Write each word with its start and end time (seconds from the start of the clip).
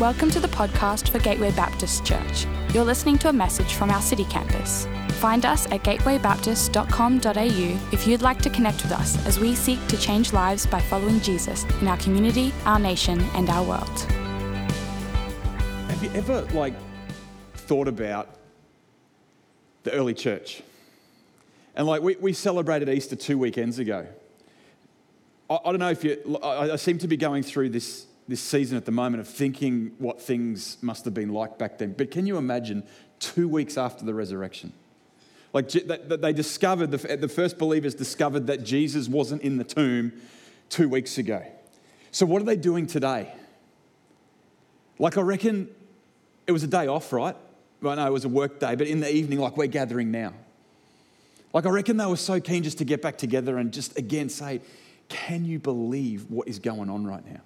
Welcome 0.00 0.30
to 0.30 0.38
the 0.38 0.46
podcast 0.46 1.08
for 1.08 1.18
Gateway 1.18 1.50
Baptist 1.50 2.04
Church. 2.04 2.46
You're 2.72 2.84
listening 2.84 3.18
to 3.18 3.30
a 3.30 3.32
message 3.32 3.74
from 3.74 3.90
our 3.90 4.00
city 4.00 4.24
campus. 4.26 4.86
Find 5.14 5.44
us 5.44 5.66
at 5.72 5.82
gatewaybaptist.com.au 5.82 7.92
if 7.92 8.06
you'd 8.06 8.22
like 8.22 8.40
to 8.42 8.50
connect 8.50 8.84
with 8.84 8.92
us 8.92 9.26
as 9.26 9.40
we 9.40 9.56
seek 9.56 9.84
to 9.88 9.98
change 9.98 10.32
lives 10.32 10.66
by 10.66 10.80
following 10.80 11.18
Jesus 11.18 11.64
in 11.80 11.88
our 11.88 11.96
community, 11.96 12.54
our 12.64 12.78
nation, 12.78 13.18
and 13.34 13.50
our 13.50 13.64
world. 13.64 13.98
Have 15.88 16.00
you 16.00 16.12
ever 16.14 16.42
like 16.52 16.74
thought 17.54 17.88
about 17.88 18.28
the 19.82 19.90
early 19.90 20.14
church? 20.14 20.62
And 21.74 21.88
like 21.88 22.02
we, 22.02 22.14
we 22.14 22.34
celebrated 22.34 22.88
Easter 22.88 23.16
two 23.16 23.36
weekends 23.36 23.80
ago. 23.80 24.06
I, 25.50 25.56
I 25.56 25.72
don't 25.72 25.80
know 25.80 25.90
if 25.90 26.04
you, 26.04 26.38
I, 26.40 26.70
I 26.70 26.76
seem 26.76 26.98
to 26.98 27.08
be 27.08 27.16
going 27.16 27.42
through 27.42 27.70
this 27.70 28.06
this 28.28 28.40
season 28.40 28.76
at 28.76 28.84
the 28.84 28.92
moment 28.92 29.22
of 29.22 29.26
thinking 29.26 29.92
what 29.98 30.20
things 30.20 30.76
must 30.82 31.06
have 31.06 31.14
been 31.14 31.32
like 31.32 31.58
back 31.58 31.78
then. 31.78 31.94
But 31.94 32.10
can 32.10 32.26
you 32.26 32.36
imagine 32.36 32.84
two 33.18 33.48
weeks 33.48 33.78
after 33.78 34.04
the 34.04 34.14
resurrection? 34.14 34.72
Like 35.54 35.70
they 35.70 36.34
discovered, 36.34 36.90
the 36.90 37.28
first 37.28 37.58
believers 37.58 37.94
discovered 37.94 38.46
that 38.48 38.64
Jesus 38.64 39.08
wasn't 39.08 39.42
in 39.42 39.56
the 39.56 39.64
tomb 39.64 40.12
two 40.68 40.90
weeks 40.90 41.16
ago. 41.16 41.42
So, 42.10 42.26
what 42.26 42.42
are 42.42 42.44
they 42.44 42.56
doing 42.56 42.86
today? 42.86 43.32
Like, 44.98 45.16
I 45.16 45.20
reckon 45.22 45.68
it 46.46 46.52
was 46.52 46.62
a 46.62 46.66
day 46.66 46.86
off, 46.86 47.12
right? 47.12 47.36
Well, 47.80 47.96
no, 47.96 48.06
it 48.06 48.12
was 48.12 48.24
a 48.24 48.28
work 48.28 48.58
day, 48.60 48.74
but 48.74 48.86
in 48.86 49.00
the 49.00 49.12
evening, 49.12 49.38
like 49.38 49.56
we're 49.56 49.66
gathering 49.66 50.10
now. 50.10 50.32
Like, 51.52 51.64
I 51.64 51.70
reckon 51.70 51.96
they 51.96 52.06
were 52.06 52.16
so 52.16 52.40
keen 52.40 52.62
just 52.62 52.78
to 52.78 52.84
get 52.84 53.00
back 53.00 53.16
together 53.16 53.56
and 53.58 53.72
just 53.72 53.96
again 53.96 54.28
say, 54.28 54.60
Can 55.08 55.44
you 55.44 55.58
believe 55.58 56.30
what 56.30 56.48
is 56.48 56.58
going 56.58 56.90
on 56.90 57.06
right 57.06 57.24
now? 57.24 57.40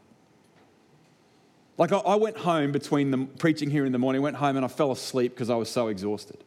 Like, 1.79 1.93
I, 1.93 2.17
went 2.17 2.37
home 2.37 2.71
between 2.71 3.11
the 3.11 3.27
preaching 3.39 3.71
here 3.71 3.87
in 3.87 3.93
the 3.93 3.99
morning, 3.99 4.21
went 4.21 4.37
home 4.37 4.57
and 4.57 4.65
I 4.65 4.69
fell 4.69 4.93
asleep 4.93 5.35
because 5.35 5.51
I 5.51 5.55
was 5.55 5.71
so 5.71 5.89
exhausted. 5.89 6.45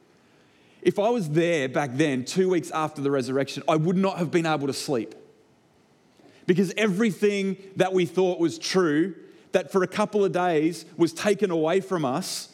If 0.81 0.99
I 0.99 1.09
was 1.09 1.29
there 1.29 1.67
back 1.67 1.91
then, 1.93 2.25
two 2.25 2.49
weeks 2.49 2.69
after 2.69 3.01
the 3.01 3.09
resurrection, 3.09 3.63
I 3.67 3.75
would 3.75 3.97
not 3.97 4.19
have 4.19 4.29
been 4.29 4.45
able 4.45 4.67
to 4.67 4.73
sleep. 4.73 5.15
Because 6.45 6.71
everything 6.77 7.57
that 7.75 7.91
we 7.91 8.05
thought 8.05 8.39
was 8.39 8.59
true, 8.59 9.15
that 9.51 9.71
for 9.71 9.81
a 9.81 9.87
couple 9.87 10.23
of 10.23 10.31
days 10.31 10.85
was 10.95 11.11
taken 11.11 11.49
away 11.49 11.81
from 11.81 12.05
us, 12.05 12.49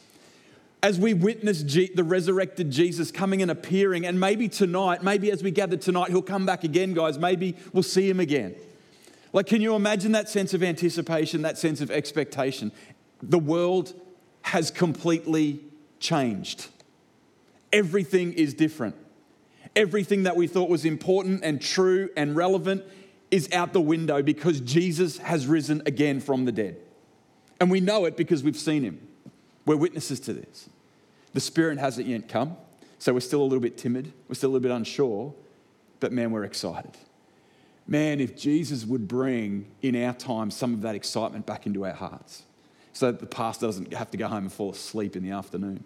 as 0.82 0.98
we 0.98 1.14
witness 1.14 1.62
the 1.62 2.04
resurrected 2.04 2.72
Jesus 2.72 3.12
coming 3.12 3.42
and 3.42 3.52
appearing, 3.52 4.06
and 4.06 4.20
maybe 4.20 4.48
tonight, 4.48 5.04
maybe 5.04 5.30
as 5.30 5.44
we 5.44 5.52
gather 5.52 5.78
tonight, 5.78 6.10
he'll 6.10 6.22
come 6.22 6.46
back 6.46 6.64
again, 6.64 6.94
guys. 6.94 7.20
Maybe 7.20 7.56
we'll 7.74 7.84
see 7.84 8.10
him 8.10 8.20
again. 8.20 8.56
Like, 9.34 9.46
can 9.46 9.62
you 9.62 9.76
imagine 9.76 10.12
that 10.12 10.30
sense 10.30 10.54
of 10.54 10.62
anticipation, 10.62 11.42
that 11.44 11.58
sense 11.58 11.82
of 11.82 11.90
expectation? 11.90 12.72
The 13.22 13.40
world 13.40 13.94
has 14.44 14.72
completely 14.72 15.62
changed. 16.00 16.68
Everything 17.72 18.34
is 18.34 18.54
different. 18.54 18.96
Everything 19.76 20.24
that 20.24 20.36
we 20.36 20.48
thought 20.48 20.70
was 20.70 20.84
important 20.84 21.44
and 21.44 21.62
true 21.62 22.10
and 22.18 22.36
relevant 22.36 22.84
is 23.30 23.50
out 23.54 23.72
the 23.72 23.80
window 23.80 24.22
because 24.22 24.60
Jesus 24.60 25.18
has 25.20 25.48
risen 25.48 25.82
again 25.86 26.20
from 26.20 26.44
the 26.44 26.52
dead. 26.52 26.76
And 27.62 27.72
we 27.72 27.80
know 27.80 28.04
it 28.06 28.18
because 28.18 28.44
we've 28.44 28.58
seen 28.58 28.84
him. 28.84 29.08
We're 29.66 29.78
witnesses 29.78 30.20
to 30.22 30.34
this. 30.34 30.68
The 31.34 31.40
Spirit 31.40 31.78
hasn't 31.78 32.08
yet 32.08 32.28
come, 32.28 32.58
so 33.00 33.14
we're 33.14 33.22
still 33.22 33.42
a 33.42 33.44
little 33.44 33.62
bit 33.62 33.78
timid, 33.78 34.12
we're 34.28 34.36
still 34.36 34.50
a 34.50 34.54
little 34.54 34.68
bit 34.68 34.76
unsure, 34.76 35.34
but 36.02 36.12
man, 36.12 36.32
we're 36.32 36.44
excited 36.44 36.98
man, 37.88 38.20
if 38.20 38.36
Jesus 38.36 38.86
would 38.86 39.08
bring 39.08 39.68
in 39.82 40.02
our 40.04 40.14
time 40.14 40.52
some 40.52 40.74
of 40.74 40.82
that 40.82 40.96
excitement 40.96 41.46
back 41.46 41.66
into 41.66 41.86
our 41.86 41.94
hearts 41.94 42.44
so 42.94 43.12
that 43.12 43.20
the 43.20 43.26
pastor 43.26 43.66
doesn't 43.66 43.94
have 43.94 44.12
to 44.12 44.18
go 44.18 44.28
home 44.28 44.44
and 44.44 44.54
fall 44.54 44.72
asleep 44.72 45.16
in 45.16 45.24
the 45.24 45.32
afternoon. 45.32 45.84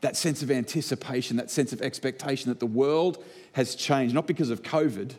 That 0.00 0.16
sense 0.16 0.42
of 0.42 0.50
anticipation, 0.50 1.36
that 1.36 1.50
sense 1.50 1.72
of 1.72 1.82
expectation 1.82 2.50
that 2.50 2.60
the 2.60 2.66
world 2.66 3.22
has 3.52 3.74
changed, 3.74 4.14
not 4.14 4.26
because 4.26 4.50
of 4.50 4.62
COVID, 4.62 5.12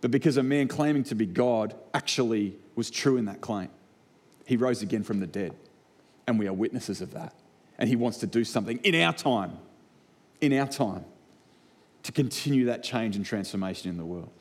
but 0.00 0.10
because 0.10 0.36
a 0.36 0.42
man 0.42 0.68
claiming 0.68 1.04
to 1.04 1.14
be 1.14 1.26
God 1.26 1.74
actually 1.92 2.56
was 2.74 2.90
true 2.90 3.16
in 3.16 3.26
that 3.26 3.40
claim. 3.40 3.68
He 4.44 4.56
rose 4.56 4.82
again 4.82 5.02
from 5.02 5.20
the 5.20 5.26
dead, 5.26 5.54
and 6.26 6.38
we 6.38 6.48
are 6.48 6.52
witnesses 6.52 7.00
of 7.00 7.12
that. 7.12 7.34
And 7.78 7.88
he 7.88 7.96
wants 7.96 8.18
to 8.18 8.26
do 8.26 8.44
something 8.44 8.78
in 8.78 8.94
our 9.00 9.12
time, 9.12 9.58
in 10.40 10.52
our 10.52 10.66
time, 10.66 11.04
to 12.02 12.12
continue 12.12 12.66
that 12.66 12.82
change 12.82 13.16
and 13.16 13.24
transformation 13.24 13.90
in 13.90 13.96
the 13.96 14.04
world. 14.04 14.39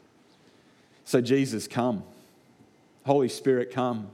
So, 1.10 1.22
Jesus, 1.22 1.68
come. 1.68 2.04
Holy 3.04 3.30
Spirit, 3.30 3.72
come. 3.72 4.12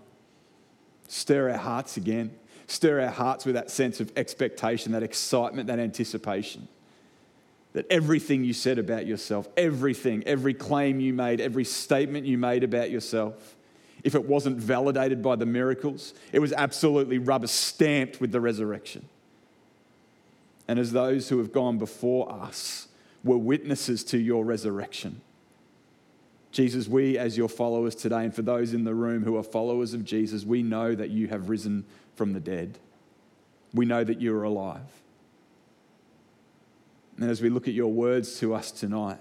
Stir 1.10 1.50
our 1.50 1.58
hearts 1.58 1.98
again. 1.98 2.32
Stir 2.68 3.02
our 3.02 3.10
hearts 3.10 3.46
with 3.46 3.56
that 3.56 3.70
sense 3.70 4.00
of 4.00 4.14
expectation, 4.16 4.94
that 4.94 5.04
excitement, 5.04 5.68
that 5.68 5.78
anticipation. 5.78 6.70
That 7.74 7.86
everything 7.90 8.46
you 8.46 8.54
said 8.54 8.80
about 8.80 9.06
yourself, 9.08 9.50
everything, 9.58 10.24
every 10.26 10.54
claim 10.54 11.02
you 11.02 11.12
made, 11.12 11.42
every 11.42 11.66
statement 11.66 12.26
you 12.26 12.38
made 12.38 12.64
about 12.64 12.92
yourself, 12.92 13.58
if 14.06 14.16
it 14.16 14.24
wasn't 14.24 14.56
validated 14.56 15.22
by 15.22 15.36
the 15.36 15.46
miracles, 15.46 16.14
it 16.32 16.40
was 16.40 16.54
absolutely 16.54 17.18
rubber 17.18 17.48
stamped 17.48 18.22
with 18.22 18.32
the 18.32 18.40
resurrection. 18.40 19.06
And 20.66 20.80
as 20.80 20.94
those 20.94 21.28
who 21.28 21.40
have 21.40 21.52
gone 21.52 21.78
before 21.78 22.32
us 22.32 22.88
were 23.22 23.38
witnesses 23.38 24.02
to 24.06 24.18
your 24.18 24.46
resurrection, 24.46 25.20
Jesus, 26.56 26.88
we 26.88 27.18
as 27.18 27.38
your 27.38 27.50
followers 27.50 27.96
today, 27.96 28.24
and 28.24 28.34
for 28.34 28.42
those 28.42 28.74
in 28.74 28.86
the 28.86 28.96
room 28.96 29.26
who 29.26 29.36
are 29.36 29.44
followers 29.44 29.94
of 29.94 30.06
Jesus, 30.06 30.46
we 30.46 30.64
know 30.64 30.96
that 30.96 31.10
you 31.10 31.28
have 31.28 31.50
risen 31.50 31.84
from 32.16 32.32
the 32.32 32.40
dead. 32.40 32.80
We 33.74 33.86
know 33.86 34.06
that 34.06 34.22
you 34.22 34.34
are 34.34 34.44
alive. 34.44 34.88
And 37.18 37.30
as 37.30 37.42
we 37.42 37.50
look 37.50 37.68
at 37.68 37.74
your 37.74 37.92
words 37.92 38.40
to 38.40 38.54
us 38.54 38.72
tonight, 38.72 39.18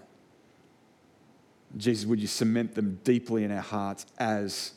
Jesus, 1.77 2.07
would 2.07 2.21
you 2.21 2.29
cement 2.29 2.77
them 2.77 3.01
deeply 3.03 3.43
in 3.43 3.51
our 3.51 3.63
hearts 3.63 4.07
as 4.17 4.75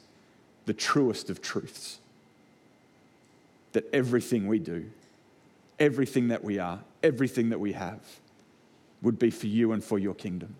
the 0.65 0.73
truest 0.73 1.29
of 1.29 1.43
truths? 1.43 1.99
That 3.73 3.87
everything 3.93 4.47
we 4.47 4.57
do, 4.57 4.89
everything 5.77 6.29
that 6.29 6.43
we 6.43 6.57
are, 6.57 6.79
everything 7.03 7.49
that 7.49 7.59
we 7.59 7.73
have 7.73 8.01
would 9.03 9.19
be 9.19 9.29
for 9.29 9.45
you 9.45 9.73
and 9.73 9.83
for 9.83 9.99
your 9.99 10.15
kingdom. 10.15 10.55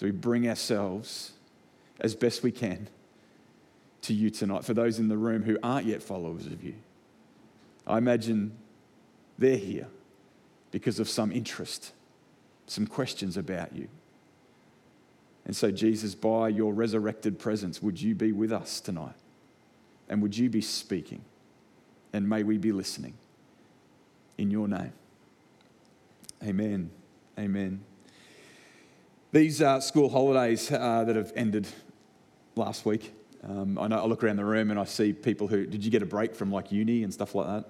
So 0.00 0.06
we 0.06 0.12
bring 0.12 0.48
ourselves 0.48 1.32
as 2.00 2.14
best 2.14 2.42
we 2.42 2.50
can 2.50 2.88
to 4.00 4.14
you 4.14 4.30
tonight. 4.30 4.64
For 4.64 4.72
those 4.72 4.98
in 4.98 5.08
the 5.08 5.18
room 5.18 5.42
who 5.42 5.58
aren't 5.62 5.84
yet 5.84 6.02
followers 6.02 6.46
of 6.46 6.64
you, 6.64 6.72
I 7.86 7.98
imagine 7.98 8.52
they're 9.36 9.58
here 9.58 9.88
because 10.70 11.00
of 11.00 11.08
some 11.10 11.30
interest, 11.30 11.92
some 12.66 12.86
questions 12.86 13.36
about 13.36 13.76
you. 13.76 13.88
And 15.44 15.54
so, 15.54 15.70
Jesus, 15.70 16.14
by 16.14 16.48
your 16.48 16.72
resurrected 16.72 17.38
presence, 17.38 17.82
would 17.82 18.00
you 18.00 18.14
be 18.14 18.32
with 18.32 18.52
us 18.54 18.80
tonight? 18.80 19.16
And 20.08 20.22
would 20.22 20.34
you 20.34 20.48
be 20.48 20.62
speaking? 20.62 21.20
And 22.14 22.26
may 22.26 22.42
we 22.42 22.56
be 22.56 22.72
listening. 22.72 23.18
In 24.38 24.50
your 24.50 24.66
name. 24.66 24.94
Amen. 26.42 26.90
Amen. 27.38 27.84
These 29.32 29.62
uh, 29.62 29.80
school 29.80 30.08
holidays 30.08 30.72
uh, 30.72 31.04
that 31.04 31.14
have 31.14 31.32
ended 31.36 31.68
last 32.56 32.84
week, 32.84 33.14
um, 33.44 33.78
I 33.78 33.86
know 33.86 34.02
I 34.02 34.06
look 34.06 34.24
around 34.24 34.36
the 34.36 34.44
room 34.44 34.72
and 34.72 34.80
I 34.80 34.82
see 34.82 35.12
people 35.12 35.46
who 35.46 35.66
did 35.66 35.84
you 35.84 35.90
get 35.90 36.02
a 36.02 36.06
break 36.06 36.34
from 36.34 36.50
like 36.50 36.72
uni 36.72 37.04
and 37.04 37.14
stuff 37.14 37.36
like 37.36 37.46
that? 37.46 37.64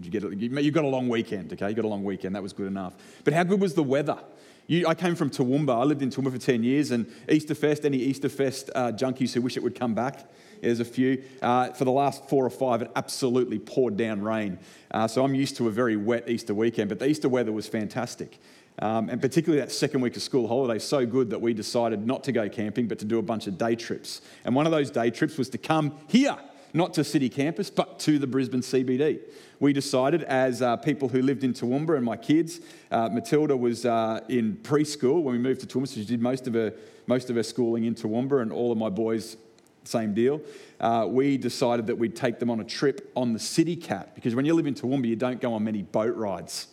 Did 0.00 0.06
you 0.06 0.20
get 0.20 0.24
a, 0.24 0.62
you 0.62 0.72
got 0.72 0.82
a 0.82 0.88
long 0.88 1.08
weekend, 1.08 1.52
okay? 1.52 1.68
You 1.68 1.74
got 1.76 1.84
a 1.84 1.88
long 1.88 2.02
weekend. 2.02 2.34
That 2.34 2.42
was 2.42 2.52
good 2.52 2.66
enough. 2.66 2.94
But 3.22 3.32
how 3.32 3.44
good 3.44 3.60
was 3.60 3.74
the 3.74 3.82
weather? 3.84 4.18
You, 4.66 4.88
I 4.88 4.94
came 4.94 5.14
from 5.14 5.30
Toowoomba. 5.30 5.78
I 5.78 5.84
lived 5.84 6.02
in 6.02 6.10
Toowoomba 6.10 6.32
for 6.32 6.38
10 6.38 6.64
years, 6.64 6.90
and 6.90 7.06
Easterfest, 7.28 7.84
any 7.84 7.98
Easterfest 8.12 8.70
uh, 8.74 8.92
junkies 8.92 9.34
who 9.34 9.42
wish 9.42 9.56
it 9.56 9.62
would 9.62 9.78
come 9.78 9.94
back, 9.94 10.28
there's 10.62 10.80
a 10.80 10.84
few. 10.84 11.22
Uh, 11.42 11.70
for 11.72 11.84
the 11.84 11.92
last 11.92 12.28
four 12.28 12.44
or 12.44 12.50
five, 12.50 12.80
it 12.82 12.90
absolutely 12.96 13.58
poured 13.58 13.96
down 13.96 14.22
rain. 14.22 14.58
Uh, 14.90 15.06
so 15.06 15.22
I'm 15.22 15.34
used 15.34 15.56
to 15.58 15.68
a 15.68 15.70
very 15.70 15.96
wet 15.96 16.28
Easter 16.28 16.54
weekend, 16.54 16.88
but 16.88 16.98
the 16.98 17.06
Easter 17.06 17.28
weather 17.28 17.52
was 17.52 17.68
fantastic. 17.68 18.38
Um, 18.80 19.08
and 19.08 19.20
particularly 19.20 19.60
that 19.60 19.70
second 19.70 20.00
week 20.00 20.16
of 20.16 20.22
school 20.22 20.48
holiday, 20.48 20.78
so 20.78 21.06
good 21.06 21.30
that 21.30 21.40
we 21.40 21.54
decided 21.54 22.06
not 22.06 22.24
to 22.24 22.32
go 22.32 22.48
camping, 22.48 22.88
but 22.88 22.98
to 22.98 23.04
do 23.04 23.18
a 23.18 23.22
bunch 23.22 23.46
of 23.46 23.56
day 23.56 23.76
trips. 23.76 24.20
And 24.44 24.54
one 24.54 24.66
of 24.66 24.72
those 24.72 24.90
day 24.90 25.10
trips 25.10 25.38
was 25.38 25.48
to 25.50 25.58
come 25.58 25.96
here, 26.08 26.36
not 26.72 26.92
to 26.94 27.04
city 27.04 27.28
campus, 27.28 27.70
but 27.70 28.00
to 28.00 28.18
the 28.18 28.26
Brisbane 28.26 28.62
CBD. 28.62 29.20
We 29.60 29.72
decided, 29.72 30.24
as 30.24 30.60
uh, 30.60 30.76
people 30.76 31.08
who 31.08 31.22
lived 31.22 31.44
in 31.44 31.52
Toowoomba 31.52 31.96
and 31.96 32.04
my 32.04 32.16
kids, 32.16 32.60
uh, 32.90 33.08
Matilda 33.10 33.56
was 33.56 33.86
uh, 33.86 34.20
in 34.28 34.56
preschool 34.56 35.22
when 35.22 35.34
we 35.34 35.38
moved 35.38 35.60
to 35.60 35.66
Toowoomba, 35.66 35.88
so 35.88 36.00
she 36.00 36.04
did 36.04 36.20
most 36.20 36.48
of 36.48 36.54
her, 36.54 36.74
most 37.06 37.30
of 37.30 37.36
her 37.36 37.44
schooling 37.44 37.84
in 37.84 37.94
Toowoomba, 37.94 38.42
and 38.42 38.52
all 38.52 38.72
of 38.72 38.78
my 38.78 38.88
boys, 38.88 39.36
same 39.84 40.14
deal. 40.14 40.40
Uh, 40.80 41.06
we 41.08 41.36
decided 41.36 41.86
that 41.86 41.96
we'd 41.96 42.16
take 42.16 42.40
them 42.40 42.50
on 42.50 42.58
a 42.58 42.64
trip 42.64 43.12
on 43.14 43.32
the 43.32 43.38
City 43.38 43.76
Cat, 43.76 44.16
because 44.16 44.34
when 44.34 44.44
you 44.44 44.54
live 44.54 44.66
in 44.66 44.74
Toowoomba, 44.74 45.06
you 45.06 45.16
don't 45.16 45.40
go 45.40 45.54
on 45.54 45.62
many 45.62 45.82
boat 45.82 46.16
rides. 46.16 46.66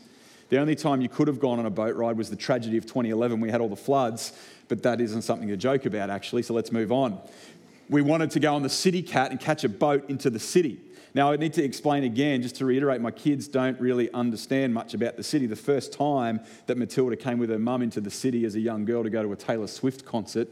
The 0.51 0.59
only 0.59 0.75
time 0.75 1.00
you 1.00 1.07
could 1.07 1.30
have 1.30 1.39
gone 1.39 1.59
on 1.59 1.65
a 1.65 1.69
boat 1.69 1.95
ride 1.95 2.18
was 2.18 2.30
the 2.30 2.36
tragedy 2.36 2.75
of 2.75 2.86
2011. 2.86 3.39
We 3.39 3.50
had 3.50 3.62
all 3.62 3.69
the 3.69 3.77
floods, 3.77 4.33
but 4.68 4.83
that 4.83 5.00
isn't 5.00 5.21
something 5.21 5.48
to 5.48 5.56
joke 5.56 5.86
about, 5.86 6.09
actually, 6.09 6.44
so 6.44 6.53
let's 6.53 6.74
move 6.74 6.92
on. 6.92 7.21
we 7.89 8.01
wanted 8.01 8.31
to 8.31 8.42
go 8.42 8.53
on 8.53 8.62
the 8.62 8.69
City 8.69 9.01
Cat 9.01 9.31
and 9.31 9.39
catch 9.39 9.63
a 9.63 9.69
boat 9.69 10.09
into 10.09 10.30
the 10.30 10.39
city. 10.39 10.81
Now, 11.13 11.31
I 11.31 11.38
need 11.38 11.53
to 11.53 11.63
explain 11.63 12.03
again, 12.03 12.42
just 12.42 12.57
to 12.57 12.65
reiterate, 12.65 13.00
my 13.00 13.12
kids 13.12 13.48
don't 13.48 13.80
really 13.80 14.12
understand 14.12 14.74
much 14.74 14.94
about 14.94 15.15
the 15.15 15.24
city. 15.24 15.45
The 15.45 15.56
first 15.56 15.94
time 15.94 16.42
that 16.65 16.77
Matilda 16.77 17.15
came 17.15 17.39
with 17.39 17.50
her 17.50 17.59
mum 17.59 17.81
into 17.81 18.01
the 18.01 18.12
city 18.12 18.44
as 18.44 18.56
a 18.56 18.59
young 18.59 18.83
girl 18.83 19.03
to 19.03 19.09
go 19.09 19.24
to 19.24 19.31
a 19.31 19.38
Taylor 19.38 19.68
Swift 19.68 20.03
concert, 20.03 20.50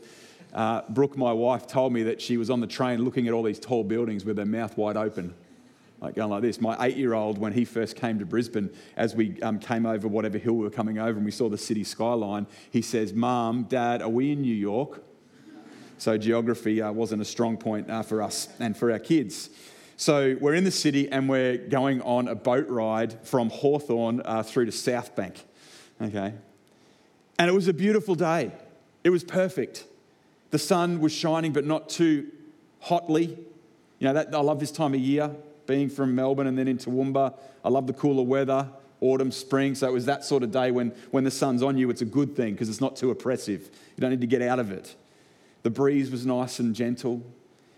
uh, 0.54 0.84
Brooke, 0.88 1.18
my 1.18 1.34
wife, 1.34 1.68
told 1.68 1.92
me 1.92 2.04
that 2.04 2.22
she 2.22 2.38
was 2.38 2.50
on 2.50 2.62
the 2.62 2.68
train 2.68 3.04
looking 3.04 3.28
at 3.28 3.34
all 3.34 3.44
these 3.44 3.60
tall 3.60 3.84
buildings 3.84 4.24
with 4.24 4.38
her 4.38 4.46
mouth 4.46 4.78
wide 4.78 4.96
open, 4.96 5.34
like 6.02 6.16
going 6.16 6.30
like 6.30 6.42
this. 6.42 6.62
My 6.62 6.78
eight 6.80 6.98
year 6.98 7.14
old, 7.14 7.38
when 7.38 7.54
he 7.54 7.66
first 7.66 7.96
came 7.96 8.20
to 8.20 8.26
Brisbane, 8.26 8.70
as 8.96 9.16
we 9.16 9.42
um, 9.42 9.60
came 9.60 9.86
over 9.86 10.08
whatever 10.08 10.38
hill 10.38 10.54
we 10.54 10.64
were 10.64 10.70
coming 10.70 10.98
over 10.98 11.18
and 11.18 11.26
we 11.26 11.32
saw 11.32 11.50
the 11.50 11.58
city 11.58 11.84
skyline, 11.84 12.48
he 12.72 12.82
says, 12.82 13.14
Mom, 13.14 13.64
Dad, 13.64 14.02
are 14.02 14.10
we 14.10 14.32
in 14.32 14.42
New 14.42 14.56
York? 14.56 15.04
So 15.98 16.18
geography 16.18 16.82
uh, 16.82 16.92
wasn't 16.94 17.22
a 17.22 17.26
strong 17.26 17.58
point 17.58 17.90
uh, 17.90 18.04
for 18.04 18.22
us 18.22 18.48
and 18.60 18.76
for 18.76 18.92
our 18.92 19.00
kids. 19.00 19.50
So 19.98 20.38
we're 20.40 20.54
in 20.54 20.64
the 20.64 20.72
city 20.72 21.12
and 21.12 21.28
we're 21.28 21.58
going 21.58 22.02
on 22.04 22.30
a 22.30 22.36
boat 22.36 22.70
ride 22.70 23.28
from 23.28 23.50
Hawthorne 23.50 24.22
uh, 24.24 24.44
through 24.44 24.68
to 24.68 24.72
South 24.72 25.14
Bank. 25.14 25.44
Okay. 26.02 26.34
And 27.38 27.50
it 27.50 27.54
was 27.54 27.68
a 27.68 27.74
beautiful 27.74 28.16
day. 28.16 28.52
It 29.04 29.10
was 29.10 29.26
perfect. 29.26 29.86
The 30.52 30.60
sun 30.60 31.02
was 31.02 31.12
shining, 31.12 31.52
but 31.52 31.66
not 31.66 31.90
too 31.90 32.28
hotly. 32.80 33.38
You 34.00 34.08
know, 34.08 34.14
that, 34.14 34.34
I 34.34 34.40
love 34.40 34.62
this 34.62 34.72
time 34.72 34.94
of 34.94 35.02
year, 35.02 35.36
being 35.70 35.88
from 35.88 36.16
Melbourne 36.16 36.48
and 36.48 36.58
then 36.58 36.68
into 36.68 36.90
Toowoomba. 36.90 37.32
I 37.64 37.70
love 37.70 37.86
the 37.86 37.94
cooler 37.94 38.24
weather, 38.24 38.68
autumn, 39.02 39.32
spring. 39.32 39.76
So 39.76 39.88
it 39.88 39.94
was 39.94 40.08
that 40.08 40.26
sort 40.26 40.42
of 40.42 40.52
day 40.52 40.72
when, 40.72 40.90
when 41.12 41.24
the 41.24 41.32
sun's 41.32 41.62
on 41.62 41.78
you, 41.78 41.92
it's 41.92 42.02
a 42.02 42.06
good 42.06 42.36
thing 42.36 42.54
because 42.54 42.70
it's 42.70 42.82
not 42.82 42.96
too 42.96 43.12
oppressive. 43.12 43.70
You 43.96 44.02
don't 44.02 44.10
need 44.10 44.22
to 44.22 44.28
get 44.28 44.42
out 44.42 44.58
of 44.58 44.72
it. 44.72 44.96
The 45.62 45.70
breeze 45.70 46.10
was 46.10 46.26
nice 46.26 46.58
and 46.58 46.76
gentle. 46.76 47.22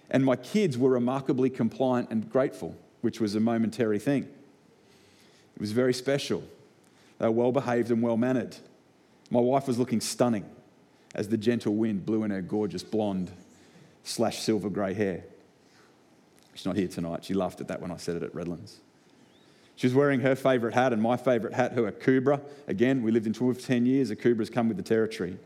And 0.09 0.23
my 0.23 0.37
kids 0.37 0.77
were 0.77 0.91
remarkably 0.91 1.49
compliant 1.49 2.09
and 2.11 2.29
grateful, 2.31 2.77
which 3.01 3.19
was 3.19 3.35
a 3.35 3.41
momentary 3.41 3.99
thing. 3.99 4.23
It 4.23 5.59
was 5.59 5.73
very 5.73 5.93
special. 5.93 6.43
They 7.19 7.25
were 7.25 7.31
well 7.31 7.51
behaved 7.51 7.91
and 7.91 8.01
well 8.01 8.17
mannered. 8.17 8.55
My 9.29 9.41
wife 9.41 9.67
was 9.67 9.77
looking 9.77 9.99
stunning 9.99 10.45
as 11.13 11.27
the 11.27 11.37
gentle 11.37 11.75
wind 11.75 12.05
blew 12.05 12.23
in 12.23 12.31
her 12.31 12.41
gorgeous 12.41 12.83
blonde 12.83 13.31
slash 14.05 14.39
silver 14.39 14.69
grey 14.69 14.93
hair. 14.93 15.25
She's 16.53 16.65
not 16.65 16.75
here 16.75 16.87
tonight. 16.87 17.23
She 17.23 17.33
laughed 17.33 17.61
at 17.61 17.67
that 17.69 17.81
when 17.81 17.91
I 17.91 17.97
said 17.97 18.15
it 18.15 18.23
at 18.23 18.35
Redlands. 18.35 18.79
She 19.75 19.87
was 19.87 19.93
wearing 19.93 20.19
her 20.19 20.35
favourite 20.35 20.73
hat 20.73 20.93
and 20.93 21.01
my 21.01 21.17
favourite 21.17 21.55
hat, 21.55 21.73
her 21.73 21.91
Akubra. 21.91 22.41
Again, 22.67 23.01
we 23.01 23.11
lived 23.11 23.25
in 23.25 23.33
Toowoomba 23.33 23.55
for 23.55 23.67
10 23.67 23.85
years. 23.85 24.11
Akubra's 24.11 24.49
come 24.49 24.67
with 24.67 24.77
the 24.77 24.83
territory. 24.83 25.37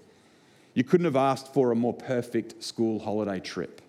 You 0.74 0.84
couldn't 0.84 1.06
have 1.06 1.16
asked 1.16 1.54
for 1.54 1.72
a 1.72 1.76
more 1.76 1.94
perfect 1.94 2.62
school 2.64 3.00
holiday 3.00 3.40
trip. 3.40 3.82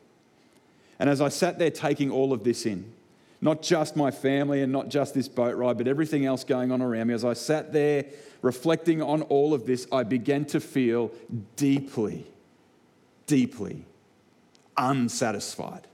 And 0.98 1.10
as 1.10 1.20
I 1.20 1.30
sat 1.30 1.58
there 1.58 1.70
taking 1.70 2.10
all 2.10 2.32
of 2.32 2.44
this 2.44 2.64
in, 2.64 2.92
not 3.40 3.60
just 3.60 3.96
my 3.96 4.10
family 4.10 4.62
and 4.62 4.72
not 4.72 4.88
just 4.88 5.14
this 5.14 5.28
boat 5.28 5.56
ride, 5.56 5.78
but 5.78 5.88
everything 5.88 6.24
else 6.24 6.44
going 6.44 6.70
on 6.70 6.80
around 6.80 7.08
me, 7.08 7.14
as 7.14 7.24
I 7.24 7.32
sat 7.32 7.72
there 7.72 8.06
reflecting 8.40 9.02
on 9.02 9.22
all 9.22 9.52
of 9.52 9.66
this, 9.66 9.86
I 9.90 10.04
began 10.04 10.44
to 10.46 10.60
feel 10.60 11.10
deeply, 11.56 12.24
deeply 13.26 13.84
unsatisfied. 14.76 15.86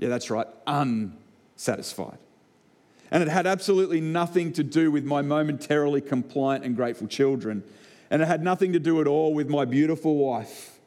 Yeah, 0.00 0.08
that's 0.08 0.30
right, 0.30 0.46
unsatisfied. 0.66 2.16
And 3.10 3.22
it 3.22 3.28
had 3.28 3.46
absolutely 3.46 4.00
nothing 4.00 4.50
to 4.54 4.64
do 4.64 4.90
with 4.90 5.04
my 5.04 5.20
momentarily 5.20 6.00
compliant 6.00 6.64
and 6.64 6.74
grateful 6.74 7.06
children. 7.06 7.62
And 8.10 8.22
it 8.22 8.24
had 8.24 8.42
nothing 8.42 8.72
to 8.72 8.78
do 8.78 9.02
at 9.02 9.06
all 9.06 9.34
with 9.34 9.50
my 9.50 9.66
beautiful 9.66 10.16
wife 10.16 10.78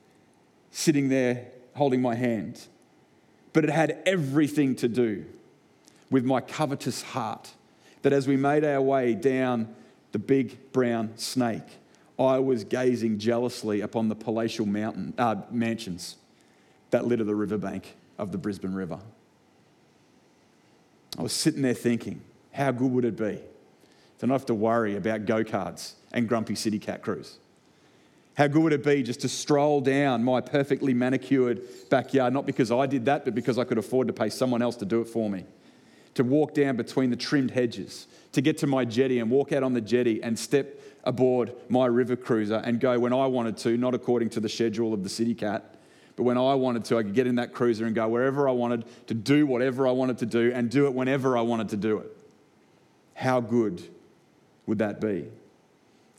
sitting 0.71 1.09
there 1.09 1.45
holding 1.75 2.01
my 2.01 2.15
hand. 2.15 2.65
But 3.53 3.65
it 3.65 3.69
had 3.69 4.01
everything 4.07 4.75
to 4.77 4.87
do 4.87 5.25
with 6.09 6.25
my 6.25 6.41
covetous 6.41 7.03
heart. 7.03 7.53
That 8.01 8.13
as 8.13 8.27
we 8.27 8.35
made 8.35 8.65
our 8.65 8.81
way 8.81 9.13
down 9.13 9.75
the 10.11 10.19
big 10.19 10.71
brown 10.71 11.11
snake, 11.17 11.77
I 12.17 12.39
was 12.39 12.63
gazing 12.63 13.19
jealously 13.19 13.81
upon 13.81 14.09
the 14.09 14.15
palatial 14.15 14.65
mountain, 14.65 15.13
uh, 15.19 15.35
mansions 15.51 16.15
that 16.89 17.05
litter 17.05 17.23
the 17.23 17.35
riverbank 17.35 17.95
of 18.17 18.31
the 18.31 18.37
Brisbane 18.37 18.73
River. 18.73 18.99
I 21.17 21.21
was 21.21 21.33
sitting 21.33 21.61
there 21.61 21.73
thinking, 21.73 22.21
how 22.51 22.71
good 22.71 22.91
would 22.91 23.05
it 23.05 23.17
be 23.17 23.39
to 24.19 24.27
not 24.27 24.33
have 24.33 24.45
to 24.47 24.55
worry 24.55 24.95
about 24.95 25.25
go 25.25 25.43
karts 25.43 25.93
and 26.11 26.27
grumpy 26.27 26.55
city 26.55 26.79
cat 26.79 27.01
crews? 27.01 27.37
How 28.35 28.47
good 28.47 28.63
would 28.63 28.73
it 28.73 28.83
be 28.83 29.03
just 29.03 29.21
to 29.21 29.29
stroll 29.29 29.79
down 29.79 30.23
my 30.23 30.41
perfectly 30.41 30.93
manicured 30.93 31.61
backyard, 31.89 32.33
not 32.33 32.47
because 32.47 32.71
I 32.71 32.87
did 32.87 33.05
that, 33.05 33.25
but 33.25 33.35
because 33.35 33.59
I 33.59 33.63
could 33.63 33.77
afford 33.77 34.07
to 34.07 34.13
pay 34.13 34.29
someone 34.29 34.61
else 34.61 34.75
to 34.77 34.85
do 34.85 35.01
it 35.01 35.07
for 35.07 35.29
me? 35.29 35.45
To 36.15 36.23
walk 36.23 36.53
down 36.53 36.75
between 36.75 37.11
the 37.11 37.15
trimmed 37.15 37.51
hedges, 37.51 38.07
to 38.31 38.41
get 38.41 38.57
to 38.59 38.67
my 38.67 38.85
jetty 38.85 39.19
and 39.19 39.29
walk 39.29 39.51
out 39.51 39.61
on 39.61 39.73
the 39.73 39.81
jetty 39.81 40.21
and 40.23 40.37
step 40.37 40.79
aboard 41.03 41.53
my 41.69 41.85
river 41.85 42.15
cruiser 42.15 42.61
and 42.65 42.79
go 42.79 42.97
when 42.97 43.13
I 43.13 43.27
wanted 43.27 43.57
to, 43.57 43.77
not 43.77 43.93
according 43.93 44.29
to 44.31 44.39
the 44.39 44.49
schedule 44.49 44.93
of 44.93 45.03
the 45.03 45.09
City 45.09 45.35
Cat, 45.35 45.75
but 46.15 46.23
when 46.23 46.37
I 46.37 46.53
wanted 46.53 46.85
to, 46.85 46.97
I 46.97 47.03
could 47.03 47.15
get 47.15 47.27
in 47.27 47.35
that 47.35 47.53
cruiser 47.53 47.85
and 47.85 47.95
go 47.95 48.07
wherever 48.07 48.47
I 48.47 48.51
wanted 48.51 48.85
to 49.07 49.13
do 49.13 49.45
whatever 49.45 49.87
I 49.87 49.91
wanted 49.91 50.19
to 50.19 50.25
do 50.25 50.51
and 50.53 50.69
do 50.69 50.85
it 50.85 50.93
whenever 50.93 51.37
I 51.37 51.41
wanted 51.41 51.69
to 51.69 51.77
do 51.77 51.97
it. 51.97 52.17
How 53.15 53.39
good 53.39 53.81
would 54.65 54.79
that 54.79 55.01
be? 55.01 55.27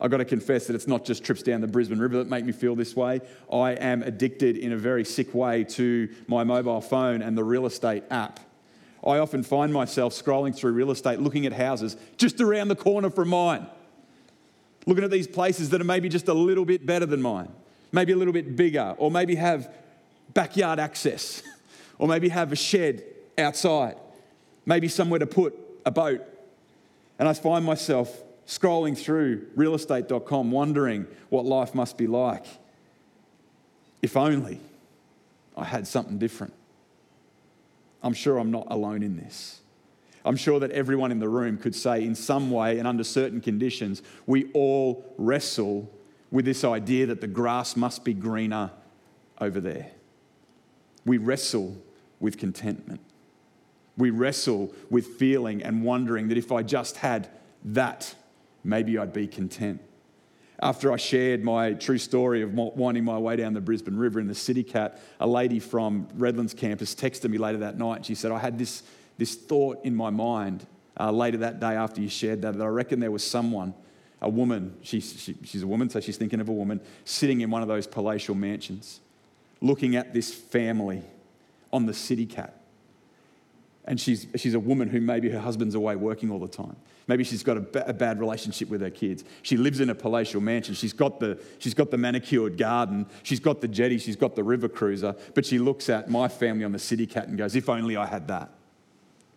I've 0.00 0.11
got 0.11 0.17
to 0.19 0.25
confess 0.25 0.67
that 0.67 0.75
it's 0.75 0.88
not 0.88 1.05
just 1.05 1.25
trips 1.25 1.43
down 1.43 1.61
the 1.61 1.69
Brisbane 1.69 1.99
River 1.99 2.19
that 2.19 2.29
make 2.29 2.44
me 2.44 2.52
feel 2.52 2.75
this 2.75 2.96
way. 2.96 3.20
I 3.50 3.73
am 3.73 4.02
addicted 4.02 4.56
in 4.56 4.73
a 4.73 4.76
very 4.76 5.05
sick 5.05 5.32
way 5.32 5.64
to 5.64 6.08
my 6.26 6.43
mobile 6.43 6.81
phone 6.81 7.23
and 7.23 7.38
the 7.38 7.44
real 7.44 7.64
estate 7.64 8.02
app. 8.11 8.40
I 9.06 9.19
often 9.19 9.43
find 9.43 9.73
myself 9.73 10.12
scrolling 10.12 10.56
through 10.56 10.73
real 10.73 10.90
estate 10.90 11.20
looking 11.20 11.47
at 11.47 11.52
houses 11.52 11.97
just 12.17 12.40
around 12.40 12.69
the 12.69 12.76
corner 12.76 13.11
from 13.11 13.29
mine, 13.29 13.67
looking 14.87 15.05
at 15.05 15.11
these 15.11 15.29
places 15.29 15.70
that 15.70 15.81
are 15.81 15.85
maybe 15.85 16.08
just 16.08 16.26
a 16.29 16.35
little 16.35 16.64
bit 16.64 16.85
better 16.85 17.06
than 17.06 17.23
mine, 17.23 17.49
maybe 17.93 18.12
a 18.12 18.17
little 18.17 18.32
bit 18.32 18.56
bigger, 18.56 18.94
or 18.99 19.11
maybe 19.11 19.37
have 19.37 19.73
backyard 20.35 20.79
access, 20.79 21.43
or 21.99 22.09
maybe 22.09 22.29
have 22.29 22.53
a 22.53 22.57
shed 22.57 23.03
outside, 23.39 23.97
maybe 24.67 24.89
somewhere 24.89 25.21
to 25.21 25.27
put 25.27 25.57
a 25.87 25.91
boat. 25.91 26.23
And 27.19 27.29
I 27.29 27.33
find 27.33 27.65
myself 27.65 28.23
scrolling 28.47 28.99
through 28.99 29.47
realestate.com, 29.57 30.51
wondering 30.51 31.07
what 31.31 31.45
life 31.45 31.75
must 31.75 31.97
be 31.97 32.07
like. 32.07 32.45
If 34.03 34.17
only 34.17 34.61
I 35.57 35.65
had 35.65 35.87
something 35.87 36.19
different. 36.19 36.53
I'm 38.03 38.12
sure 38.12 38.38
I'm 38.38 38.50
not 38.50 38.67
alone 38.71 39.03
in 39.03 39.17
this. 39.17 39.61
I'm 40.26 40.37
sure 40.37 40.59
that 40.61 40.71
everyone 40.73 41.11
in 41.11 41.19
the 41.19 41.29
room 41.29 41.59
could 41.59 41.75
say, 41.75 42.03
in 42.03 42.14
some 42.14 42.50
way 42.50 42.79
and 42.79 42.88
under 42.88 43.05
certain 43.05 43.41
conditions, 43.41 44.03
we 44.26 44.50
all 44.53 45.05
wrestle 45.19 45.91
with 46.31 46.45
this 46.45 46.64
idea 46.64 47.07
that 47.07 47.21
the 47.21 47.26
grass 47.26 47.76
must 47.76 48.05
be 48.05 48.12
greener 48.12 48.71
over 49.41 49.61
there. 49.61 49.91
We 51.04 51.18
wrestle 51.18 51.76
with 52.20 52.38
contentment. 52.38 53.00
We 53.96 54.11
wrestle 54.11 54.73
with 54.90 55.06
feeling 55.18 55.62
and 55.62 55.82
wondering 55.84 56.28
that 56.28 56.38
if 56.38 56.50
I 56.50 56.62
just 56.62 56.96
had 56.96 57.28
that, 57.64 58.14
maybe 58.64 58.99
I'd 58.99 59.12
be 59.12 59.26
content. 59.26 59.80
After 60.61 60.92
I 60.92 60.96
shared 60.96 61.44
my 61.44 61.75
true 61.75 61.99
story 61.99 62.42
of 62.42 62.54
winding 62.54 63.04
my 63.04 63.18
way 63.18 63.37
down 63.37 63.54
the 63.54 63.61
Brisbane 63.61 63.96
River 63.96 64.20
in 64.20 64.28
the 64.28 64.34
City 64.34 64.62
Cat, 64.62 65.00
a 65.20 65.26
lady 65.26 65.58
from 65.58 66.08
Redlands 66.14 66.54
campus 66.54 66.94
texted 66.94 67.28
me 67.30 67.38
later 67.38 67.58
that 67.58 67.76
night. 67.76 68.06
She 68.06 68.14
said, 68.14 68.32
I 68.32 68.38
had 68.38 68.58
this, 68.58 68.82
this 69.18 69.34
thought 69.34 69.84
in 69.84 69.94
my 69.94 70.11
mind 70.11 70.66
uh, 70.99 71.11
later 71.11 71.38
that 71.38 71.61
day 71.61 71.75
after 71.75 72.00
you 72.00 72.08
shared 72.08 72.42
that, 72.42 72.56
that 72.56 72.64
I 72.64 72.68
reckon 72.68 73.00
there 73.00 73.11
was 73.11 73.25
someone, 73.25 73.75
a 74.23 74.28
woman, 74.28 74.76
she, 74.82 75.00
she, 75.00 75.37
she's 75.42 75.62
a 75.62 75.66
woman, 75.66 75.90
so 75.90 76.00
she's 76.00 76.16
thinking 76.16 76.40
of 76.40 76.49
a 76.49 76.52
woman, 76.52 76.80
sitting 77.04 77.40
in 77.40 77.50
one 77.50 77.62
of 77.62 77.68
those 77.68 77.87
palatial 77.87 78.34
mansions, 78.34 79.00
looking 79.64 79.97
at 79.97 80.12
this 80.12 80.33
family 80.33 81.02
on 81.73 81.87
the 81.87 81.94
City 81.94 82.26
Cat. 82.26 82.61
And 83.87 83.99
she's, 83.99 84.26
she's 84.37 84.54
a 84.54 84.61
woman 84.61 84.88
who 84.88 85.00
maybe 85.00 85.30
her 85.30 85.40
husband's 85.40 85.75
away 85.75 85.97
working 85.97 86.30
all 86.30 86.38
the 86.38 86.49
time. 86.49 86.76
Maybe 87.06 87.25
she's 87.25 87.42
got 87.42 87.56
a, 87.56 87.61
ba- 87.61 87.88
a, 87.88 87.92
bad 87.92 88.21
relationship 88.21 88.68
with 88.68 88.80
her 88.80 88.90
kids. 88.90 89.25
She 89.42 89.56
lives 89.56 89.80
in 89.80 89.90
a 89.90 89.94
palatial 89.94 90.40
mansion. 90.40 90.75
She's 90.75 90.92
got, 90.92 91.18
the, 91.18 91.38
she's 91.59 91.75
got 91.75 91.90
the 91.90 91.99
manicured 91.99 92.56
garden. 92.56 93.06
She's 93.23 93.40
got 93.40 93.61
the 93.61 93.68
jetty. 93.68 93.99
She's 93.99 94.16
got 94.16 94.37
the 94.37 94.44
river 94.44 94.68
cruiser. 94.68 95.14
But 95.35 95.44
she 95.44 95.59
looks 95.59 95.88
at 95.88 96.09
my 96.09 96.28
family 96.28 96.64
on 96.64 96.73
the 96.73 96.78
city 96.78 97.06
cat 97.06 97.28
and 97.28 97.37
goes, 97.37 97.56
if 97.56 97.68
only 97.68 97.97
I 97.97 98.06
had 98.06 98.28
that, 98.28 98.50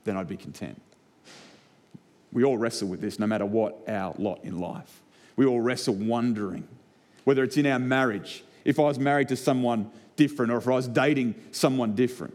then 0.04 0.16
I'd 0.16 0.30
be 0.30 0.38
content. 0.38 0.82
We 2.32 2.44
all 2.44 2.58
wrestle 2.58 2.90
with 2.90 3.02
this 3.02 3.18
no 3.18 3.28
matter 3.28 3.46
what 3.46 3.82
our 3.88 4.14
lot 4.18 4.44
in 4.44 4.60
life. 4.60 5.02
We 5.36 5.46
all 5.46 5.62
wrestle 5.62 5.96
wondering 5.96 6.68
whether 7.24 7.44
it's 7.44 7.58
in 7.58 7.66
our 7.66 7.80
marriage, 7.80 8.44
if 8.64 8.80
I 8.80 8.84
was 8.84 9.00
married 9.00 9.28
to 9.30 9.36
someone 9.36 9.92
different 10.18 10.52
or 10.52 10.58
if 10.58 10.68
I 10.68 10.72
was 10.72 10.90
dating 10.90 11.36
someone 11.52 11.96
different 11.96 12.34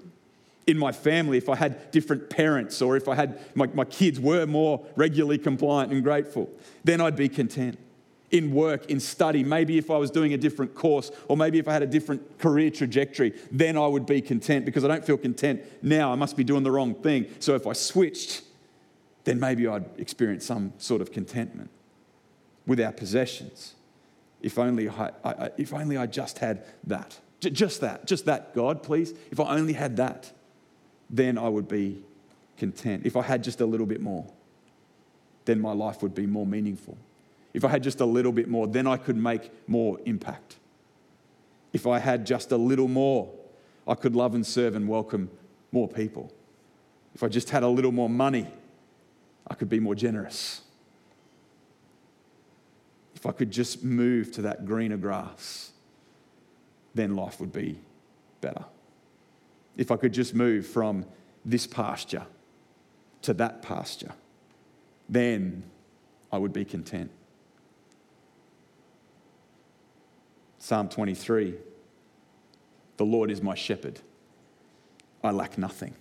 in 0.66 0.78
my 0.78 0.92
family, 0.92 1.36
if 1.36 1.48
I 1.48 1.56
had 1.56 1.90
different 1.90 2.30
parents 2.30 2.80
or 2.80 2.96
if 2.96 3.08
I 3.08 3.14
had 3.14 3.38
my, 3.54 3.66
my 3.74 3.84
kids 3.84 4.18
were 4.18 4.46
more 4.46 4.80
regularly 4.96 5.38
compliant 5.38 5.92
and 5.92 6.02
grateful, 6.02 6.48
then 6.84 7.00
I'd 7.00 7.16
be 7.16 7.28
content. 7.28 7.78
in 8.32 8.50
work, 8.52 8.86
in 8.90 8.98
study, 8.98 9.44
maybe 9.44 9.76
if 9.76 9.90
I 9.90 9.98
was 9.98 10.10
doing 10.10 10.32
a 10.32 10.38
different 10.38 10.74
course, 10.74 11.10
or 11.28 11.36
maybe 11.36 11.58
if 11.58 11.68
I 11.68 11.72
had 11.74 11.82
a 11.82 11.86
different 11.86 12.38
career 12.38 12.70
trajectory, 12.70 13.34
then 13.50 13.76
I 13.76 13.86
would 13.86 14.06
be 14.06 14.22
content 14.22 14.64
because 14.64 14.84
I 14.84 14.88
don't 14.88 15.04
feel 15.04 15.18
content 15.18 15.60
now. 15.82 16.10
I 16.10 16.16
must 16.16 16.36
be 16.36 16.42
doing 16.42 16.62
the 16.62 16.70
wrong 16.70 16.94
thing. 16.94 17.26
So 17.40 17.54
if 17.54 17.66
I 17.66 17.74
switched, 17.74 18.42
then 19.24 19.38
maybe 19.38 19.68
I'd 19.68 19.84
experience 19.98 20.46
some 20.46 20.72
sort 20.78 21.02
of 21.02 21.12
contentment 21.12 21.70
with 22.66 22.80
our 22.80 22.92
possessions. 22.92 23.74
If 24.40 24.58
only 24.58 24.88
I, 24.88 25.10
I 25.24 25.50
if 25.58 25.74
only 25.74 25.96
I 25.96 26.06
just 26.06 26.38
had 26.38 26.64
that. 26.84 27.20
Just 27.50 27.80
that. 27.80 28.06
Just 28.06 28.26
that, 28.26 28.54
God, 28.54 28.82
please. 28.84 29.14
If 29.32 29.40
I 29.40 29.56
only 29.56 29.72
had 29.72 29.96
that, 29.96 30.30
then 31.11 31.37
I 31.37 31.49
would 31.49 31.66
be 31.66 32.04
content. 32.56 33.02
If 33.04 33.16
I 33.16 33.22
had 33.22 33.42
just 33.42 33.61
a 33.61 33.66
little 33.66 33.87
bit 33.87 34.00
more, 34.00 34.25
then 35.44 35.61
my 35.61 35.72
life 35.72 36.02
would 36.02 36.14
be 36.14 36.25
more 36.25 36.46
meaningful. 36.46 36.96
If 37.52 37.64
I 37.64 37.68
had 37.68 37.82
just 37.82 38.00
a 38.00 38.06
little 38.06 38.30
bit 38.30 38.49
more, 38.49 38.68
then 38.68 38.87
I 38.87 38.96
could 38.96 39.16
make 39.16 39.50
more 39.68 39.99
impact. 40.04 40.56
If 41.72 41.87
I 41.87 41.99
had 41.99 42.25
just 42.25 42.52
a 42.52 42.56
little 42.56 42.87
more, 42.87 43.32
I 43.88 43.96
could 43.96 44.14
love 44.14 44.37
and 44.37 44.46
serve 44.46 44.76
and 44.76 44.87
welcome 44.88 45.28
more 45.72 45.88
people. 45.88 46.32
If 47.14 47.25
I 47.25 47.28
just 47.28 47.50
had 47.50 47.64
a 47.64 47.68
little 47.68 47.92
more 47.92 48.08
money, 48.08 48.46
I 49.49 49.54
could 49.54 49.68
be 49.68 49.80
more 49.80 49.96
generous. 49.96 50.62
If 53.16 53.26
I 53.26 53.32
could 53.32 53.50
just 53.50 53.82
move 53.82 54.30
to 54.32 54.42
that 54.42 54.64
greener 54.64 54.96
grass, 54.96 55.72
then 56.94 57.16
life 57.16 57.40
would 57.40 57.52
be 57.52 57.78
better. 58.40 58.64
If 59.76 59.90
I 59.90 59.96
could 59.96 60.12
just 60.12 60.34
move 60.34 60.66
from 60.66 61.06
this 61.44 61.66
pasture 61.66 62.26
to 63.22 63.34
that 63.34 63.62
pasture, 63.62 64.12
then 65.08 65.62
I 66.30 66.38
would 66.38 66.52
be 66.52 66.64
content. 66.64 67.11
Psalm 70.58 70.88
23 70.88 71.54
The 72.96 73.04
Lord 73.04 73.30
is 73.30 73.42
my 73.42 73.54
shepherd, 73.54 74.00
I 75.25 75.30
lack 75.30 75.58
nothing. 75.58 75.94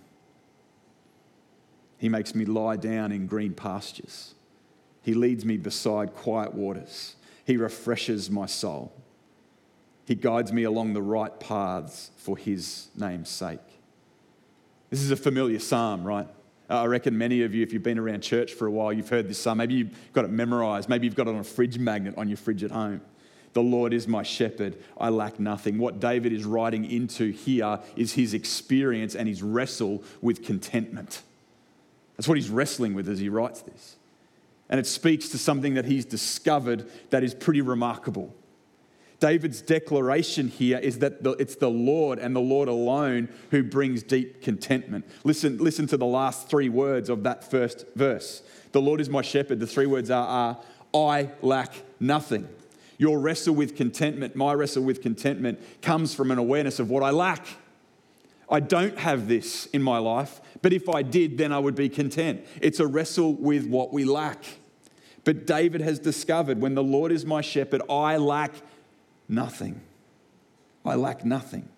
He 1.98 2.08
makes 2.08 2.34
me 2.34 2.44
lie 2.44 2.76
down 2.76 3.12
in 3.12 3.26
green 3.28 3.54
pastures. 3.54 4.34
He 5.02 5.14
leads 5.14 5.44
me 5.44 5.56
beside 5.56 6.14
quiet 6.14 6.52
waters. 6.52 7.14
He 7.44 7.56
refreshes 7.56 8.30
my 8.30 8.46
soul. 8.46 8.92
He 10.04 10.14
guides 10.14 10.52
me 10.52 10.64
along 10.64 10.94
the 10.94 11.02
right 11.02 11.38
paths 11.38 12.10
for 12.16 12.36
his 12.36 12.88
name's 12.96 13.28
sake. 13.28 13.60
This 14.90 15.00
is 15.00 15.10
a 15.10 15.16
familiar 15.16 15.58
psalm, 15.58 16.04
right? 16.04 16.28
Uh, 16.68 16.82
I 16.82 16.86
reckon 16.86 17.16
many 17.16 17.42
of 17.42 17.54
you, 17.54 17.62
if 17.62 17.72
you've 17.72 17.82
been 17.82 17.98
around 17.98 18.22
church 18.22 18.54
for 18.54 18.66
a 18.66 18.70
while, 18.70 18.92
you've 18.92 19.08
heard 19.08 19.28
this 19.28 19.38
psalm. 19.38 19.58
Maybe 19.58 19.74
you've 19.74 20.12
got 20.12 20.24
it 20.24 20.30
memorized. 20.30 20.88
Maybe 20.88 21.06
you've 21.06 21.14
got 21.14 21.28
it 21.28 21.30
on 21.30 21.40
a 21.40 21.44
fridge 21.44 21.78
magnet 21.78 22.14
on 22.16 22.28
your 22.28 22.36
fridge 22.36 22.64
at 22.64 22.70
home. 22.70 23.00
The 23.52 23.62
Lord 23.62 23.92
is 23.92 24.08
my 24.08 24.22
shepherd, 24.22 24.82
I 24.98 25.10
lack 25.10 25.38
nothing. 25.38 25.78
What 25.78 26.00
David 26.00 26.32
is 26.32 26.44
writing 26.44 26.90
into 26.90 27.30
here 27.30 27.80
is 27.96 28.14
his 28.14 28.32
experience 28.32 29.14
and 29.14 29.28
his 29.28 29.42
wrestle 29.42 30.02
with 30.22 30.42
contentment. 30.42 31.22
That's 32.16 32.26
what 32.26 32.38
he's 32.38 32.48
wrestling 32.48 32.94
with 32.94 33.08
as 33.08 33.18
he 33.18 33.28
writes 33.28 33.60
this. 33.60 33.96
And 34.70 34.80
it 34.80 34.86
speaks 34.86 35.28
to 35.30 35.38
something 35.38 35.74
that 35.74 35.84
he's 35.84 36.06
discovered 36.06 36.90
that 37.10 37.22
is 37.22 37.34
pretty 37.34 37.60
remarkable. 37.60 38.34
David's 39.22 39.62
declaration 39.62 40.48
here 40.48 40.78
is 40.78 40.98
that 40.98 41.18
it's 41.38 41.54
the 41.54 41.70
Lord 41.70 42.18
and 42.18 42.34
the 42.34 42.40
Lord 42.40 42.66
alone 42.66 43.28
who 43.52 43.62
brings 43.62 44.02
deep 44.02 44.42
contentment. 44.42 45.04
Listen, 45.22 45.58
listen 45.58 45.86
to 45.86 45.96
the 45.96 46.04
last 46.04 46.48
three 46.48 46.68
words 46.68 47.08
of 47.08 47.22
that 47.22 47.48
first 47.48 47.86
verse. 47.94 48.42
The 48.72 48.80
Lord 48.80 49.00
is 49.00 49.08
my 49.08 49.22
shepherd. 49.22 49.60
The 49.60 49.66
three 49.68 49.86
words 49.86 50.10
are, 50.10 50.26
are 50.26 50.58
I 50.92 51.30
lack 51.40 51.72
nothing. 52.00 52.48
Your 52.98 53.20
wrestle 53.20 53.54
with 53.54 53.76
contentment, 53.76 54.34
my 54.34 54.54
wrestle 54.54 54.82
with 54.82 55.00
contentment, 55.00 55.60
comes 55.82 56.16
from 56.16 56.32
an 56.32 56.38
awareness 56.38 56.80
of 56.80 56.90
what 56.90 57.04
I 57.04 57.10
lack. 57.10 57.46
I 58.50 58.58
don't 58.58 58.98
have 58.98 59.28
this 59.28 59.66
in 59.66 59.84
my 59.84 59.98
life, 59.98 60.40
but 60.62 60.72
if 60.72 60.88
I 60.88 61.02
did, 61.02 61.38
then 61.38 61.52
I 61.52 61.60
would 61.60 61.76
be 61.76 61.88
content. 61.88 62.44
It's 62.60 62.80
a 62.80 62.88
wrestle 62.88 63.34
with 63.34 63.68
what 63.68 63.92
we 63.92 64.04
lack. 64.04 64.44
But 65.22 65.46
David 65.46 65.80
has 65.80 66.00
discovered 66.00 66.60
when 66.60 66.74
the 66.74 66.82
Lord 66.82 67.12
is 67.12 67.24
my 67.24 67.40
shepherd, 67.40 67.82
I 67.88 68.16
lack 68.16 68.54
nothing. 69.28 69.80
I 70.84 70.94
lack 70.94 71.24
nothing. 71.24 71.68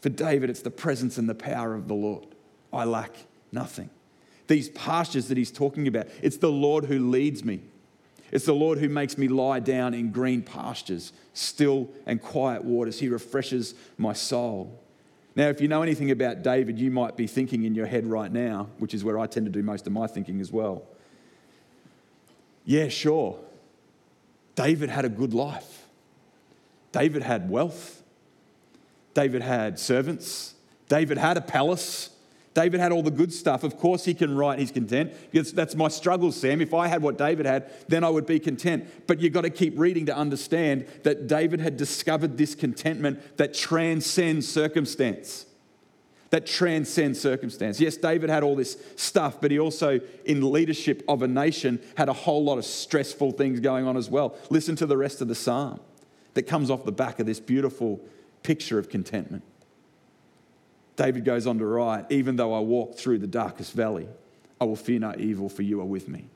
For 0.00 0.10
David, 0.10 0.50
it's 0.50 0.62
the 0.62 0.70
presence 0.70 1.16
and 1.16 1.28
the 1.28 1.34
power 1.34 1.74
of 1.74 1.88
the 1.88 1.94
Lord. 1.94 2.26
I 2.72 2.84
lack 2.84 3.12
nothing. 3.52 3.90
These 4.46 4.68
pastures 4.70 5.28
that 5.28 5.38
he's 5.38 5.50
talking 5.50 5.88
about, 5.88 6.08
it's 6.20 6.36
the 6.36 6.50
Lord 6.50 6.84
who 6.84 7.10
leads 7.10 7.44
me. 7.44 7.62
It's 8.30 8.46
the 8.46 8.54
Lord 8.54 8.78
who 8.78 8.88
makes 8.88 9.16
me 9.16 9.28
lie 9.28 9.60
down 9.60 9.94
in 9.94 10.10
green 10.10 10.42
pastures, 10.42 11.12
still 11.32 11.88
and 12.04 12.20
quiet 12.20 12.64
waters. 12.64 12.98
He 12.98 13.08
refreshes 13.08 13.74
my 13.96 14.12
soul. 14.12 14.78
Now, 15.36 15.48
if 15.48 15.60
you 15.60 15.68
know 15.68 15.82
anything 15.82 16.10
about 16.10 16.42
David, 16.42 16.78
you 16.78 16.90
might 16.90 17.16
be 17.16 17.26
thinking 17.26 17.64
in 17.64 17.74
your 17.74 17.86
head 17.86 18.06
right 18.06 18.30
now, 18.30 18.68
which 18.78 18.92
is 18.92 19.04
where 19.04 19.18
I 19.18 19.26
tend 19.26 19.46
to 19.46 19.52
do 19.52 19.62
most 19.62 19.86
of 19.86 19.92
my 19.92 20.06
thinking 20.06 20.40
as 20.40 20.52
well. 20.52 20.82
Yeah, 22.64 22.88
sure. 22.88 23.38
David 24.54 24.90
had 24.90 25.04
a 25.04 25.08
good 25.08 25.34
life. 25.34 25.83
David 26.94 27.24
had 27.24 27.50
wealth. 27.50 28.04
David 29.14 29.42
had 29.42 29.80
servants. 29.80 30.54
David 30.88 31.18
had 31.18 31.36
a 31.36 31.40
palace. 31.40 32.10
David 32.54 32.78
had 32.78 32.92
all 32.92 33.02
the 33.02 33.10
good 33.10 33.32
stuff. 33.32 33.64
Of 33.64 33.78
course, 33.78 34.04
he 34.04 34.14
can 34.14 34.36
write 34.36 34.60
he's 34.60 34.70
content. 34.70 35.12
Because 35.32 35.52
that's 35.52 35.74
my 35.74 35.88
struggle, 35.88 36.30
Sam. 36.30 36.60
If 36.60 36.72
I 36.72 36.86
had 36.86 37.02
what 37.02 37.18
David 37.18 37.46
had, 37.46 37.68
then 37.88 38.04
I 38.04 38.10
would 38.10 38.26
be 38.26 38.38
content. 38.38 39.08
But 39.08 39.20
you've 39.20 39.32
got 39.32 39.40
to 39.40 39.50
keep 39.50 39.76
reading 39.76 40.06
to 40.06 40.16
understand 40.16 40.86
that 41.02 41.26
David 41.26 41.58
had 41.58 41.76
discovered 41.76 42.38
this 42.38 42.54
contentment 42.54 43.38
that 43.38 43.54
transcends 43.54 44.46
circumstance. 44.46 45.46
That 46.30 46.46
transcends 46.46 47.20
circumstance. 47.20 47.80
Yes, 47.80 47.96
David 47.96 48.30
had 48.30 48.44
all 48.44 48.54
this 48.54 48.78
stuff, 48.94 49.40
but 49.40 49.50
he 49.50 49.58
also, 49.58 49.98
in 50.24 50.52
leadership 50.52 51.02
of 51.08 51.22
a 51.22 51.28
nation, 51.28 51.80
had 51.96 52.08
a 52.08 52.12
whole 52.12 52.44
lot 52.44 52.58
of 52.58 52.64
stressful 52.64 53.32
things 53.32 53.58
going 53.58 53.84
on 53.84 53.96
as 53.96 54.08
well. 54.08 54.36
Listen 54.48 54.76
to 54.76 54.86
the 54.86 54.96
rest 54.96 55.20
of 55.20 55.26
the 55.26 55.34
psalm 55.34 55.80
that 56.34 56.42
comes 56.42 56.70
off 56.70 56.84
the 56.84 56.92
back 56.92 57.20
of 57.20 57.26
this 57.26 57.40
beautiful 57.40 58.00
picture 58.42 58.78
of 58.78 58.88
contentment. 58.88 59.42
David 60.96 61.24
goes 61.24 61.46
on 61.46 61.58
to 61.58 61.66
write, 61.66 62.06
Even 62.10 62.36
though 62.36 62.54
I 62.54 62.60
walk 62.60 62.96
through 62.96 63.18
the 63.18 63.26
darkest 63.26 63.72
valley, 63.72 64.06
I 64.60 64.64
will 64.64 64.76
fear 64.76 65.00
no 65.00 65.14
evil, 65.18 65.48
for 65.48 65.62
you 65.62 65.80
are 65.80 65.86
with 65.86 66.08
me. 66.08 66.26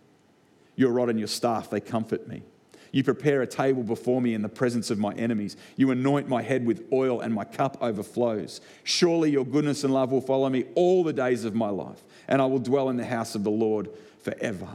Your 0.74 0.92
rod 0.92 1.08
and 1.08 1.18
your 1.18 1.28
staff, 1.28 1.70
they 1.70 1.80
comfort 1.80 2.26
me. 2.26 2.42
You 2.90 3.04
prepare 3.04 3.42
a 3.42 3.46
table 3.46 3.82
before 3.82 4.20
me 4.20 4.34
in 4.34 4.42
the 4.42 4.48
presence 4.48 4.90
of 4.90 4.98
my 4.98 5.12
enemies. 5.14 5.56
You 5.76 5.90
anoint 5.90 6.28
my 6.28 6.42
head 6.42 6.64
with 6.64 6.86
oil, 6.92 7.20
and 7.20 7.34
my 7.34 7.44
cup 7.44 7.76
overflows. 7.80 8.60
Surely 8.82 9.30
your 9.30 9.44
goodness 9.44 9.84
and 9.84 9.92
love 9.92 10.10
will 10.10 10.20
follow 10.20 10.48
me 10.48 10.64
all 10.74 11.04
the 11.04 11.12
days 11.12 11.44
of 11.44 11.54
my 11.54 11.68
life, 11.68 12.02
and 12.26 12.40
I 12.40 12.46
will 12.46 12.58
dwell 12.58 12.88
in 12.88 12.96
the 12.96 13.04
house 13.04 13.34
of 13.34 13.44
the 13.44 13.50
Lord 13.50 13.90
forever. 14.20 14.68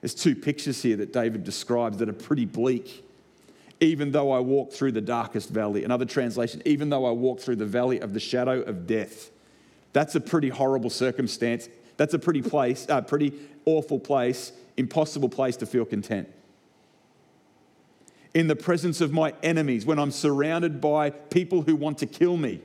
There's 0.00 0.14
two 0.14 0.36
pictures 0.36 0.82
here 0.82 0.96
that 0.96 1.12
David 1.12 1.42
describes 1.42 1.98
that 1.98 2.08
are 2.08 2.14
pretty 2.14 2.44
bleak 2.44 3.05
even 3.80 4.12
though 4.12 4.30
I 4.30 4.40
walk 4.40 4.72
through 4.72 4.92
the 4.92 5.00
darkest 5.00 5.50
valley. 5.50 5.84
Another 5.84 6.04
translation, 6.04 6.62
even 6.64 6.88
though 6.88 7.04
I 7.04 7.10
walk 7.10 7.40
through 7.40 7.56
the 7.56 7.66
valley 7.66 8.00
of 8.00 8.14
the 8.14 8.20
shadow 8.20 8.62
of 8.62 8.86
death. 8.86 9.30
That's 9.92 10.14
a 10.14 10.20
pretty 10.20 10.48
horrible 10.48 10.90
circumstance. 10.90 11.68
That's 11.96 12.14
a 12.14 12.18
pretty 12.18 12.42
place, 12.42 12.86
a 12.88 13.02
pretty 13.02 13.32
awful 13.64 13.98
place, 13.98 14.52
impossible 14.76 15.28
place 15.28 15.56
to 15.56 15.66
feel 15.66 15.84
content. 15.84 16.28
In 18.34 18.48
the 18.48 18.56
presence 18.56 19.00
of 19.00 19.12
my 19.12 19.34
enemies, 19.42 19.86
when 19.86 19.98
I'm 19.98 20.10
surrounded 20.10 20.80
by 20.80 21.10
people 21.10 21.62
who 21.62 21.74
want 21.74 21.98
to 21.98 22.06
kill 22.06 22.36
me, 22.36 22.60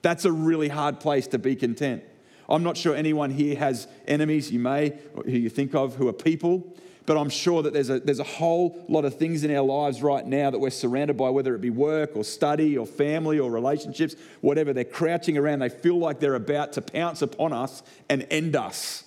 that's 0.00 0.24
a 0.24 0.32
really 0.32 0.68
hard 0.68 1.00
place 1.00 1.26
to 1.28 1.38
be 1.38 1.56
content. 1.56 2.04
I'm 2.48 2.62
not 2.62 2.76
sure 2.76 2.94
anyone 2.94 3.30
here 3.30 3.56
has 3.56 3.88
enemies, 4.06 4.50
you 4.50 4.58
may, 4.58 4.98
who 5.14 5.30
you 5.30 5.48
think 5.48 5.74
of, 5.74 5.96
who 5.96 6.08
are 6.08 6.12
people. 6.12 6.76
But 7.04 7.16
I'm 7.16 7.30
sure 7.30 7.62
that 7.62 7.72
there's 7.72 7.90
a, 7.90 7.98
there's 7.98 8.20
a 8.20 8.24
whole 8.24 8.84
lot 8.88 9.04
of 9.04 9.16
things 9.16 9.42
in 9.42 9.54
our 9.54 9.64
lives 9.64 10.02
right 10.02 10.24
now 10.24 10.50
that 10.50 10.58
we're 10.58 10.70
surrounded 10.70 11.16
by, 11.16 11.30
whether 11.30 11.54
it 11.54 11.60
be 11.60 11.70
work 11.70 12.16
or 12.16 12.22
study 12.22 12.78
or 12.78 12.86
family 12.86 13.40
or 13.40 13.50
relationships, 13.50 14.14
whatever. 14.40 14.72
They're 14.72 14.84
crouching 14.84 15.36
around. 15.36 15.60
They 15.60 15.68
feel 15.68 15.98
like 15.98 16.20
they're 16.20 16.36
about 16.36 16.74
to 16.74 16.82
pounce 16.82 17.20
upon 17.20 17.52
us 17.52 17.82
and 18.08 18.26
end 18.30 18.54
us. 18.54 19.04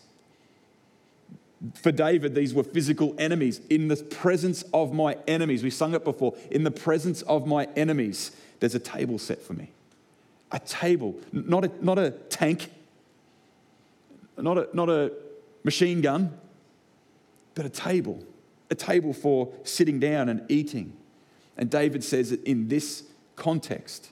For 1.75 1.91
David, 1.91 2.35
these 2.35 2.53
were 2.53 2.63
physical 2.63 3.15
enemies. 3.17 3.61
In 3.69 3.87
the 3.87 3.95
presence 3.95 4.63
of 4.73 4.93
my 4.93 5.17
enemies, 5.25 5.63
we 5.63 5.69
sung 5.69 5.95
it 5.95 6.03
before, 6.03 6.35
in 6.51 6.63
the 6.65 6.71
presence 6.71 7.21
of 7.23 7.47
my 7.47 7.67
enemies, 7.77 8.31
there's 8.59 8.75
a 8.75 8.79
table 8.79 9.17
set 9.17 9.41
for 9.41 9.53
me. 9.53 9.69
A 10.51 10.59
table, 10.59 11.15
not 11.31 11.63
a, 11.65 11.71
not 11.81 11.97
a 11.97 12.11
tank, 12.11 12.69
not 14.37 14.57
a, 14.57 14.67
not 14.73 14.89
a 14.89 15.13
machine 15.63 16.01
gun, 16.01 16.37
but 17.55 17.65
a 17.65 17.69
table, 17.69 18.23
a 18.69 18.75
table 18.75 19.13
for 19.13 19.51
sitting 19.63 19.99
down 19.99 20.29
and 20.29 20.49
eating. 20.49 20.95
And 21.57 21.69
David 21.69 22.03
says 22.03 22.29
that 22.29 22.43
in 22.43 22.67
this 22.67 23.03
context, 23.35 24.11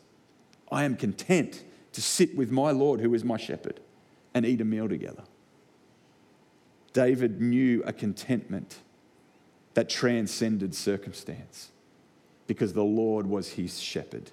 I 0.72 0.86
am 0.86 0.96
content 0.96 1.64
to 1.92 2.02
sit 2.02 2.36
with 2.36 2.50
my 2.50 2.72
Lord, 2.72 3.00
who 3.00 3.14
is 3.14 3.24
my 3.24 3.38
shepherd, 3.38 3.80
and 4.34 4.46
eat 4.46 4.62
a 4.62 4.66
meal 4.66 4.90
together. 4.90 5.24
David 6.94 7.42
knew 7.42 7.84
a 7.86 7.94
contentment 7.94 8.78
that 9.74 9.90
transcended 9.90 10.74
circumstance 10.74 11.72
because 12.48 12.74
the 12.74 12.84
Lord 12.84 13.28
was 13.28 13.50
his 13.50 13.80
shepherd. 13.80 14.32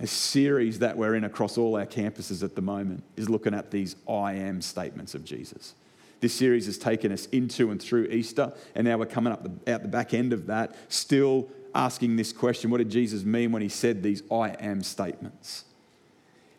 A 0.00 0.06
series 0.06 0.78
that 0.78 0.96
we're 0.96 1.16
in 1.16 1.24
across 1.24 1.58
all 1.58 1.76
our 1.76 1.86
campuses 1.86 2.42
at 2.44 2.54
the 2.54 2.62
moment 2.62 3.02
is 3.16 3.28
looking 3.28 3.52
at 3.52 3.70
these 3.70 3.96
I 4.08 4.34
am 4.34 4.62
statements 4.62 5.14
of 5.14 5.24
Jesus. 5.24 5.74
This 6.20 6.34
series 6.34 6.66
has 6.66 6.78
taken 6.78 7.12
us 7.12 7.26
into 7.26 7.70
and 7.70 7.80
through 7.80 8.06
Easter, 8.06 8.52
and 8.74 8.86
now 8.86 8.98
we're 8.98 9.06
coming 9.06 9.32
up 9.32 9.42
the, 9.42 9.72
out 9.72 9.82
the 9.82 9.88
back 9.88 10.14
end 10.14 10.32
of 10.32 10.46
that, 10.46 10.74
still 10.88 11.48
asking 11.74 12.16
this 12.16 12.32
question 12.32 12.70
what 12.70 12.78
did 12.78 12.90
Jesus 12.90 13.24
mean 13.24 13.52
when 13.52 13.62
he 13.62 13.68
said 13.68 14.02
these 14.02 14.22
I 14.30 14.50
am 14.60 14.82
statements? 14.82 15.64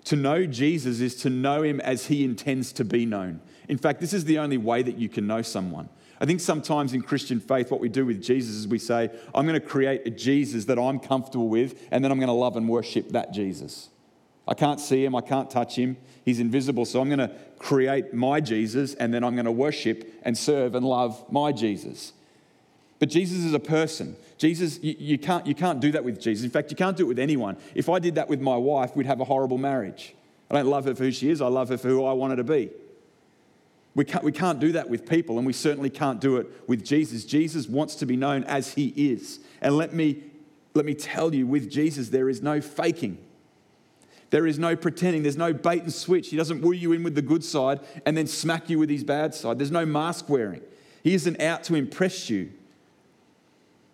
To 0.05 0.15
know 0.15 0.45
Jesus 0.45 1.01
is 1.01 1.15
to 1.17 1.29
know 1.29 1.61
him 1.61 1.79
as 1.81 2.07
he 2.07 2.23
intends 2.23 2.71
to 2.73 2.85
be 2.85 3.05
known. 3.05 3.41
In 3.67 3.77
fact, 3.77 3.99
this 3.99 4.13
is 4.13 4.25
the 4.25 4.39
only 4.39 4.57
way 4.57 4.81
that 4.81 4.97
you 4.97 5.09
can 5.09 5.27
know 5.27 5.41
someone. 5.41 5.89
I 6.21 6.25
think 6.25 6.41
sometimes 6.41 6.93
in 6.93 7.01
Christian 7.01 7.39
faith, 7.39 7.71
what 7.71 7.79
we 7.79 7.87
do 7.87 8.05
with 8.05 8.21
Jesus 8.21 8.55
is 8.55 8.67
we 8.67 8.79
say, 8.79 9.09
I'm 9.33 9.45
going 9.45 9.59
to 9.59 9.65
create 9.65 10.01
a 10.05 10.09
Jesus 10.09 10.65
that 10.65 10.77
I'm 10.77 10.99
comfortable 10.99 11.47
with, 11.47 11.87
and 11.91 12.03
then 12.03 12.11
I'm 12.11 12.17
going 12.17 12.27
to 12.27 12.33
love 12.33 12.57
and 12.57 12.67
worship 12.67 13.09
that 13.09 13.31
Jesus. 13.33 13.89
I 14.47 14.53
can't 14.53 14.79
see 14.79 15.05
him, 15.05 15.15
I 15.15 15.21
can't 15.21 15.49
touch 15.49 15.75
him, 15.75 15.95
he's 16.25 16.39
invisible, 16.39 16.85
so 16.85 16.99
I'm 16.99 17.07
going 17.07 17.19
to 17.19 17.31
create 17.59 18.13
my 18.13 18.41
Jesus, 18.41 18.95
and 18.95 19.13
then 19.13 19.23
I'm 19.23 19.35
going 19.35 19.45
to 19.45 19.51
worship 19.51 20.11
and 20.23 20.37
serve 20.37 20.75
and 20.75 20.85
love 20.85 21.23
my 21.31 21.51
Jesus. 21.51 22.13
But 22.99 23.09
Jesus 23.09 23.45
is 23.45 23.53
a 23.53 23.59
person. 23.59 24.17
Jesus, 24.37 24.79
you, 24.83 24.95
you, 24.99 25.17
can't, 25.17 25.47
you 25.47 25.55
can't 25.55 25.79
do 25.79 25.91
that 25.93 26.03
with 26.03 26.19
Jesus. 26.19 26.43
In 26.43 26.51
fact, 26.51 26.69
you 26.69 26.75
can't 26.75 26.97
do 26.97 27.05
it 27.05 27.07
with 27.07 27.19
anyone. 27.19 27.57
If 27.73 27.89
I 27.89 27.99
did 27.99 28.15
that 28.15 28.27
with 28.27 28.41
my 28.41 28.57
wife, 28.57 28.95
we'd 28.95 29.05
have 29.05 29.21
a 29.21 29.25
horrible 29.25 29.57
marriage. 29.57 30.15
I 30.51 30.55
don't 30.55 30.67
love 30.67 30.85
her 30.85 30.95
for 30.95 31.05
who 31.05 31.11
she 31.11 31.29
is, 31.29 31.41
I 31.41 31.47
love 31.47 31.69
her 31.69 31.77
for 31.77 31.87
who 31.87 32.03
I 32.05 32.13
want 32.13 32.31
her 32.31 32.37
to 32.37 32.43
be. 32.43 32.69
We 33.95 34.05
can't, 34.05 34.23
we 34.23 34.31
can't 34.31 34.59
do 34.59 34.73
that 34.73 34.89
with 34.89 35.07
people, 35.07 35.37
and 35.37 35.47
we 35.47 35.53
certainly 35.53 35.89
can't 35.89 36.21
do 36.21 36.37
it 36.37 36.47
with 36.67 36.85
Jesus. 36.85 37.25
Jesus 37.25 37.67
wants 37.67 37.95
to 37.95 38.05
be 38.05 38.15
known 38.15 38.43
as 38.43 38.73
he 38.73 38.87
is. 38.95 39.39
And 39.61 39.77
let 39.77 39.93
me, 39.93 40.23
let 40.73 40.85
me 40.85 40.93
tell 40.93 41.33
you, 41.33 41.47
with 41.47 41.69
Jesus, 41.69 42.09
there 42.09 42.29
is 42.29 42.41
no 42.41 42.61
faking. 42.61 43.17
There 44.29 44.45
is 44.45 44.59
no 44.59 44.75
pretending. 44.75 45.23
There's 45.23 45.37
no 45.37 45.53
bait 45.53 45.83
and 45.83 45.93
switch. 45.93 46.29
He 46.29 46.37
doesn't 46.37 46.61
woo 46.61 46.71
you 46.71 46.93
in 46.93 47.03
with 47.03 47.15
the 47.15 47.21
good 47.21 47.43
side 47.43 47.79
and 48.05 48.15
then 48.15 48.27
smack 48.27 48.69
you 48.69 48.77
with 48.77 48.89
his 48.89 49.03
bad 49.03 49.33
side. 49.33 49.57
There's 49.57 49.71
no 49.71 49.85
mask 49.85 50.29
wearing. 50.29 50.61
He 51.03 51.13
isn't 51.15 51.41
out 51.41 51.63
to 51.65 51.75
impress 51.75 52.29
you. 52.29 52.51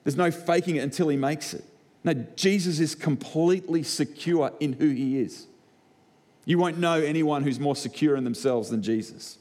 There's 0.06 0.16
no 0.16 0.32
faking 0.32 0.78
it 0.78 0.84
until 0.84 1.10
he 1.10 1.18
makes 1.18 1.54
it. 1.54 1.66
No, 2.06 2.14
Jesus 2.14 2.80
is 2.80 2.96
completely 2.96 3.84
secure 3.84 4.54
in 4.60 4.74
who 4.74 4.90
he 4.90 5.20
is. 5.20 5.48
You 6.46 6.60
won't 6.60 6.78
know 6.78 7.02
anyone 7.02 7.42
who's 7.44 7.60
more 7.60 7.76
secure 7.76 8.16
in 8.16 8.24
themselves 8.24 8.70
than 8.70 8.84
Jesus. 8.84 9.40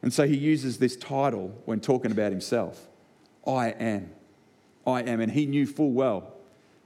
And 0.00 0.12
so 0.12 0.26
he 0.26 0.36
uses 0.36 0.78
this 0.78 0.96
title 0.96 1.54
when 1.66 1.80
talking 1.80 2.10
about 2.10 2.32
himself 2.32 2.88
I 3.46 3.68
am. 3.68 4.10
I 4.86 5.02
am. 5.02 5.20
And 5.20 5.30
he 5.30 5.44
knew 5.44 5.66
full 5.66 5.92
well 5.92 6.32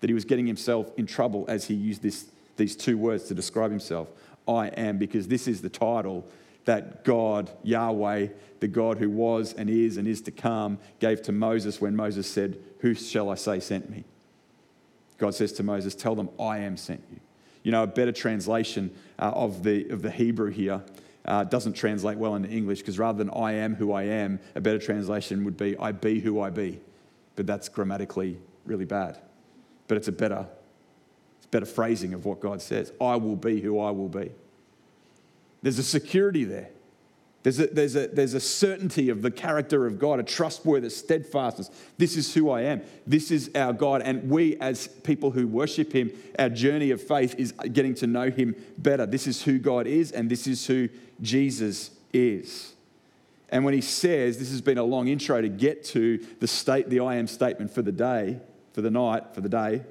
that 0.01 0.11
he 0.11 0.15
was 0.15 0.25
getting 0.25 0.47
himself 0.47 0.91
in 0.97 1.07
trouble 1.07 1.45
as 1.49 1.67
he 1.67 1.75
used 1.75 2.03
this, 2.03 2.27
these 2.57 2.75
two 2.75 2.99
words 2.99 3.25
to 3.25 3.35
describe 3.35 3.71
himself 3.71 4.09
I 4.49 4.69
am, 4.69 4.99
because 4.99 5.29
this 5.29 5.47
is 5.47 5.63
the 5.63 5.69
title 5.69 6.27
that 6.69 7.03
God, 7.03 7.51
Yahweh, 7.63 8.27
the 8.61 8.69
God 8.69 8.99
who 8.99 9.09
was 9.09 9.55
and 9.55 9.71
is 9.71 9.97
and 9.97 10.07
is 10.07 10.21
to 10.21 10.31
come, 10.31 10.79
gave 11.01 11.23
to 11.23 11.33
Moses 11.33 11.81
when 11.81 11.97
Moses 11.97 12.31
said, 12.31 12.59
Who 12.81 12.93
shall 12.93 13.31
I 13.31 13.37
say 13.37 13.59
sent 13.59 13.89
me? 13.89 14.05
God 15.17 15.35
says 15.35 15.51
to 15.55 15.63
Moses, 15.63 15.95
Tell 15.95 16.15
them, 16.15 16.29
I 16.39 16.59
am 16.59 16.77
sent 16.77 17.03
you. 17.11 17.21
You 17.63 17.73
know, 17.73 17.85
a 17.85 17.87
better 17.87 18.13
translation 18.13 18.95
uh, 19.19 19.31
of, 19.31 19.63
the, 19.63 19.89
of 19.89 20.03
the 20.03 20.11
Hebrew 20.11 20.51
here 20.51 20.83
uh, 21.25 21.45
doesn't 21.45 21.73
translate 21.73 22.19
well 22.19 22.35
into 22.35 22.51
English 22.51 22.81
because 22.81 22.99
rather 22.99 23.17
than 23.17 23.31
I 23.31 23.53
am 23.53 23.75
who 23.75 23.93
I 23.93 24.03
am, 24.03 24.39
a 24.55 24.61
better 24.61 24.79
translation 24.79 25.45
would 25.47 25.57
be 25.57 25.75
I 25.79 25.93
be 25.93 26.21
who 26.21 26.39
I 26.43 26.51
be. 26.51 26.81
But 27.35 27.47
that's 27.47 27.71
grammatically 27.71 28.37
really 28.67 28.85
bad. 28.85 29.17
But 29.87 29.97
it's 29.97 30.09
a 30.09 30.13
better, 30.13 30.47
it's 31.39 31.47
better 31.47 31.65
phrasing 31.65 32.13
of 32.13 32.27
what 32.27 32.41
God 32.41 32.61
says. 32.61 32.93
I 33.01 33.17
will 33.17 33.37
be 33.37 33.63
who 33.63 33.81
I 33.81 33.91
will 33.91 34.11
be. 34.11 34.33
There's 35.63 35.79
a 35.79 35.83
security 35.83 36.45
there. 36.45 36.71
There's 37.45 37.61
a, 37.61 37.67
there's, 37.69 37.97
a, 37.97 38.09
there's 38.09 38.35
a 38.35 38.41
certainty 38.41 39.11
of 39.11 39.23
the 39.23 39.31
character 39.31 39.87
of 39.87 39.99
God, 39.99 40.19
a 40.19 40.25
trustworthy 40.25 40.91
steadfastness. 40.91 41.71
This 41.97 42.17
is 42.17 42.35
who 42.35 42.51
I 42.51 42.63
am. 42.63 42.83
This 43.07 43.31
is 43.31 43.51
our 43.55 43.73
God. 43.73 44.03
And 44.03 44.29
we, 44.29 44.57
as 44.57 44.89
people 44.89 45.31
who 45.31 45.47
worship 45.47 45.93
Him, 45.93 46.11
our 46.39 46.49
journey 46.49 46.91
of 46.91 47.01
faith 47.01 47.37
is 47.39 47.53
getting 47.53 47.95
to 47.97 48.07
know 48.07 48.31
Him 48.31 48.57
better. 48.77 49.07
This 49.07 49.27
is 49.27 49.43
who 49.43 49.59
God 49.59 49.87
is, 49.87 50.11
and 50.11 50.29
this 50.29 50.47
is 50.47 50.67
who 50.67 50.89
Jesus 51.23 51.93
is. 52.13 52.75
And 53.51 53.65
when 53.65 53.73
He 53.73 53.83
says, 53.83 54.39
this 54.39 54.51
has 54.51 54.61
been 54.61 54.79
a 54.79 54.83
long 54.83 55.07
intro 55.07 55.41
to 55.41 55.49
get 55.49 55.85
to 55.87 56.19
the 56.41 56.49
state, 56.49 56.91
the 56.91 57.01
I 57.01 57.17
am 57.17 57.29
statement 57.29 57.71
for 57.71 57.83
the 57.83 57.93
day, 57.93 58.41
for 58.73 58.83
the 58.83 58.91
night, 58.91 59.33
for 59.33 59.41
the 59.41 59.49
day. 59.49 59.83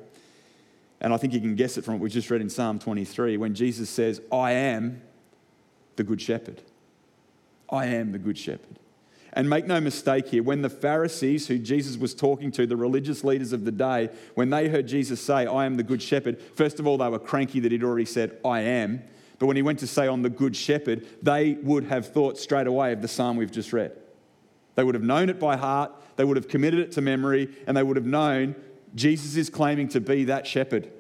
And 0.99 1.13
I 1.13 1.17
think 1.17 1.33
you 1.33 1.39
can 1.39 1.55
guess 1.55 1.77
it 1.77 1.85
from 1.85 1.95
what 1.95 2.01
we 2.01 2.09
just 2.09 2.29
read 2.29 2.41
in 2.41 2.49
Psalm 2.49 2.77
23 2.77 3.37
when 3.37 3.55
Jesus 3.55 3.89
says, 3.89 4.19
I 4.31 4.51
am 4.51 5.01
the 5.97 6.03
Good 6.03 6.21
Shepherd. 6.21 6.61
I 7.69 7.87
am 7.87 8.13
the 8.13 8.17
Good 8.17 8.37
Shepherd. 8.37 8.79
And 9.33 9.49
make 9.49 9.67
no 9.67 9.79
mistake 9.81 10.29
here, 10.29 10.41
when 10.41 10.61
the 10.61 10.69
Pharisees, 10.69 11.47
who 11.47 11.59
Jesus 11.59 11.97
was 11.97 12.15
talking 12.15 12.51
to, 12.53 12.65
the 12.65 12.77
religious 12.77 13.23
leaders 13.23 13.53
of 13.53 13.65
the 13.65 13.71
day, 13.71 14.09
when 14.35 14.49
they 14.49 14.69
heard 14.69 14.87
Jesus 14.87 15.21
say, 15.21 15.45
I 15.45 15.65
am 15.65 15.77
the 15.77 15.83
Good 15.83 16.01
Shepherd, 16.01 16.41
first 16.55 16.79
of 16.79 16.87
all, 16.87 16.97
they 16.97 17.09
were 17.09 17.19
cranky 17.19 17.59
that 17.59 17.71
he'd 17.71 17.83
already 17.83 18.05
said, 18.05 18.37
I 18.43 18.61
am. 18.61 19.03
But 19.37 19.45
when 19.45 19.55
he 19.55 19.61
went 19.61 19.79
to 19.79 19.87
say, 19.87 20.07
I'm 20.07 20.23
the 20.23 20.29
Good 20.29 20.55
Shepherd, 20.55 21.05
they 21.21 21.53
would 21.61 21.83
have 21.83 22.07
thought 22.07 22.39
straight 22.39 22.67
away 22.67 22.93
of 22.93 23.01
the 23.01 23.07
psalm 23.07 23.37
we've 23.37 23.51
just 23.51 23.73
read. 23.73 23.91
They 24.75 24.83
would 24.83 24.95
have 24.95 25.03
known 25.03 25.29
it 25.29 25.39
by 25.39 25.57
heart, 25.57 25.91
they 26.15 26.23
would 26.23 26.37
have 26.37 26.47
committed 26.47 26.79
it 26.79 26.91
to 26.93 27.01
memory, 27.01 27.49
and 27.67 27.77
they 27.77 27.83
would 27.83 27.97
have 27.97 28.05
known 28.05 28.55
Jesus 28.95 29.35
is 29.35 29.49
claiming 29.49 29.89
to 29.89 30.01
be 30.01 30.23
that 30.23 30.47
shepherd. 30.47 30.91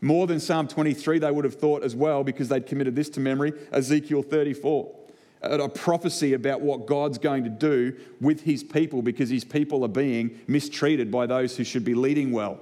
More 0.00 0.26
than 0.26 0.40
Psalm 0.40 0.68
23, 0.68 1.18
they 1.18 1.30
would 1.30 1.44
have 1.44 1.54
thought 1.54 1.82
as 1.82 1.94
well, 1.96 2.24
because 2.24 2.48
they'd 2.48 2.66
committed 2.66 2.94
this 2.94 3.08
to 3.10 3.20
memory 3.20 3.52
Ezekiel 3.72 4.22
34, 4.22 4.94
a 5.42 5.68
prophecy 5.68 6.32
about 6.32 6.60
what 6.60 6.86
God's 6.86 7.18
going 7.18 7.44
to 7.44 7.50
do 7.50 7.96
with 8.20 8.42
his 8.42 8.64
people 8.64 9.02
because 9.02 9.28
his 9.28 9.44
people 9.44 9.84
are 9.84 9.88
being 9.88 10.40
mistreated 10.46 11.10
by 11.10 11.26
those 11.26 11.56
who 11.56 11.64
should 11.64 11.84
be 11.84 11.94
leading 11.94 12.32
well. 12.32 12.60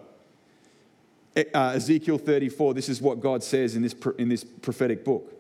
Uh, 1.37 1.73
Ezekiel 1.75 2.19
34, 2.19 2.75
this 2.75 2.89
is 2.89 3.01
what 3.01 3.21
God 3.21 3.43
says 3.43 3.75
in 3.75 3.83
this, 3.83 3.95
in 4.19 4.29
this 4.29 4.45
prophetic 4.45 5.05
book. 5.05 5.33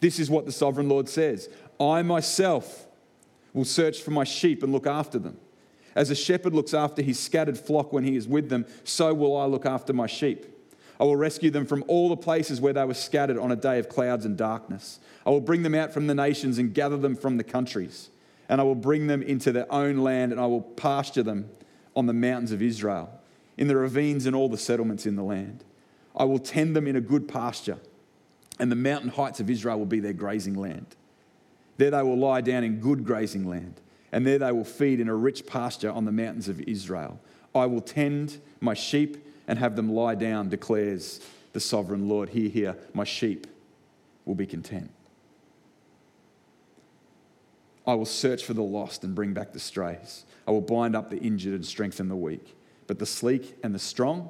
This 0.00 0.18
is 0.18 0.30
what 0.30 0.44
the 0.44 0.52
sovereign 0.52 0.88
Lord 0.88 1.08
says 1.08 1.48
I 1.80 2.02
myself 2.02 2.86
will 3.54 3.64
search 3.64 4.02
for 4.02 4.10
my 4.10 4.24
sheep 4.24 4.62
and 4.62 4.72
look 4.72 4.86
after 4.86 5.18
them. 5.18 5.38
As 5.94 6.10
a 6.10 6.14
shepherd 6.14 6.54
looks 6.54 6.74
after 6.74 7.02
his 7.02 7.18
scattered 7.18 7.58
flock 7.58 7.92
when 7.92 8.04
he 8.04 8.14
is 8.14 8.28
with 8.28 8.50
them, 8.50 8.66
so 8.84 9.14
will 9.14 9.36
I 9.36 9.46
look 9.46 9.66
after 9.66 9.92
my 9.92 10.06
sheep. 10.06 10.46
I 11.00 11.04
will 11.04 11.16
rescue 11.16 11.50
them 11.50 11.64
from 11.64 11.84
all 11.86 12.08
the 12.08 12.16
places 12.16 12.60
where 12.60 12.72
they 12.72 12.84
were 12.84 12.94
scattered 12.94 13.38
on 13.38 13.52
a 13.52 13.56
day 13.56 13.78
of 13.78 13.88
clouds 13.88 14.24
and 14.24 14.36
darkness. 14.36 14.98
I 15.24 15.30
will 15.30 15.40
bring 15.40 15.62
them 15.62 15.74
out 15.74 15.92
from 15.92 16.06
the 16.06 16.14
nations 16.14 16.58
and 16.58 16.74
gather 16.74 16.96
them 16.96 17.14
from 17.14 17.36
the 17.36 17.44
countries. 17.44 18.10
And 18.48 18.60
I 18.60 18.64
will 18.64 18.74
bring 18.74 19.06
them 19.06 19.22
into 19.22 19.52
their 19.52 19.70
own 19.72 19.98
land 19.98 20.32
and 20.32 20.40
I 20.40 20.46
will 20.46 20.62
pasture 20.62 21.22
them 21.22 21.50
on 21.94 22.06
the 22.06 22.12
mountains 22.12 22.52
of 22.52 22.62
Israel, 22.62 23.10
in 23.56 23.68
the 23.68 23.76
ravines 23.76 24.26
and 24.26 24.34
all 24.34 24.48
the 24.48 24.56
settlements 24.56 25.04
in 25.06 25.16
the 25.16 25.22
land. 25.22 25.64
I 26.16 26.24
will 26.24 26.38
tend 26.38 26.74
them 26.74 26.86
in 26.86 26.96
a 26.96 27.00
good 27.00 27.28
pasture, 27.28 27.78
and 28.58 28.70
the 28.70 28.76
mountain 28.76 29.10
heights 29.10 29.40
of 29.40 29.50
Israel 29.50 29.78
will 29.78 29.86
be 29.86 30.00
their 30.00 30.12
grazing 30.12 30.54
land. 30.54 30.86
There 31.76 31.90
they 31.90 32.02
will 32.02 32.16
lie 32.16 32.40
down 32.40 32.64
in 32.64 32.80
good 32.80 33.04
grazing 33.04 33.48
land, 33.48 33.80
and 34.12 34.26
there 34.26 34.38
they 34.38 34.52
will 34.52 34.64
feed 34.64 35.00
in 35.00 35.08
a 35.08 35.14
rich 35.14 35.46
pasture 35.46 35.90
on 35.90 36.04
the 36.04 36.12
mountains 36.12 36.48
of 36.48 36.60
Israel. 36.62 37.20
I 37.54 37.66
will 37.66 37.80
tend 37.80 38.40
my 38.60 38.74
sheep 38.74 39.16
and 39.48 39.58
have 39.58 39.74
them 39.74 39.92
lie 39.92 40.14
down, 40.14 40.48
declares 40.48 41.20
the 41.54 41.60
sovereign 41.60 42.08
Lord. 42.08 42.28
Hear, 42.28 42.50
hear, 42.50 42.76
my 42.94 43.04
sheep 43.04 43.46
will 44.26 44.34
be 44.34 44.46
content. 44.46 44.90
I 47.86 47.94
will 47.94 48.04
search 48.04 48.44
for 48.44 48.52
the 48.52 48.62
lost 48.62 49.02
and 49.02 49.14
bring 49.14 49.32
back 49.32 49.54
the 49.54 49.58
strays. 49.58 50.26
I 50.46 50.50
will 50.50 50.60
bind 50.60 50.94
up 50.94 51.08
the 51.08 51.16
injured 51.16 51.54
and 51.54 51.64
strengthen 51.64 52.08
the 52.08 52.16
weak. 52.16 52.54
But 52.86 52.98
the 52.98 53.06
sleek 53.06 53.56
and 53.62 53.74
the 53.74 53.78
strong 53.78 54.28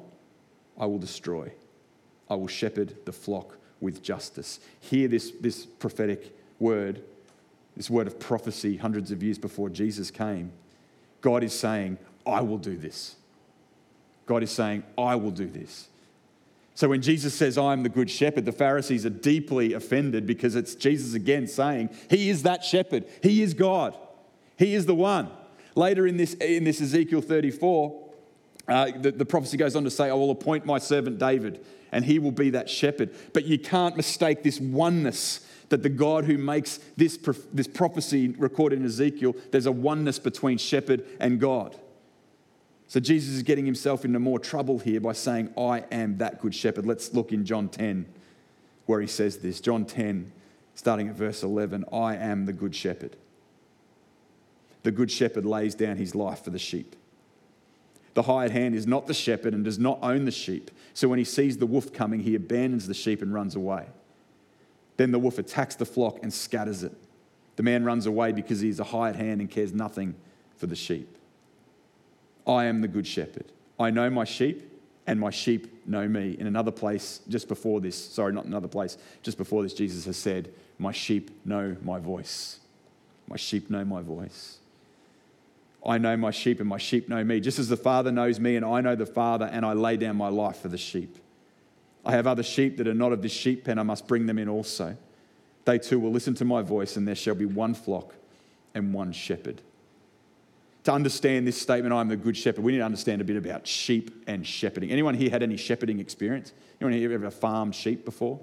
I 0.78 0.87
will 0.87 0.98
destroy. 0.98 1.52
I 2.31 2.37
will 2.37 2.46
shepherd 2.46 2.94
the 3.04 3.12
flock 3.12 3.57
with 3.81 4.02
justice. 4.02 4.61
Hear 4.81 5.09
this, 5.09 5.33
this 5.40 5.66
prophetic 5.66 6.37
word, 6.61 7.02
this 7.76 7.90
word 7.90 8.07
of 8.07 8.20
prophecy 8.20 8.76
hundreds 8.76 9.11
of 9.11 9.22
years 9.22 9.38
before 9.38 9.70
Jesus 9.70 10.12
came. 10.12 10.52
God 11.20 11.42
is 11.42 11.52
saying, 11.52 11.98
I 12.24 12.42
will 12.42 12.59
do 12.59 12.76
this. 12.76 13.16
God 14.28 14.42
is 14.42 14.50
saying, 14.50 14.84
I 14.96 15.16
will 15.16 15.30
do 15.30 15.46
this. 15.46 15.88
So 16.74 16.88
when 16.88 17.02
Jesus 17.02 17.34
says, 17.34 17.58
I 17.58 17.72
am 17.72 17.82
the 17.82 17.88
good 17.88 18.08
shepherd, 18.08 18.44
the 18.44 18.52
Pharisees 18.52 19.04
are 19.04 19.10
deeply 19.10 19.72
offended 19.72 20.26
because 20.26 20.54
it's 20.54 20.76
Jesus 20.76 21.14
again 21.14 21.48
saying, 21.48 21.90
He 22.08 22.30
is 22.30 22.44
that 22.44 22.62
shepherd. 22.62 23.06
He 23.20 23.42
is 23.42 23.54
God. 23.54 23.96
He 24.56 24.74
is 24.74 24.86
the 24.86 24.94
one. 24.94 25.30
Later 25.74 26.06
in 26.06 26.18
this, 26.18 26.34
in 26.34 26.62
this 26.62 26.80
Ezekiel 26.80 27.20
34, 27.20 28.10
uh, 28.68 28.90
the, 29.00 29.10
the 29.10 29.24
prophecy 29.24 29.56
goes 29.56 29.74
on 29.74 29.84
to 29.84 29.90
say, 29.90 30.10
I 30.10 30.12
will 30.12 30.30
appoint 30.30 30.66
my 30.66 30.78
servant 30.78 31.18
David, 31.18 31.64
and 31.90 32.04
he 32.04 32.18
will 32.18 32.32
be 32.32 32.50
that 32.50 32.68
shepherd. 32.68 33.10
But 33.32 33.46
you 33.46 33.58
can't 33.58 33.96
mistake 33.96 34.42
this 34.42 34.60
oneness 34.60 35.46
that 35.70 35.82
the 35.82 35.88
God 35.88 36.26
who 36.26 36.38
makes 36.38 36.78
this, 36.96 37.18
this 37.52 37.66
prophecy 37.66 38.28
recorded 38.28 38.78
in 38.78 38.84
Ezekiel, 38.84 39.34
there's 39.50 39.66
a 39.66 39.72
oneness 39.72 40.18
between 40.18 40.58
shepherd 40.58 41.04
and 41.18 41.40
God. 41.40 41.76
So 42.88 43.01
Jesus 43.01 43.35
is 43.35 43.42
getting 43.42 43.66
himself 43.66 44.07
into 44.07 44.18
more 44.18 44.38
trouble 44.38 44.79
here 44.79 44.98
by 44.98 45.12
saying, 45.12 45.53
I 45.59 45.85
am 45.92 46.16
that 46.18 46.40
good 46.40 46.55
shepherd. 46.55 46.87
Let's 46.87 47.12
look 47.12 47.33
in 47.33 47.44
John 47.44 47.68
10, 47.68 48.07
where 48.87 49.01
he 49.03 49.07
says 49.07 49.38
this. 49.38 49.61
John 49.61 49.85
10, 49.85 50.33
starting 50.74 51.09
at 51.09 51.14
verse 51.14 51.42
11 51.42 51.85
I 51.92 52.16
am 52.16 52.46
the 52.46 52.53
good 52.55 52.74
shepherd. 52.74 53.14
The 54.85 54.90
good 54.90 55.11
shepherd 55.11 55.44
lays 55.44 55.74
down 55.74 55.98
his 55.98 56.14
life 56.14 56.42
for 56.42 56.48
the 56.48 56.59
sheep. 56.59 56.96
The 58.14 58.22
hired 58.22 58.53
hand 58.53 58.74
is 58.74 58.87
not 58.87 59.07
the 59.07 59.14
shepherd 59.14 59.53
and 59.53 59.64
does 59.64 59.79
not 59.79 59.98
own 60.03 60.24
the 60.24 60.31
sheep. 60.31 60.70
So 60.94 61.09
when 61.09 61.18
he 61.18 61.27
sees 61.27 61.59
the 61.59 61.66
wolf 61.66 61.92
coming, 61.92 62.20
he 62.20 62.35
abandons 62.35 62.87
the 62.87 62.94
sheep 62.94 63.20
and 63.20 63.35
runs 63.35 63.55
away. 63.55 63.87
Then 64.96 65.12
the 65.12 65.18
wolf 65.18 65.38
attacks 65.38 65.74
the 65.74 65.85
flock 65.85 66.20
and 66.22 66.33
scatters 66.33 66.83
it. 66.83 66.94
The 67.57 67.62
man 67.62 67.85
runs 67.85 68.07
away 68.07 68.33
because 68.33 68.61
he 68.61 68.70
is 68.70 68.81
a 68.81 68.85
hired 68.85 69.16
hand 69.16 69.42
and 69.42 69.51
cares 69.51 69.74
nothing 69.74 70.14
for 70.57 70.66
the 70.66 70.74
sheep. 70.74 71.17
I 72.48 72.64
am 72.64 72.80
the 72.80 72.88
good 72.88 73.06
shepherd. 73.06 73.44
I 73.78 73.90
know 73.90 74.08
my 74.08 74.24
sheep, 74.24 74.64
and 75.06 75.20
my 75.20 75.30
sheep 75.30 75.87
know 75.87 76.08
me. 76.08 76.37
In 76.38 76.46
another 76.46 76.70
place, 76.70 77.20
just 77.28 77.46
before 77.46 77.80
this, 77.80 77.96
sorry, 77.96 78.32
not 78.32 78.46
another 78.46 78.68
place, 78.68 78.96
just 79.22 79.37
before 79.37 79.62
this, 79.62 79.74
Jesus 79.74 80.06
has 80.06 80.16
said, 80.16 80.50
My 80.78 80.92
sheep 80.92 81.30
know 81.44 81.76
my 81.82 81.98
voice. 81.98 82.61
My 83.28 83.37
sheep 83.37 83.68
know 83.68 83.84
my 83.84 84.00
voice. 84.00 84.58
I 85.87 85.98
know 85.98 86.16
my 86.16 86.30
sheep, 86.30 86.58
and 86.58 86.68
my 86.68 86.78
sheep 86.78 87.08
know 87.08 87.22
me. 87.22 87.40
Just 87.40 87.58
as 87.58 87.68
the 87.68 87.76
Father 87.76 88.11
knows 88.11 88.40
me, 88.40 88.56
and 88.56 88.64
I 88.64 88.80
know 88.80 88.96
the 88.96 89.06
Father, 89.06 89.46
and 89.46 89.64
I 89.64 89.74
lay 89.74 89.96
down 89.96 90.16
my 90.16 90.28
life 90.28 90.61
for 90.61 90.68
the 90.68 90.78
sheep. 90.78 91.18
I 92.04 92.12
have 92.12 92.26
other 92.26 92.42
sheep 92.42 92.78
that 92.78 92.88
are 92.88 92.94
not 92.94 93.12
of 93.12 93.20
this 93.22 93.32
sheep 93.32 93.64
pen, 93.64 93.78
I 93.78 93.82
must 93.82 94.08
bring 94.08 94.26
them 94.26 94.38
in 94.38 94.48
also. 94.48 94.96
They 95.66 95.78
too 95.78 96.00
will 96.00 96.11
listen 96.11 96.34
to 96.37 96.44
my 96.46 96.62
voice, 96.62 96.96
and 96.96 97.06
there 97.06 97.14
shall 97.14 97.34
be 97.34 97.44
one 97.44 97.74
flock 97.74 98.14
and 98.74 98.94
one 98.94 99.12
shepherd 99.12 99.61
to 100.88 100.94
understand 100.94 101.46
this 101.46 101.61
statement, 101.61 101.92
I'm 101.92 102.09
the 102.09 102.16
good 102.16 102.37
shepherd, 102.37 102.64
we 102.64 102.72
need 102.72 102.79
to 102.79 102.85
understand 102.85 103.20
a 103.20 103.24
bit 103.24 103.37
about 103.37 103.66
sheep 103.66 104.24
and 104.27 104.46
shepherding. 104.46 104.90
Anyone 104.90 105.14
here 105.14 105.29
had 105.29 105.42
any 105.42 105.59
shepherding 105.59 106.01
experience? 106.01 106.55
Anyone 106.81 106.98
here 106.98 107.12
ever 107.12 107.31
farmed 107.31 107.74
sheep 107.74 108.07
before? 108.07 108.40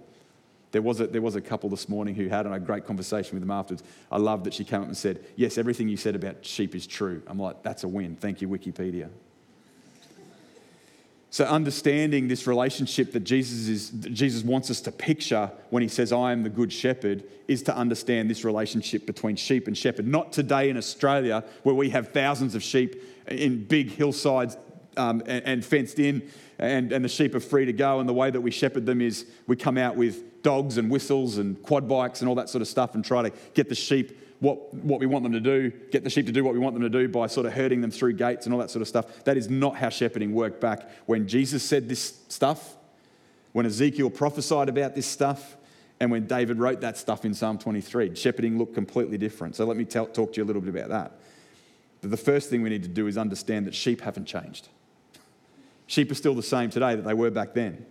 There 0.72 0.84
was, 0.84 1.00
a, 1.00 1.08
there 1.08 1.24
was 1.24 1.36
a 1.36 1.42
couple 1.42 1.70
this 1.70 1.90
morning 1.90 2.14
who 2.14 2.28
had 2.28 2.46
and 2.46 2.54
a 2.54 2.60
great 2.60 2.86
conversation 2.86 3.34
with 3.34 3.42
them 3.42 3.50
afterwards. 3.50 3.84
I 4.12 4.18
love 4.18 4.44
that 4.44 4.54
she 4.54 4.64
came 4.64 4.82
up 4.82 4.88
and 4.88 4.96
said, 4.96 5.26
Yes, 5.36 5.58
everything 5.58 5.88
you 5.88 5.98
said 5.98 6.16
about 6.16 6.46
sheep 6.46 6.76
is 6.76 6.86
true. 6.86 7.24
I'm 7.26 7.40
like, 7.40 7.64
That's 7.64 7.84
a 7.84 7.88
win. 7.88 8.16
Thank 8.16 8.42
you, 8.42 8.48
Wikipedia. 8.48 9.10
So, 11.36 11.44
understanding 11.44 12.30
this 12.30 12.48
relationship 12.48 13.12
that 13.12 13.26
Jesus, 13.26 13.68
is, 13.68 13.92
that 14.00 14.14
Jesus 14.14 14.42
wants 14.42 14.72
us 14.72 14.80
to 14.80 14.90
picture 14.94 15.52
when 15.70 15.84
he 15.84 15.90
says, 15.90 16.14
I 16.14 16.32
am 16.32 16.44
the 16.44 16.50
good 16.50 16.72
shepherd, 16.72 17.26
is 17.50 17.62
to 17.64 17.76
understand 17.76 18.30
this 18.30 18.46
relationship 18.46 19.06
between 19.06 19.36
sheep 19.36 19.68
and 19.68 19.78
shepherd. 19.78 20.08
Not 20.08 20.32
today 20.32 20.70
in 20.70 20.78
Australia, 20.78 21.44
where 21.64 21.76
we 21.76 21.90
have 21.90 22.14
thousands 22.14 22.56
of 22.56 22.64
sheep 22.64 23.04
in 23.28 23.66
big 23.66 23.92
hillsides 23.92 24.56
um, 24.96 25.22
and, 25.26 25.44
and, 25.44 25.66
fenced 25.66 26.00
in, 26.00 26.32
and, 26.58 26.94
and 26.94 27.04
the 27.04 27.10
sheep 27.10 27.36
are 27.36 27.42
free 27.42 27.66
to 27.66 27.74
go. 27.74 28.00
And 28.00 28.08
the 28.08 28.14
way 28.14 28.32
that 28.32 28.40
we 28.40 28.50
shepherd 28.50 28.86
them 28.86 29.02
is 29.02 29.26
we 29.46 29.58
come 29.58 29.78
out 29.78 29.98
with 29.98 30.42
dogs 30.42 30.78
and 30.78 30.90
whistles 30.90 31.38
and 31.38 31.62
quad 31.64 31.86
bikes 31.86 32.22
and 32.22 32.30
all 32.30 32.36
that 32.36 32.48
sort 32.48 32.62
of 32.62 32.70
stuff 32.70 32.96
and 32.96 33.04
try 33.04 33.22
to 33.22 33.36
get 33.54 33.68
the 33.68 33.76
sheep 33.76 34.18
what, 34.40 34.74
what 34.74 35.00
we 35.00 35.06
want 35.06 35.24
them 35.24 35.32
to 35.32 35.40
do, 35.40 35.72
get 35.92 36.04
the 36.04 36.10
sheep 36.10 36.26
to 36.26 36.32
do 36.32 36.44
what 36.44 36.54
we 36.54 36.60
want 36.60 36.74
them 36.76 36.84
to 36.84 36.90
do 36.90 37.08
by 37.08 37.28
sort 37.28 37.46
of 37.46 37.54
herding 37.54 37.82
them 37.82 37.92
through 37.92 38.14
gates 38.14 38.46
and 38.46 38.54
all 38.54 38.60
that 38.60 38.70
sort 38.70 38.82
of 38.82 38.88
stuff. 38.88 39.24
That 39.24 39.38
is 39.38 39.50
not 39.50 39.78
how 39.78 39.90
shepherding 39.90 40.34
worked 40.34 40.60
back 40.60 40.90
when 41.06 41.28
Jesus 41.28 41.64
said 41.64 41.88
this 41.88 42.22
stuff, 42.28 42.76
when 43.54 43.66
Ezekiel 43.66 44.10
prophesied 44.10 44.70
about 44.70 44.96
this 44.96 45.06
stuff, 45.06 45.56
and 46.00 46.12
when 46.12 46.28
David 46.28 46.60
wrote 46.60 46.82
that 46.82 46.98
stuff 46.98 47.24
in 47.24 47.34
Psalm 47.34 47.58
23. 47.58 48.16
Shepherding 48.16 48.58
looked 48.58 48.74
completely 48.74 49.18
different. 49.18 49.56
So 49.56 49.66
let 49.66 49.78
me 49.78 49.86
tell, 49.86 50.06
talk 50.06 50.34
to 50.34 50.38
you 50.38 50.44
a 50.44 50.46
little 50.46 50.62
bit 50.62 50.76
about 50.76 50.90
that. 50.90 51.20
But 52.02 52.12
the 52.12 52.18
first 52.18 52.50
thing 52.50 52.62
we 52.62 52.70
need 52.70 52.84
to 52.84 52.90
do 52.90 53.08
is 53.08 53.18
understand 53.18 53.66
that 53.68 53.74
sheep 53.74 54.02
haven't 54.02 54.26
changed. 54.26 54.68
Sheep 55.88 56.12
are 56.12 56.16
still 56.16 56.36
the 56.36 56.44
same 56.44 56.70
today 56.70 56.96
that 56.96 57.06
they 57.06 57.14
were 57.14 57.32
back 57.32 57.54
then. 57.54 57.86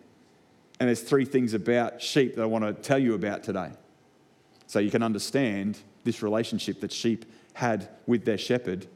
And 0.78 0.88
there's 0.88 1.00
three 1.00 1.24
things 1.24 1.54
about 1.54 2.02
sheep 2.02 2.36
that 2.36 2.42
I 2.42 2.46
want 2.46 2.64
to 2.64 2.74
tell 2.74 2.98
you 2.98 3.14
about 3.14 3.42
today. 3.42 3.70
So 4.66 4.80
you 4.80 4.90
can 4.90 5.02
understand 5.02 5.78
this 6.04 6.22
relationship 6.22 6.80
that 6.80 6.92
sheep 6.92 7.24
had 7.54 7.88
with 8.06 8.24
their 8.24 8.38
shepherd, 8.38 8.86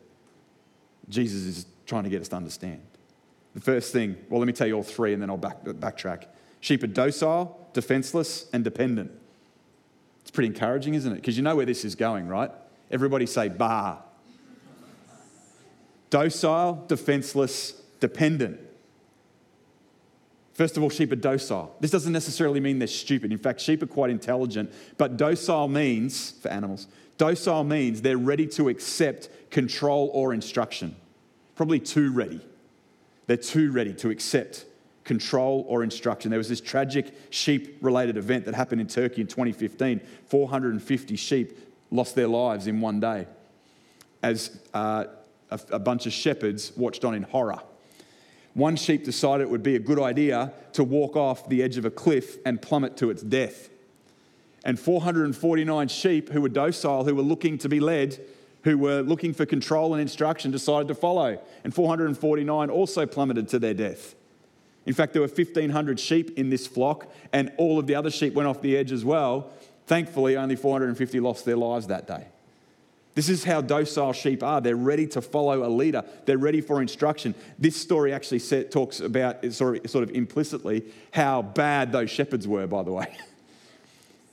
Jesus 1.08 1.42
is 1.44 1.66
trying 1.86 2.04
to 2.04 2.10
get 2.10 2.20
us 2.20 2.28
to 2.28 2.36
understand. 2.36 2.80
The 3.54 3.60
first 3.60 3.92
thing, 3.92 4.16
well, 4.28 4.38
let 4.38 4.46
me 4.46 4.52
tell 4.52 4.66
you 4.66 4.74
all 4.74 4.82
three 4.82 5.12
and 5.12 5.22
then 5.22 5.30
I'll 5.30 5.36
back, 5.36 5.64
backtrack. 5.64 6.26
Sheep 6.60 6.82
are 6.82 6.88
docile, 6.88 7.68
defenseless, 7.72 8.48
and 8.52 8.62
dependent. 8.62 9.10
It's 10.22 10.30
pretty 10.30 10.48
encouraging, 10.48 10.94
isn't 10.94 11.10
it? 11.10 11.16
Because 11.16 11.36
you 11.36 11.42
know 11.42 11.56
where 11.56 11.66
this 11.66 11.84
is 11.84 11.94
going, 11.94 12.28
right? 12.28 12.50
Everybody 12.90 13.26
say, 13.26 13.48
bah. 13.48 13.98
Docile, 16.10 16.84
defenseless, 16.88 17.72
dependent. 18.00 18.60
First 20.58 20.76
of 20.76 20.82
all, 20.82 20.90
sheep 20.90 21.12
are 21.12 21.16
docile. 21.16 21.72
This 21.78 21.92
doesn't 21.92 22.12
necessarily 22.12 22.58
mean 22.58 22.80
they're 22.80 22.88
stupid. 22.88 23.30
In 23.30 23.38
fact, 23.38 23.60
sheep 23.60 23.80
are 23.80 23.86
quite 23.86 24.10
intelligent. 24.10 24.72
But 24.96 25.16
docile 25.16 25.68
means, 25.68 26.32
for 26.32 26.48
animals, 26.48 26.88
docile 27.16 27.62
means 27.62 28.02
they're 28.02 28.18
ready 28.18 28.44
to 28.48 28.68
accept 28.68 29.28
control 29.50 30.10
or 30.12 30.34
instruction. 30.34 30.96
Probably 31.54 31.78
too 31.78 32.12
ready. 32.12 32.40
They're 33.28 33.36
too 33.36 33.70
ready 33.70 33.94
to 33.94 34.10
accept 34.10 34.64
control 35.04 35.64
or 35.68 35.84
instruction. 35.84 36.30
There 36.30 36.38
was 36.38 36.48
this 36.48 36.60
tragic 36.60 37.14
sheep 37.30 37.78
related 37.80 38.16
event 38.16 38.44
that 38.46 38.56
happened 38.56 38.80
in 38.80 38.88
Turkey 38.88 39.20
in 39.20 39.28
2015. 39.28 40.00
450 40.26 41.14
sheep 41.14 41.56
lost 41.92 42.16
their 42.16 42.26
lives 42.26 42.66
in 42.66 42.80
one 42.80 42.98
day 42.98 43.28
as 44.24 44.58
uh, 44.74 45.04
a, 45.52 45.60
a 45.70 45.78
bunch 45.78 46.06
of 46.06 46.12
shepherds 46.12 46.72
watched 46.76 47.04
on 47.04 47.14
in 47.14 47.22
horror 47.22 47.60
one 48.58 48.76
sheep 48.76 49.04
decided 49.04 49.44
it 49.44 49.50
would 49.50 49.62
be 49.62 49.76
a 49.76 49.80
good 49.80 50.00
idea 50.00 50.52
to 50.72 50.84
walk 50.84 51.16
off 51.16 51.48
the 51.48 51.62
edge 51.62 51.76
of 51.76 51.84
a 51.84 51.90
cliff 51.90 52.38
and 52.44 52.60
plummet 52.60 52.96
to 52.98 53.10
its 53.10 53.22
death. 53.22 53.70
And 54.64 54.78
449 54.78 55.88
sheep 55.88 56.30
who 56.30 56.40
were 56.40 56.48
docile, 56.48 57.04
who 57.04 57.14
were 57.14 57.22
looking 57.22 57.58
to 57.58 57.68
be 57.68 57.80
led, 57.80 58.18
who 58.64 58.76
were 58.76 59.00
looking 59.00 59.32
for 59.32 59.46
control 59.46 59.94
and 59.94 60.02
instruction, 60.02 60.50
decided 60.50 60.88
to 60.88 60.94
follow. 60.94 61.40
And 61.64 61.74
449 61.74 62.70
also 62.70 63.06
plummeted 63.06 63.48
to 63.48 63.58
their 63.58 63.74
death. 63.74 64.14
In 64.84 64.94
fact, 64.94 65.12
there 65.12 65.22
were 65.22 65.28
1,500 65.28 66.00
sheep 66.00 66.38
in 66.38 66.50
this 66.50 66.66
flock, 66.66 67.12
and 67.32 67.52
all 67.58 67.78
of 67.78 67.86
the 67.86 67.94
other 67.94 68.10
sheep 68.10 68.34
went 68.34 68.48
off 68.48 68.62
the 68.62 68.76
edge 68.76 68.90
as 68.90 69.04
well. 69.04 69.50
Thankfully, 69.86 70.36
only 70.36 70.56
450 70.56 71.20
lost 71.20 71.44
their 71.44 71.56
lives 71.56 71.86
that 71.86 72.06
day. 72.06 72.26
This 73.18 73.28
is 73.28 73.42
how 73.42 73.62
docile 73.62 74.12
sheep 74.12 74.44
are. 74.44 74.60
They're 74.60 74.76
ready 74.76 75.04
to 75.08 75.20
follow 75.20 75.66
a 75.66 75.68
leader, 75.68 76.04
they're 76.24 76.38
ready 76.38 76.60
for 76.60 76.80
instruction. 76.80 77.34
This 77.58 77.74
story 77.74 78.12
actually 78.12 78.38
set, 78.38 78.70
talks 78.70 79.00
about, 79.00 79.44
sort 79.52 79.84
of, 79.84 79.90
sort 79.90 80.04
of 80.04 80.14
implicitly, 80.14 80.84
how 81.12 81.42
bad 81.42 81.90
those 81.90 82.10
shepherds 82.10 82.46
were, 82.46 82.68
by 82.68 82.84
the 82.84 82.92
way. 82.92 83.12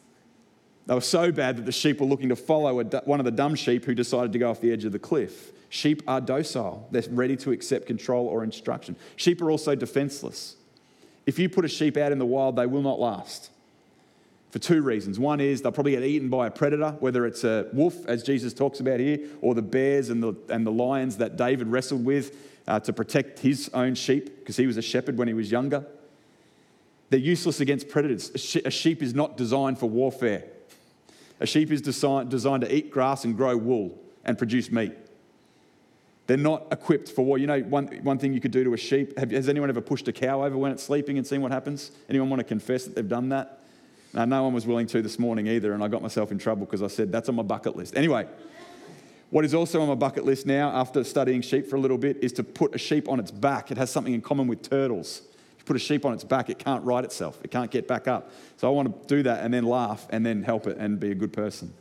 they 0.85 0.93
were 0.93 1.01
so 1.01 1.31
bad 1.31 1.57
that 1.57 1.65
the 1.65 1.71
sheep 1.71 1.99
were 1.99 2.05
looking 2.05 2.29
to 2.29 2.35
follow 2.35 2.79
a, 2.79 2.83
one 3.05 3.19
of 3.19 3.25
the 3.25 3.31
dumb 3.31 3.55
sheep 3.55 3.85
who 3.85 3.95
decided 3.95 4.31
to 4.33 4.37
go 4.37 4.51
off 4.51 4.61
the 4.61 4.71
edge 4.71 4.85
of 4.85 4.91
the 4.91 4.99
cliff. 4.99 5.51
Sheep 5.69 6.03
are 6.07 6.21
docile, 6.21 6.87
they're 6.91 7.01
ready 7.09 7.35
to 7.37 7.51
accept 7.51 7.87
control 7.87 8.27
or 8.27 8.43
instruction. 8.43 8.95
Sheep 9.15 9.41
are 9.41 9.49
also 9.49 9.73
defenseless. 9.73 10.57
If 11.25 11.39
you 11.39 11.49
put 11.49 11.65
a 11.65 11.69
sheep 11.69 11.97
out 11.97 12.11
in 12.11 12.19
the 12.19 12.25
wild, 12.27 12.55
they 12.55 12.67
will 12.67 12.83
not 12.83 12.99
last 12.99 13.49
for 14.55 14.59
two 14.59 14.81
reasons. 14.81 15.19
One 15.19 15.41
is 15.41 15.61
they'll 15.61 15.73
probably 15.73 15.91
get 15.91 16.03
eaten 16.03 16.29
by 16.29 16.47
a 16.47 16.49
predator, 16.49 16.95
whether 17.01 17.25
it's 17.25 17.43
a 17.43 17.67
wolf, 17.73 18.05
as 18.07 18.23
Jesus 18.23 18.53
talks 18.53 18.79
about 18.79 19.01
here, 19.01 19.19
or 19.41 19.53
the 19.53 19.61
bears 19.61 20.07
and 20.07 20.23
the, 20.23 20.33
and 20.47 20.65
the 20.65 20.71
lions 20.71 21.17
that 21.17 21.35
David 21.35 21.67
wrestled 21.67 22.05
with 22.05 22.37
uh, 22.65 22.79
to 22.79 22.93
protect 22.93 23.39
his 23.39 23.69
own 23.73 23.95
sheep, 23.95 24.39
because 24.39 24.55
he 24.55 24.65
was 24.65 24.77
a 24.77 24.81
shepherd 24.81 25.17
when 25.17 25.27
he 25.27 25.33
was 25.33 25.51
younger. 25.51 25.85
They're 27.09 27.19
useless 27.19 27.59
against 27.59 27.89
predators. 27.89 28.31
A 28.63 28.71
sheep 28.71 29.03
is 29.03 29.13
not 29.13 29.35
designed 29.35 29.77
for 29.77 29.89
warfare. 29.89 30.45
A 31.41 31.45
sheep 31.45 31.69
is 31.69 31.81
designed, 31.81 32.29
designed 32.29 32.61
to 32.61 32.73
eat 32.73 32.91
grass 32.91 33.25
and 33.25 33.35
grow 33.35 33.57
wool 33.57 33.99
and 34.23 34.37
produce 34.37 34.71
meat. 34.71 34.93
They're 36.27 36.37
not 36.37 36.67
equipped 36.71 37.09
for 37.09 37.25
war. 37.25 37.37
You 37.37 37.47
know, 37.47 37.59
one, 37.59 37.87
one 38.03 38.19
thing 38.19 38.31
you 38.31 38.39
could 38.39 38.51
do 38.51 38.63
to 38.63 38.73
a 38.73 38.77
sheep, 38.77 39.19
have, 39.19 39.31
has 39.31 39.49
anyone 39.49 39.67
ever 39.67 39.81
pushed 39.81 40.07
a 40.07 40.13
cow 40.13 40.45
over 40.45 40.57
when 40.57 40.71
it's 40.71 40.83
sleeping 40.83 41.17
and 41.17 41.27
seen 41.27 41.41
what 41.41 41.51
happens? 41.51 41.91
Anyone 42.07 42.29
want 42.29 42.39
to 42.39 42.45
confess 42.45 42.85
that 42.85 42.95
they've 42.95 43.05
done 43.05 43.27
that? 43.29 43.59
Now, 44.15 44.23
no 44.23 44.43
one 44.43 44.53
was 44.53 44.65
willing 44.65 44.87
to 44.87 45.01
this 45.01 45.19
morning 45.19 45.45
either, 45.47 45.73
and 45.73 45.83
I 45.83 45.89
got 45.89 46.01
myself 46.01 46.31
in 46.31 46.37
trouble 46.37 46.65
because 46.65 46.81
I 46.81 46.87
said, 46.87 47.11
that's 47.11 47.27
on 47.27 47.35
my 47.35 47.43
bucket 47.43 47.75
list. 47.75 47.97
Anyway, 47.97 48.25
what 49.29 49.43
is 49.43 49.53
also 49.53 49.81
on 49.81 49.89
my 49.89 49.95
bucket 49.95 50.23
list 50.23 50.45
now, 50.45 50.69
after 50.69 51.03
studying 51.03 51.41
sheep 51.41 51.67
for 51.67 51.75
a 51.75 51.79
little 51.79 51.97
bit, 51.97 52.23
is 52.23 52.31
to 52.33 52.43
put 52.43 52.73
a 52.73 52.77
sheep 52.77 53.09
on 53.09 53.19
its 53.19 53.29
back. 53.29 53.71
It 53.71 53.77
has 53.77 53.91
something 53.91 54.13
in 54.13 54.21
common 54.21 54.47
with 54.47 54.61
turtles. 54.61 55.21
If 55.55 55.59
you 55.59 55.65
put 55.65 55.75
a 55.75 55.79
sheep 55.79 56.05
on 56.05 56.13
its 56.13 56.23
back, 56.23 56.49
it 56.49 56.57
can't 56.57 56.81
right 56.85 57.03
itself, 57.03 57.41
it 57.43 57.51
can't 57.51 57.69
get 57.69 57.89
back 57.89 58.07
up. 58.07 58.31
So 58.55 58.69
I 58.69 58.71
want 58.71 59.01
to 59.01 59.15
do 59.17 59.23
that 59.23 59.43
and 59.43 59.53
then 59.53 59.65
laugh 59.65 60.07
and 60.09 60.25
then 60.25 60.43
help 60.43 60.65
it 60.65 60.77
and 60.77 60.97
be 60.97 61.11
a 61.11 61.15
good 61.15 61.33
person. 61.33 61.73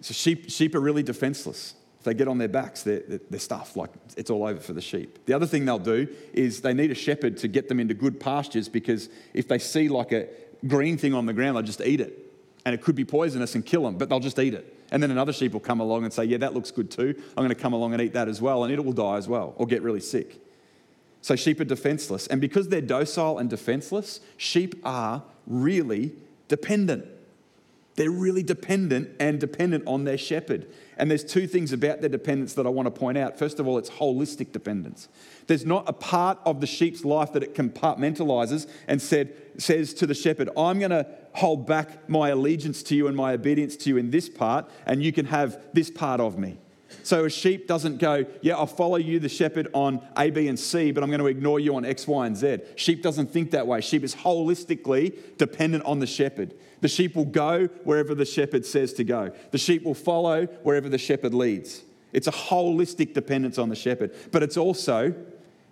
so 0.00 0.14
sheep, 0.14 0.50
sheep 0.50 0.74
are 0.74 0.80
really 0.80 1.02
defenseless. 1.02 1.74
If 2.04 2.08
they 2.08 2.14
get 2.14 2.28
on 2.28 2.36
their 2.36 2.48
backs, 2.48 2.82
they're, 2.82 3.02
they're 3.30 3.40
stuffed, 3.40 3.78
like 3.78 3.88
it's 4.18 4.28
all 4.28 4.44
over 4.44 4.60
for 4.60 4.74
the 4.74 4.82
sheep. 4.82 5.24
The 5.24 5.32
other 5.32 5.46
thing 5.46 5.64
they'll 5.64 5.78
do 5.78 6.06
is 6.34 6.60
they 6.60 6.74
need 6.74 6.90
a 6.90 6.94
shepherd 6.94 7.38
to 7.38 7.48
get 7.48 7.70
them 7.70 7.80
into 7.80 7.94
good 7.94 8.20
pastures 8.20 8.68
because 8.68 9.08
if 9.32 9.48
they 9.48 9.58
see 9.58 9.88
like 9.88 10.12
a, 10.12 10.28
green 10.66 10.98
thing 10.98 11.14
on 11.14 11.26
the 11.26 11.32
ground, 11.32 11.56
they'll 11.56 11.62
just 11.62 11.80
eat 11.80 12.02
it. 12.02 12.20
And 12.64 12.74
it 12.74 12.82
could 12.82 12.94
be 12.94 13.06
poisonous 13.06 13.54
and 13.54 13.64
kill 13.64 13.84
them, 13.84 13.96
but 13.96 14.10
they'll 14.10 14.20
just 14.20 14.38
eat 14.38 14.52
it. 14.52 14.70
And 14.90 15.02
then 15.02 15.10
another 15.10 15.32
sheep 15.32 15.54
will 15.54 15.60
come 15.60 15.80
along 15.80 16.04
and 16.04 16.12
say, 16.12 16.24
Yeah, 16.24 16.38
that 16.38 16.52
looks 16.52 16.70
good 16.70 16.90
too. 16.90 17.14
I'm 17.36 17.42
going 17.44 17.48
to 17.48 17.54
come 17.54 17.72
along 17.72 17.94
and 17.94 18.02
eat 18.02 18.12
that 18.12 18.28
as 18.28 18.42
well. 18.42 18.64
And 18.64 18.72
it 18.72 18.84
will 18.84 18.92
die 18.92 19.16
as 19.16 19.26
well 19.26 19.54
or 19.56 19.66
get 19.66 19.82
really 19.82 20.00
sick. 20.00 20.40
So 21.20 21.36
sheep 21.36 21.58
are 21.60 21.64
defenseless. 21.64 22.26
And 22.26 22.38
because 22.38 22.68
they're 22.68 22.82
docile 22.82 23.38
and 23.38 23.48
defenseless, 23.48 24.20
sheep 24.36 24.80
are 24.84 25.22
really 25.46 26.12
dependent. 26.48 27.06
They're 27.96 28.10
really 28.10 28.42
dependent 28.42 29.10
and 29.20 29.38
dependent 29.38 29.84
on 29.86 30.04
their 30.04 30.18
shepherd. 30.18 30.66
And 30.96 31.10
there's 31.10 31.24
two 31.24 31.46
things 31.46 31.72
about 31.72 32.00
their 32.00 32.08
dependence 32.08 32.54
that 32.54 32.66
I 32.66 32.68
want 32.70 32.86
to 32.86 32.90
point 32.90 33.18
out. 33.18 33.38
First 33.38 33.60
of 33.60 33.68
all, 33.68 33.78
it's 33.78 33.90
holistic 33.90 34.52
dependence. 34.52 35.08
There's 35.46 35.64
not 35.64 35.88
a 35.88 35.92
part 35.92 36.38
of 36.44 36.60
the 36.60 36.66
sheep's 36.66 37.04
life 37.04 37.32
that 37.32 37.42
it 37.42 37.54
compartmentalizes 37.54 38.68
and 38.88 39.00
said, 39.00 39.34
says 39.58 39.94
to 39.94 40.06
the 40.06 40.14
shepherd, 40.14 40.50
I'm 40.56 40.78
going 40.78 40.90
to 40.90 41.06
hold 41.34 41.66
back 41.66 42.08
my 42.08 42.30
allegiance 42.30 42.82
to 42.84 42.96
you 42.96 43.06
and 43.06 43.16
my 43.16 43.32
obedience 43.32 43.76
to 43.76 43.90
you 43.90 43.96
in 43.96 44.10
this 44.10 44.28
part, 44.28 44.68
and 44.86 45.02
you 45.02 45.12
can 45.12 45.26
have 45.26 45.62
this 45.72 45.90
part 45.90 46.20
of 46.20 46.38
me. 46.38 46.58
So 47.02 47.24
a 47.24 47.30
sheep 47.30 47.66
doesn't 47.66 47.98
go, 47.98 48.24
Yeah, 48.42 48.56
I'll 48.56 48.66
follow 48.66 48.96
you, 48.96 49.18
the 49.18 49.28
shepherd, 49.28 49.68
on 49.72 50.06
A, 50.16 50.30
B, 50.30 50.48
and 50.48 50.58
C, 50.58 50.92
but 50.92 51.02
I'm 51.02 51.10
going 51.10 51.20
to 51.20 51.26
ignore 51.26 51.60
you 51.60 51.76
on 51.76 51.84
X, 51.84 52.06
Y, 52.06 52.26
and 52.26 52.36
Z. 52.36 52.58
Sheep 52.76 53.02
doesn't 53.02 53.30
think 53.30 53.50
that 53.50 53.66
way. 53.66 53.80
Sheep 53.80 54.04
is 54.04 54.14
holistically 54.14 55.36
dependent 55.36 55.84
on 55.84 55.98
the 55.98 56.06
shepherd. 56.06 56.54
The 56.80 56.88
sheep 56.88 57.16
will 57.16 57.24
go 57.24 57.66
wherever 57.84 58.14
the 58.14 58.26
shepherd 58.26 58.66
says 58.66 58.92
to 58.94 59.04
go, 59.04 59.32
the 59.52 59.58
sheep 59.58 59.84
will 59.84 59.94
follow 59.94 60.44
wherever 60.62 60.88
the 60.88 60.98
shepherd 60.98 61.32
leads. 61.32 61.82
It's 62.12 62.26
a 62.26 62.32
holistic 62.32 63.14
dependence 63.14 63.58
on 63.58 63.70
the 63.70 63.74
shepherd. 63.74 64.14
But 64.30 64.42
it's 64.42 64.56
also, 64.56 65.14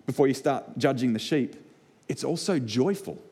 before 0.06 0.26
you 0.26 0.34
start 0.34 0.78
judging 0.78 1.12
the 1.12 1.18
sheep, 1.18 1.54
it's 2.08 2.24
also 2.24 2.58
joyful. 2.58 3.22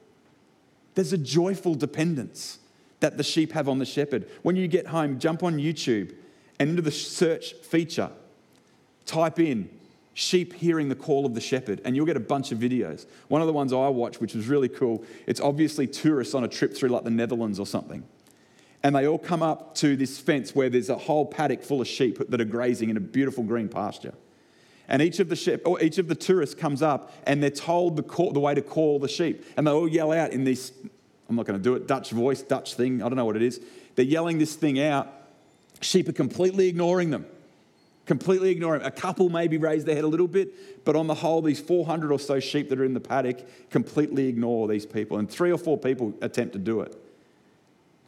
There's 0.94 1.12
a 1.12 1.18
joyful 1.18 1.74
dependence 1.74 2.58
that 3.00 3.16
the 3.16 3.24
sheep 3.24 3.52
have 3.52 3.68
on 3.68 3.78
the 3.78 3.86
shepherd. 3.86 4.28
When 4.42 4.56
you 4.56 4.68
get 4.68 4.88
home, 4.88 5.18
jump 5.18 5.42
on 5.42 5.56
YouTube 5.56 6.14
and 6.60 6.70
into 6.70 6.82
the 6.82 6.92
search 6.92 7.54
feature, 7.54 8.10
type 9.06 9.40
in 9.40 9.68
sheep 10.14 10.52
hearing 10.52 10.88
the 10.88 10.94
call 10.94 11.24
of 11.24 11.34
the 11.34 11.40
shepherd, 11.40 11.80
and 11.84 11.96
you'll 11.96 12.06
get 12.06 12.16
a 12.16 12.20
bunch 12.20 12.52
of 12.52 12.58
videos. 12.58 13.06
One 13.28 13.40
of 13.40 13.46
the 13.46 13.52
ones 13.52 13.72
I 13.72 13.88
watched, 13.88 14.20
which 14.20 14.34
was 14.34 14.46
really 14.46 14.68
cool, 14.68 15.02
it's 15.26 15.40
obviously 15.40 15.86
tourists 15.86 16.34
on 16.34 16.44
a 16.44 16.48
trip 16.48 16.76
through 16.76 16.90
like 16.90 17.04
the 17.04 17.10
Netherlands 17.10 17.58
or 17.58 17.66
something. 17.66 18.04
And 18.82 18.94
they 18.94 19.06
all 19.06 19.18
come 19.18 19.42
up 19.42 19.74
to 19.76 19.96
this 19.96 20.18
fence 20.18 20.54
where 20.54 20.68
there's 20.68 20.90
a 20.90 20.96
whole 20.96 21.26
paddock 21.26 21.62
full 21.62 21.80
of 21.80 21.88
sheep 21.88 22.18
that 22.28 22.40
are 22.40 22.46
grazing 22.46 22.90
in 22.90 22.96
a 22.96 23.00
beautiful 23.00 23.44
green 23.44 23.68
pasture. 23.68 24.14
And 24.88 25.00
each 25.00 25.20
of 25.20 25.28
the 25.28 25.36
sheep, 25.36 25.62
or 25.64 25.80
each 25.82 25.98
of 25.98 26.08
the 26.08 26.14
tourists 26.14 26.54
comes 26.54 26.82
up 26.82 27.12
and 27.26 27.42
they're 27.42 27.50
told 27.50 27.96
the, 27.96 28.02
call, 28.02 28.32
the 28.32 28.40
way 28.40 28.54
to 28.54 28.62
call 28.62 28.98
the 28.98 29.08
sheep. 29.08 29.44
And 29.56 29.66
they 29.66 29.70
all 29.70 29.88
yell 29.88 30.12
out 30.12 30.32
in 30.32 30.44
this, 30.44 30.72
I'm 31.28 31.36
not 31.36 31.46
going 31.46 31.58
to 31.58 31.62
do 31.62 31.74
it, 31.74 31.86
Dutch 31.86 32.10
voice, 32.10 32.42
Dutch 32.42 32.74
thing, 32.74 33.02
I 33.02 33.08
don't 33.08 33.16
know 33.16 33.24
what 33.24 33.36
it 33.36 33.42
is. 33.42 33.60
They're 33.94 34.04
yelling 34.04 34.38
this 34.38 34.54
thing 34.54 34.80
out. 34.80 35.19
Sheep 35.80 36.08
are 36.08 36.12
completely 36.12 36.68
ignoring 36.68 37.10
them 37.10 37.26
completely 38.10 38.50
ignoring 38.50 38.82
them. 38.82 38.88
A 38.88 38.90
couple 38.90 39.28
maybe 39.28 39.56
raise 39.56 39.84
their 39.84 39.94
head 39.94 40.02
a 40.02 40.08
little 40.08 40.26
bit, 40.26 40.84
but 40.84 40.96
on 40.96 41.06
the 41.06 41.14
whole, 41.14 41.42
these 41.42 41.60
400 41.60 42.10
or 42.10 42.18
so 42.18 42.40
sheep 42.40 42.68
that 42.70 42.80
are 42.80 42.84
in 42.84 42.92
the 42.92 42.98
paddock 42.98 43.38
completely 43.70 44.26
ignore 44.26 44.66
these 44.66 44.84
people. 44.84 45.18
And 45.18 45.30
three 45.30 45.52
or 45.52 45.58
four 45.58 45.78
people 45.78 46.12
attempt 46.20 46.54
to 46.54 46.58
do 46.58 46.80
it. 46.80 47.00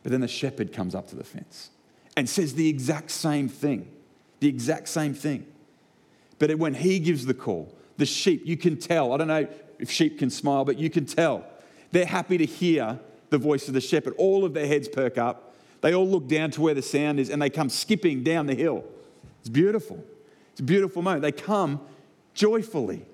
But 0.03 0.11
then 0.11 0.21
the 0.21 0.27
shepherd 0.27 0.73
comes 0.73 0.97
up 0.97 1.07
to 1.11 1.15
the 1.15 1.23
fence 1.23 1.71
and 2.17 2.29
says 2.29 2.55
the 2.55 2.69
exact 2.69 3.13
same 3.13 3.49
thing. 3.49 3.89
The 4.41 4.49
exact 4.49 4.89
same 4.89 5.15
thing. 5.15 5.47
But 6.41 6.53
when 6.57 6.75
he 6.75 6.99
gives 6.99 7.27
the 7.27 7.35
call, 7.35 7.73
the 7.97 8.05
sheep, 8.05 8.43
you 8.45 8.57
can 8.57 8.79
tell. 8.79 9.13
I 9.13 9.19
don't 9.19 9.29
know 9.29 9.47
if 9.79 9.89
sheep 9.89 10.19
can 10.19 10.31
smile, 10.31 10.65
but 10.65 10.81
you 10.81 10.91
can 10.91 11.07
tell. 11.07 11.45
They're 11.93 12.07
happy 12.07 12.39
to 12.39 12.45
hear 12.45 12.99
the 13.31 13.39
voice 13.39 13.69
of 13.69 13.75
the 13.75 13.81
shepherd. 13.81 14.15
All 14.19 14.45
of 14.45 14.53
their 14.53 14.67
heads 14.67 14.89
perk 14.89 15.17
up. 15.17 15.52
They 15.83 15.95
all 15.95 16.09
look 16.09 16.29
down 16.29 16.51
to 16.53 16.63
where 16.63 16.75
the 16.75 16.83
sound 16.83 17.21
is 17.21 17.29
and 17.29 17.43
they 17.43 17.51
come 17.51 17.69
skipping 17.69 18.23
down 18.23 18.47
the 18.47 18.55
hill. 18.55 18.85
It's 19.41 19.49
beautiful. 19.49 20.03
It's 20.53 20.61
a 20.61 20.65
beautiful 20.65 21.03
moment. 21.03 21.23
They 21.23 21.33
come 21.33 21.81
joyfully. 22.35 23.05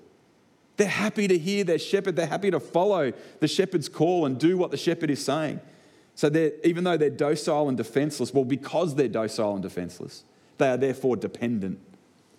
They're 0.77 0.87
happy 0.87 1.27
to 1.27 1.37
hear 1.37 1.63
their 1.63 1.79
shepherd. 1.79 2.15
They're 2.15 2.27
happy 2.27 2.51
to 2.51 2.59
follow 2.59 3.11
the 3.39 3.47
shepherd's 3.47 3.89
call 3.89 4.25
and 4.25 4.39
do 4.39 4.57
what 4.57 4.71
the 4.71 4.77
shepherd 4.77 5.09
is 5.09 5.23
saying. 5.23 5.59
So 6.15 6.29
even 6.63 6.83
though 6.83 6.95
they're 6.95 7.09
docile 7.09 7.67
and 7.69 7.77
defenseless, 7.77 8.33
well, 8.33 8.45
because 8.45 8.95
they're 8.95 9.07
docile 9.07 9.53
and 9.53 9.63
defenseless, 9.63 10.23
they 10.57 10.69
are 10.69 10.77
therefore 10.77 11.15
dependent 11.15 11.79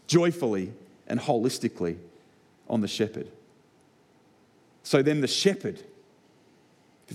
joyfully 0.07 0.73
and 1.07 1.19
holistically 1.19 1.99
on 2.69 2.83
the 2.83 2.89
shepherd. 2.89 3.29
So 4.83 5.03
then 5.03 5.21
the 5.21 5.29
shepherd 5.29 5.83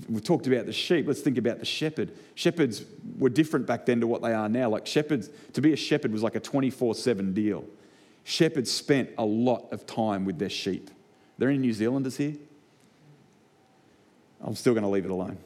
we 0.10 0.20
talked 0.20 0.48
about 0.48 0.66
the 0.66 0.74
sheep. 0.74 1.08
Let's 1.08 1.22
think 1.22 1.38
about 1.38 1.60
the 1.60 1.66
shepherd. 1.66 2.12
Shepherds 2.36 2.84
were 3.18 3.30
different 3.30 3.66
back 3.66 3.86
then 3.86 4.02
to 4.02 4.08
what 4.08 4.22
they 4.22 4.34
are 4.34 4.50
now. 4.50 4.70
Like 4.70 4.86
shepherds, 4.86 5.30
to 5.54 5.62
be 5.62 5.74
a 5.74 5.78
shepherd 5.78 6.12
was 6.12 6.24
like 6.24 6.36
a 6.36 6.40
24 6.40 6.96
7 6.96 7.34
deal. 7.34 7.66
Shepherds 8.24 8.72
spent 8.72 9.12
a 9.18 9.26
lot 9.26 9.72
of 9.72 9.86
time 9.86 10.26
with 10.26 10.40
their 10.40 10.50
sheep. 10.50 10.90
Are 10.90 11.40
there 11.40 11.50
any 11.50 11.60
New 11.60 11.74
Zealanders 11.74 12.18
here? 12.18 12.36
I'm 14.42 14.56
still 14.56 14.74
going 14.74 14.84
to 14.84 14.90
leave 14.90 15.06
it 15.06 15.12
alone. 15.12 15.38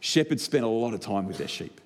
Shepherds 0.00 0.42
spent 0.42 0.64
a 0.64 0.68
lot 0.68 0.94
of 0.94 1.00
time 1.00 1.26
with 1.26 1.38
their 1.38 1.48
sheep. 1.48 1.80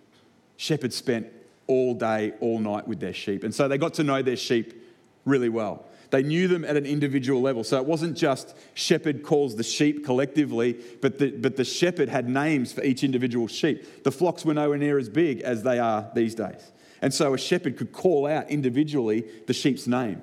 Shepherds 0.56 0.96
spent 0.96 1.26
all 1.66 1.94
day, 1.94 2.32
all 2.40 2.58
night 2.58 2.86
with 2.86 3.00
their 3.00 3.12
sheep. 3.12 3.44
And 3.44 3.54
so 3.54 3.68
they 3.68 3.78
got 3.78 3.94
to 3.94 4.04
know 4.04 4.22
their 4.22 4.36
sheep 4.36 4.82
really 5.24 5.48
well. 5.48 5.84
They 6.10 6.22
knew 6.22 6.48
them 6.48 6.64
at 6.64 6.76
an 6.76 6.86
individual 6.86 7.40
level. 7.40 7.64
So 7.64 7.78
it 7.78 7.86
wasn't 7.86 8.16
just 8.16 8.56
shepherd 8.74 9.22
calls 9.22 9.56
the 9.56 9.62
sheep 9.62 10.04
collectively, 10.04 10.76
but 11.00 11.18
the, 11.18 11.30
but 11.30 11.56
the 11.56 11.64
shepherd 11.64 12.08
had 12.08 12.28
names 12.28 12.72
for 12.72 12.82
each 12.82 13.02
individual 13.02 13.48
sheep. 13.48 14.04
The 14.04 14.12
flocks 14.12 14.44
were 14.44 14.54
nowhere 14.54 14.78
near 14.78 14.98
as 14.98 15.08
big 15.08 15.40
as 15.40 15.62
they 15.62 15.78
are 15.78 16.10
these 16.14 16.34
days. 16.34 16.72
And 17.02 17.12
so 17.12 17.34
a 17.34 17.38
shepherd 17.38 17.76
could 17.76 17.92
call 17.92 18.26
out 18.26 18.48
individually 18.50 19.24
the 19.46 19.52
sheep's 19.52 19.86
name. 19.86 20.22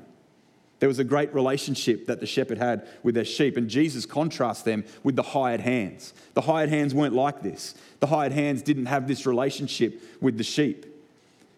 There 0.79 0.89
was 0.89 0.99
a 0.99 1.05
great 1.05 1.33
relationship 1.33 2.07
that 2.07 2.19
the 2.19 2.25
shepherd 2.25 2.57
had 2.57 2.85
with 3.03 3.15
their 3.15 3.23
sheep, 3.23 3.55
and 3.55 3.69
Jesus 3.69 4.05
contrasts 4.05 4.63
them 4.63 4.83
with 5.01 5.15
the 5.15 5.23
hired 5.23 5.61
hands. 5.61 6.13
The 6.33 6.41
hired 6.41 6.69
hands 6.69 6.93
weren't 6.93 7.13
like 7.13 7.41
this. 7.41 7.73
The 8.01 8.07
hired 8.07 8.33
hands 8.33 8.61
didn't 8.61 8.87
have 8.87 9.07
this 9.07 9.25
relationship 9.25 10.01
with 10.19 10.37
the 10.37 10.43
sheep. 10.43 10.85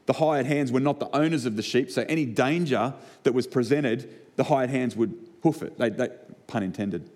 The 0.06 0.14
hired 0.14 0.46
hands 0.46 0.72
were 0.72 0.80
not 0.80 1.00
the 1.00 1.14
owners 1.16 1.46
of 1.46 1.56
the 1.56 1.64
sheep, 1.64 1.90
so 1.90 2.06
any 2.08 2.26
danger 2.26 2.94
that 3.24 3.34
was 3.34 3.48
presented, 3.48 4.10
the 4.36 4.44
hired 4.44 4.70
hands 4.70 4.96
would 4.96 5.18
hoof 5.42 5.64
it. 5.64 5.78
They, 5.78 5.90
they, 5.90 6.10
pun 6.48 6.64
intended, 6.64 7.10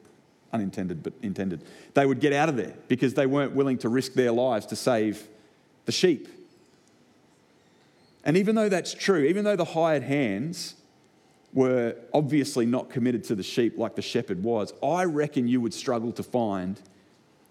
unintended, 0.52 1.04
but 1.04 1.14
intended. 1.22 1.64
They 1.94 2.06
would 2.06 2.20
get 2.20 2.34
out 2.34 2.50
of 2.50 2.56
there 2.56 2.74
because 2.88 3.14
they 3.14 3.28
weren't 3.28 3.54
willing 3.54 3.78
to 3.80 3.90
risk 3.90 4.14
their 4.14 4.32
lives 4.32 4.66
to 4.68 4.76
save 4.76 5.28
the 5.86 5.92
sheep. 5.92 6.28
And 8.24 8.38
even 8.38 8.56
though 8.56 8.70
that's 8.70 8.94
true, 8.94 9.24
even 9.24 9.44
though 9.44 9.56
the 9.56 9.66
hired 9.66 10.04
hands 10.04 10.76
were 11.54 11.96
obviously 12.14 12.66
not 12.66 12.90
committed 12.90 13.24
to 13.26 13.36
the 13.36 13.44
sheep 13.44 13.78
like 13.78 13.96
the 13.96 14.02
shepherd 14.02 14.44
was, 14.44 14.74
I 14.84 15.06
reckon 15.06 15.48
you 15.48 15.62
would 15.62 15.74
struggle 15.74 16.12
to 16.14 16.24
find, 16.24 16.80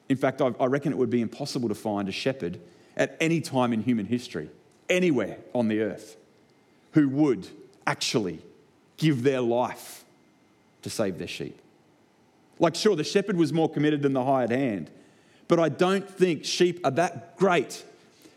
in 0.08 0.16
fact, 0.16 0.40
I 0.42 0.66
reckon 0.66 0.92
it 0.92 0.98
would 0.98 1.10
be 1.10 1.20
impossible 1.20 1.68
to 1.68 1.74
find 1.74 2.08
a 2.08 2.12
shepherd 2.12 2.60
at 2.96 3.16
any 3.20 3.40
time 3.40 3.72
in 3.72 3.82
human 3.82 4.06
history 4.06 4.50
anywhere 4.88 5.38
on 5.54 5.68
the 5.68 5.80
earth 5.80 6.16
who 6.92 7.08
would 7.08 7.46
actually 7.86 8.40
give 8.96 9.22
their 9.22 9.40
life 9.40 10.04
to 10.82 10.90
save 10.90 11.18
their 11.18 11.28
sheep. 11.28 11.58
Like, 12.58 12.74
sure, 12.74 12.96
the 12.96 13.04
shepherd 13.04 13.36
was 13.36 13.52
more 13.52 13.68
committed 13.68 14.02
than 14.02 14.12
the 14.12 14.24
hired 14.24 14.50
hand, 14.50 14.90
but 15.46 15.58
I 15.60 15.68
don't 15.68 16.08
think 16.08 16.44
sheep 16.44 16.80
are 16.84 16.90
that 16.92 17.36
great 17.36 17.84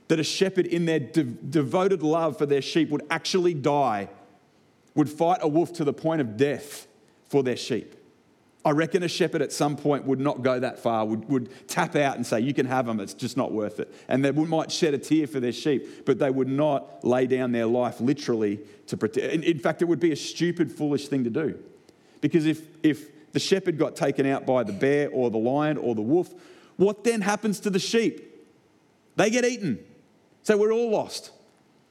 that 0.07 0.19
a 0.19 0.23
shepherd, 0.23 0.65
in 0.65 0.85
their 0.85 0.99
de- 0.99 1.23
devoted 1.23 2.03
love 2.03 2.37
for 2.37 2.45
their 2.45 2.61
sheep, 2.61 2.89
would 2.89 3.03
actually 3.09 3.53
die, 3.53 4.09
would 4.93 5.09
fight 5.09 5.39
a 5.41 5.47
wolf 5.47 5.71
to 5.73 5.85
the 5.85 5.93
point 5.93 6.19
of 6.19 6.35
death 6.35 6.85
for 7.29 7.43
their 7.43 7.55
sheep. 7.55 7.95
I 8.63 8.71
reckon 8.71 9.01
a 9.01 9.07
shepherd 9.07 9.41
at 9.41 9.51
some 9.51 9.75
point 9.75 10.05
would 10.05 10.19
not 10.19 10.43
go 10.43 10.59
that 10.59 10.77
far, 10.77 11.03
would, 11.05 11.27
would 11.29 11.67
tap 11.67 11.95
out 11.95 12.15
and 12.15 12.25
say, 12.25 12.39
You 12.41 12.53
can 12.53 12.67
have 12.67 12.85
them, 12.85 12.99
it's 12.99 13.15
just 13.15 13.35
not 13.35 13.51
worth 13.51 13.79
it. 13.79 13.93
And 14.07 14.23
they 14.23 14.31
might 14.31 14.71
shed 14.71 14.93
a 14.93 14.99
tear 14.99 15.25
for 15.25 15.39
their 15.39 15.51
sheep, 15.51 16.05
but 16.05 16.19
they 16.19 16.29
would 16.29 16.47
not 16.47 17.03
lay 17.03 17.25
down 17.25 17.53
their 17.53 17.65
life 17.65 17.99
literally 17.99 18.59
to 18.87 18.97
protect. 18.97 19.33
In, 19.33 19.59
fact, 19.59 19.81
it 19.81 19.85
would 19.85 19.99
be 19.99 20.11
a 20.11 20.15
stupid, 20.15 20.71
foolish 20.71 21.07
thing 21.07 21.23
to 21.23 21.29
do. 21.31 21.57
Because 22.19 22.45
if, 22.45 22.61
if 22.83 23.31
the 23.31 23.39
shepherd 23.39 23.79
got 23.79 23.95
taken 23.95 24.27
out 24.27 24.45
by 24.45 24.63
the 24.63 24.73
bear 24.73 25.09
or 25.09 25.31
the 25.31 25.39
lion 25.39 25.77
or 25.77 25.95
the 25.95 26.01
wolf, 26.01 26.31
what 26.77 27.03
then 27.03 27.21
happens 27.21 27.59
to 27.61 27.71
the 27.71 27.79
sheep? 27.79 28.27
They 29.15 29.31
get 29.31 29.43
eaten. 29.43 29.83
So 30.43 30.55
we're 30.55 30.71
all 30.71 30.91
lost. 30.91 31.31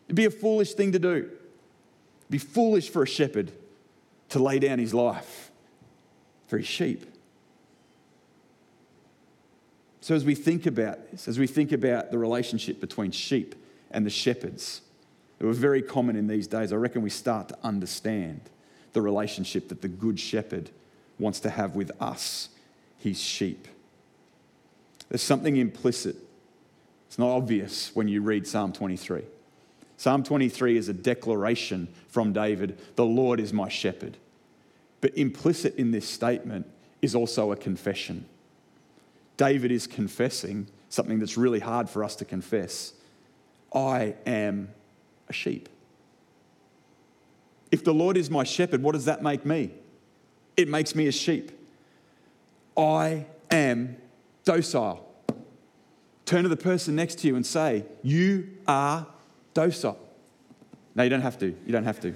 It'd 0.07 0.17
be 0.17 0.25
a 0.25 0.31
foolish 0.31 0.75
thing 0.75 0.93
to 0.93 1.01
do. 1.01 1.17
It'd 1.17 2.31
be 2.31 2.39
foolish 2.39 2.91
for 2.91 3.03
a 3.03 3.07
shepherd 3.07 3.51
to 4.29 4.39
lay 4.39 4.61
down 4.61 4.79
his 4.79 4.95
life 4.95 5.50
for 6.51 6.59
his 6.59 6.67
sheep. 6.67 7.07
So, 10.01 10.17
as 10.17 10.25
we 10.25 10.35
think 10.35 10.67
about 10.67 11.11
this, 11.13 11.29
as 11.29 11.39
we 11.39 11.47
think 11.47 11.71
about 11.71 12.11
the 12.11 12.19
relationship 12.19 12.81
between 12.81 13.13
sheep 13.13 13.55
and 13.93 14.05
the 14.05 14.11
shepherds, 14.11 14.81
it 15.39 15.45
was 15.47 15.59
very 15.59 15.81
common 15.81 16.17
in 16.17 16.27
these 16.27 16.49
days. 16.49 16.73
I 16.73 16.77
reckon 16.77 17.03
we 17.03 17.11
start 17.11 17.49
to 17.51 17.59
understand 17.63 18.41
the 18.93 19.01
relationship 19.01 19.69
that 19.69 19.81
the 19.81 19.89
good 19.89 20.19
shepherd 20.19 20.71
wants 21.21 21.39
to 21.41 21.51
have 21.51 21.77
with 21.77 21.93
us, 22.01 22.49
his 22.99 23.21
sheep. 23.21 23.69
There's 25.09 25.23
something 25.23 25.57
implicit. 25.57 26.17
It's 27.07 27.19
not 27.19 27.29
obvious 27.29 27.95
when 27.95 28.09
you 28.09 28.23
read 28.23 28.47
Psalm 28.47 28.73
23. 28.73 29.23
Psalm 29.97 30.25
23 30.25 30.77
is 30.77 30.89
a 30.89 30.95
declaration 30.95 31.87
from 32.09 32.33
David 32.33 32.79
the 32.97 33.05
Lord 33.05 33.39
is 33.39 33.53
my 33.53 33.69
shepherd. 33.69 34.17
But 35.01 35.17
implicit 35.17 35.77
in 35.77 35.91
this 35.91 36.09
statement 36.09 36.67
is 37.01 37.15
also 37.15 37.53
a 37.53 37.57
confession. 37.57 38.27
David 39.37 39.71
is 39.71 39.87
confessing 39.87 40.67
something 40.91 41.19
that's 41.19 41.37
really 41.37 41.61
hard 41.61 41.89
for 41.89 42.05
us 42.05 42.17
to 42.17 42.25
confess 42.25 42.93
I 43.73 44.15
am 44.27 44.71
a 45.29 45.33
sheep. 45.33 45.69
If 47.71 47.85
the 47.85 47.95
Lord 47.95 48.17
is 48.17 48.29
my 48.29 48.43
shepherd, 48.43 48.83
what 48.83 48.93
does 48.93 49.05
that 49.05 49.23
make 49.23 49.47
me? 49.47 49.71
It 50.57 50.69
makes 50.69 50.95
me 50.95 51.07
a 51.07 51.13
sheep. 51.13 51.53
I 52.77 53.27
am 53.51 53.97
docile. 54.45 55.07
Turn 56.27 56.43
to 56.43 56.49
the 56.49 56.57
person 56.57 56.97
next 56.97 57.21
to 57.21 57.29
you 57.29 57.37
and 57.37 57.47
say, 57.47 57.85
You 58.03 58.49
are 58.67 59.07
docile. 59.55 59.99
No, 60.95 61.05
you 61.05 61.11
don't 61.11 61.23
have 61.23 61.39
to. 61.39 61.47
You 61.47 61.73
don't 61.73 61.85
have 61.85 62.01
to. 62.01 62.15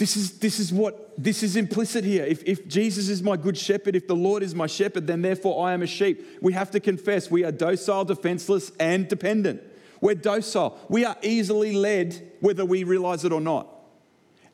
This 0.00 0.16
is, 0.16 0.38
this 0.38 0.58
is 0.58 0.72
what 0.72 1.12
this 1.22 1.42
is 1.42 1.56
implicit 1.56 2.04
here. 2.04 2.24
If, 2.24 2.42
if 2.44 2.66
Jesus 2.66 3.10
is 3.10 3.22
my 3.22 3.36
good 3.36 3.58
shepherd, 3.58 3.94
if 3.94 4.08
the 4.08 4.16
Lord 4.16 4.42
is 4.42 4.54
my 4.54 4.66
shepherd, 4.66 5.06
then 5.06 5.20
therefore 5.20 5.68
I 5.68 5.74
am 5.74 5.82
a 5.82 5.86
sheep. 5.86 6.26
We 6.40 6.54
have 6.54 6.70
to 6.70 6.80
confess 6.80 7.30
we 7.30 7.44
are 7.44 7.52
docile, 7.52 8.06
defenseless, 8.06 8.72
and 8.80 9.06
dependent. 9.06 9.60
We're 10.00 10.14
docile. 10.14 10.78
We 10.88 11.04
are 11.04 11.18
easily 11.20 11.72
led, 11.72 12.32
whether 12.40 12.64
we 12.64 12.82
realize 12.82 13.26
it 13.26 13.32
or 13.32 13.42
not. 13.42 13.68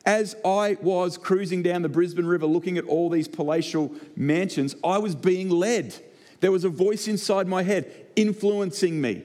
As 0.04 0.34
I 0.44 0.78
was 0.82 1.16
cruising 1.16 1.62
down 1.62 1.82
the 1.82 1.88
Brisbane 1.88 2.26
River 2.26 2.46
looking 2.46 2.76
at 2.76 2.84
all 2.86 3.08
these 3.08 3.28
palatial 3.28 3.92
mansions, 4.16 4.74
I 4.82 4.98
was 4.98 5.14
being 5.14 5.48
led. 5.48 5.94
There 6.40 6.50
was 6.50 6.64
a 6.64 6.68
voice 6.68 7.06
inside 7.06 7.46
my 7.46 7.62
head 7.62 8.06
influencing 8.16 9.00
me, 9.00 9.22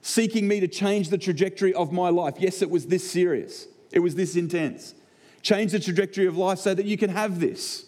seeking 0.00 0.48
me 0.48 0.60
to 0.60 0.68
change 0.68 1.10
the 1.10 1.18
trajectory 1.18 1.74
of 1.74 1.92
my 1.92 2.08
life. 2.08 2.36
Yes, 2.38 2.62
it 2.62 2.70
was 2.70 2.86
this 2.86 3.10
serious, 3.10 3.66
it 3.92 3.98
was 3.98 4.14
this 4.14 4.36
intense. 4.36 4.94
Change 5.42 5.72
the 5.72 5.80
trajectory 5.80 6.26
of 6.26 6.36
life 6.36 6.58
so 6.58 6.74
that 6.74 6.86
you 6.86 6.96
can 6.96 7.10
have 7.10 7.40
this. 7.40 7.86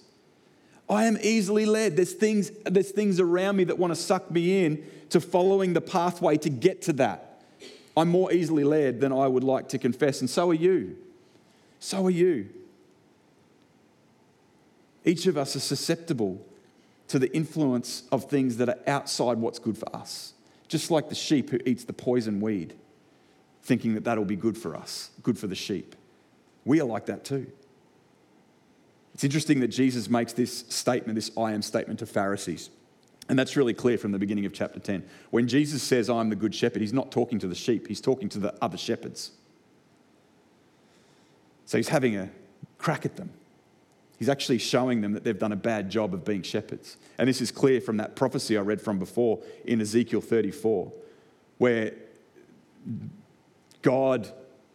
I 0.88 1.04
am 1.04 1.18
easily 1.22 1.64
led. 1.66 1.96
There's 1.96 2.12
things, 2.12 2.50
there's 2.64 2.90
things 2.90 3.20
around 3.20 3.56
me 3.56 3.64
that 3.64 3.78
want 3.78 3.92
to 3.94 4.00
suck 4.00 4.30
me 4.30 4.64
in 4.64 4.84
to 5.10 5.20
following 5.20 5.72
the 5.72 5.80
pathway 5.80 6.36
to 6.38 6.50
get 6.50 6.82
to 6.82 6.92
that. 6.94 7.42
I'm 7.96 8.08
more 8.08 8.32
easily 8.32 8.64
led 8.64 9.00
than 9.00 9.12
I 9.12 9.26
would 9.26 9.44
like 9.44 9.68
to 9.70 9.78
confess, 9.78 10.20
and 10.20 10.30
so 10.30 10.50
are 10.50 10.54
you. 10.54 10.96
So 11.78 12.06
are 12.06 12.10
you. 12.10 12.48
Each 15.04 15.26
of 15.26 15.36
us 15.36 15.56
are 15.56 15.60
susceptible 15.60 16.44
to 17.08 17.18
the 17.18 17.34
influence 17.34 18.04
of 18.10 18.30
things 18.30 18.56
that 18.56 18.68
are 18.68 18.78
outside 18.86 19.36
what's 19.38 19.58
good 19.58 19.76
for 19.76 19.94
us. 19.94 20.32
Just 20.68 20.90
like 20.90 21.08
the 21.10 21.14
sheep 21.14 21.50
who 21.50 21.58
eats 21.66 21.84
the 21.84 21.92
poison 21.92 22.40
weed, 22.40 22.74
thinking 23.62 23.94
that 23.94 24.04
that'll 24.04 24.24
be 24.24 24.36
good 24.36 24.56
for 24.56 24.74
us, 24.74 25.10
good 25.22 25.38
for 25.38 25.46
the 25.46 25.54
sheep. 25.54 25.94
We 26.64 26.80
are 26.80 26.84
like 26.84 27.06
that 27.06 27.24
too. 27.24 27.50
It's 29.14 29.24
interesting 29.24 29.60
that 29.60 29.68
Jesus 29.68 30.08
makes 30.08 30.32
this 30.32 30.64
statement, 30.68 31.16
this 31.16 31.30
I 31.36 31.52
am 31.52 31.62
statement 31.62 31.98
to 31.98 32.06
Pharisees. 32.06 32.70
And 33.28 33.38
that's 33.38 33.56
really 33.56 33.74
clear 33.74 33.98
from 33.98 34.12
the 34.12 34.18
beginning 34.18 34.46
of 34.46 34.52
chapter 34.52 34.80
10. 34.80 35.04
When 35.30 35.46
Jesus 35.46 35.82
says, 35.82 36.10
I'm 36.10 36.28
the 36.28 36.36
good 36.36 36.54
shepherd, 36.54 36.80
he's 36.80 36.92
not 36.92 37.12
talking 37.12 37.38
to 37.40 37.46
the 37.46 37.54
sheep, 37.54 37.88
he's 37.88 38.00
talking 38.00 38.28
to 38.30 38.38
the 38.38 38.54
other 38.62 38.76
shepherds. 38.76 39.32
So 41.66 41.78
he's 41.78 41.88
having 41.88 42.16
a 42.16 42.30
crack 42.78 43.06
at 43.06 43.16
them. 43.16 43.30
He's 44.18 44.28
actually 44.28 44.58
showing 44.58 45.00
them 45.00 45.12
that 45.12 45.24
they've 45.24 45.38
done 45.38 45.52
a 45.52 45.56
bad 45.56 45.90
job 45.90 46.14
of 46.14 46.24
being 46.24 46.42
shepherds. 46.42 46.96
And 47.18 47.28
this 47.28 47.40
is 47.40 47.50
clear 47.50 47.80
from 47.80 47.96
that 47.96 48.14
prophecy 48.14 48.56
I 48.56 48.60
read 48.60 48.80
from 48.80 48.98
before 48.98 49.42
in 49.64 49.80
Ezekiel 49.80 50.20
34, 50.20 50.92
where 51.58 51.92
God 53.82 54.30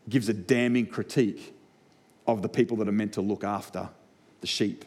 gives 0.09 0.29
a 0.29 0.33
damning 0.33 0.85
critique 0.85 1.53
of 2.27 2.41
the 2.41 2.49
people 2.49 2.77
that 2.77 2.87
are 2.87 2.93
meant 2.93 3.13
to 3.13 3.21
look 3.21 3.43
after 3.43 3.89
the 4.41 4.47
sheep. 4.47 4.85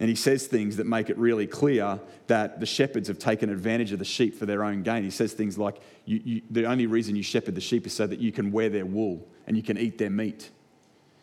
And 0.00 0.08
he 0.08 0.14
says 0.14 0.46
things 0.46 0.76
that 0.76 0.86
make 0.86 1.10
it 1.10 1.18
really 1.18 1.46
clear 1.46 1.98
that 2.28 2.60
the 2.60 2.66
shepherds 2.66 3.08
have 3.08 3.18
taken 3.18 3.50
advantage 3.50 3.90
of 3.90 3.98
the 3.98 4.04
sheep 4.04 4.38
for 4.38 4.46
their 4.46 4.62
own 4.62 4.82
gain. 4.82 5.02
He 5.02 5.10
says 5.10 5.32
things 5.32 5.58
like, 5.58 5.80
you, 6.04 6.20
you, 6.24 6.42
The 6.50 6.66
only 6.66 6.86
reason 6.86 7.16
you 7.16 7.24
shepherd 7.24 7.56
the 7.56 7.60
sheep 7.60 7.84
is 7.86 7.92
so 7.94 8.06
that 8.06 8.20
you 8.20 8.30
can 8.30 8.52
wear 8.52 8.68
their 8.68 8.86
wool 8.86 9.26
and 9.46 9.56
you 9.56 9.62
can 9.62 9.76
eat 9.76 9.98
their 9.98 10.10
meat. 10.10 10.50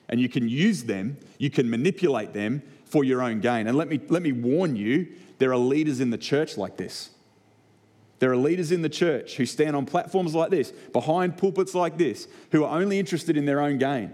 And 0.10 0.20
you 0.20 0.28
can 0.28 0.50
use 0.50 0.84
them, 0.84 1.18
you 1.38 1.50
can 1.50 1.70
manipulate 1.70 2.34
them 2.34 2.62
for 2.86 3.04
your 3.04 3.22
own 3.22 3.40
gain. 3.40 3.68
And 3.68 3.78
let 3.78 3.88
me, 3.88 4.00
let 4.10 4.22
me 4.22 4.34
warn 4.34 4.76
you, 4.76 5.08
there 5.38 5.52
are 5.52 5.58
leaders 5.58 6.00
in 6.00 6.10
the 6.10 6.18
church 6.18 6.58
like 6.58 6.78
this. 6.78 7.12
There 8.20 8.32
are 8.32 8.38
leaders 8.38 8.72
in 8.72 8.82
the 8.82 8.90
church 8.90 9.36
who 9.36 9.46
stand 9.46 9.76
on 9.76 9.86
platforms 9.86 10.36
like 10.36 10.50
this, 10.50 10.72
behind 10.94 11.38
pulpits 11.38 11.74
like 11.76 11.98
this, 11.98 12.28
who 12.52 12.64
are 12.64 12.80
only 12.80 13.00
interested 13.00 13.36
in 13.36 13.46
their 13.46 13.62
own 13.62 13.78
gain. 13.78 14.14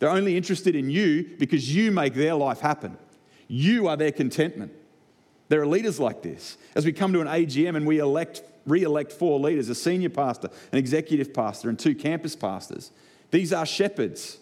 They're 0.00 0.10
only 0.10 0.36
interested 0.36 0.74
in 0.74 0.90
you 0.90 1.36
because 1.38 1.74
you 1.74 1.92
make 1.92 2.14
their 2.14 2.34
life 2.34 2.60
happen. 2.60 2.96
You 3.46 3.86
are 3.86 3.96
their 3.96 4.10
contentment. 4.10 4.72
There 5.48 5.60
are 5.60 5.66
leaders 5.66 6.00
like 6.00 6.22
this. 6.22 6.56
As 6.74 6.84
we 6.84 6.92
come 6.92 7.12
to 7.12 7.20
an 7.20 7.26
AGM 7.26 7.76
and 7.76 7.86
we 7.86 7.98
elect, 7.98 8.42
re-elect 8.66 9.12
four 9.12 9.38
leaders, 9.38 9.68
a 9.68 9.74
senior 9.74 10.08
pastor, 10.08 10.48
an 10.72 10.78
executive 10.78 11.34
pastor, 11.34 11.68
and 11.68 11.78
two 11.78 11.94
campus 11.94 12.34
pastors, 12.34 12.90
these 13.30 13.52
are 13.52 13.66
shepherds 13.66 14.38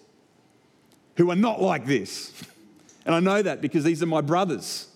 who 1.16 1.30
are 1.30 1.36
not 1.36 1.60
like 1.60 1.84
this. 1.84 2.32
And 3.06 3.14
I 3.14 3.20
know 3.20 3.40
that 3.40 3.62
because 3.62 3.84
these 3.84 4.02
are 4.02 4.06
my 4.06 4.20
brothers. 4.20 4.86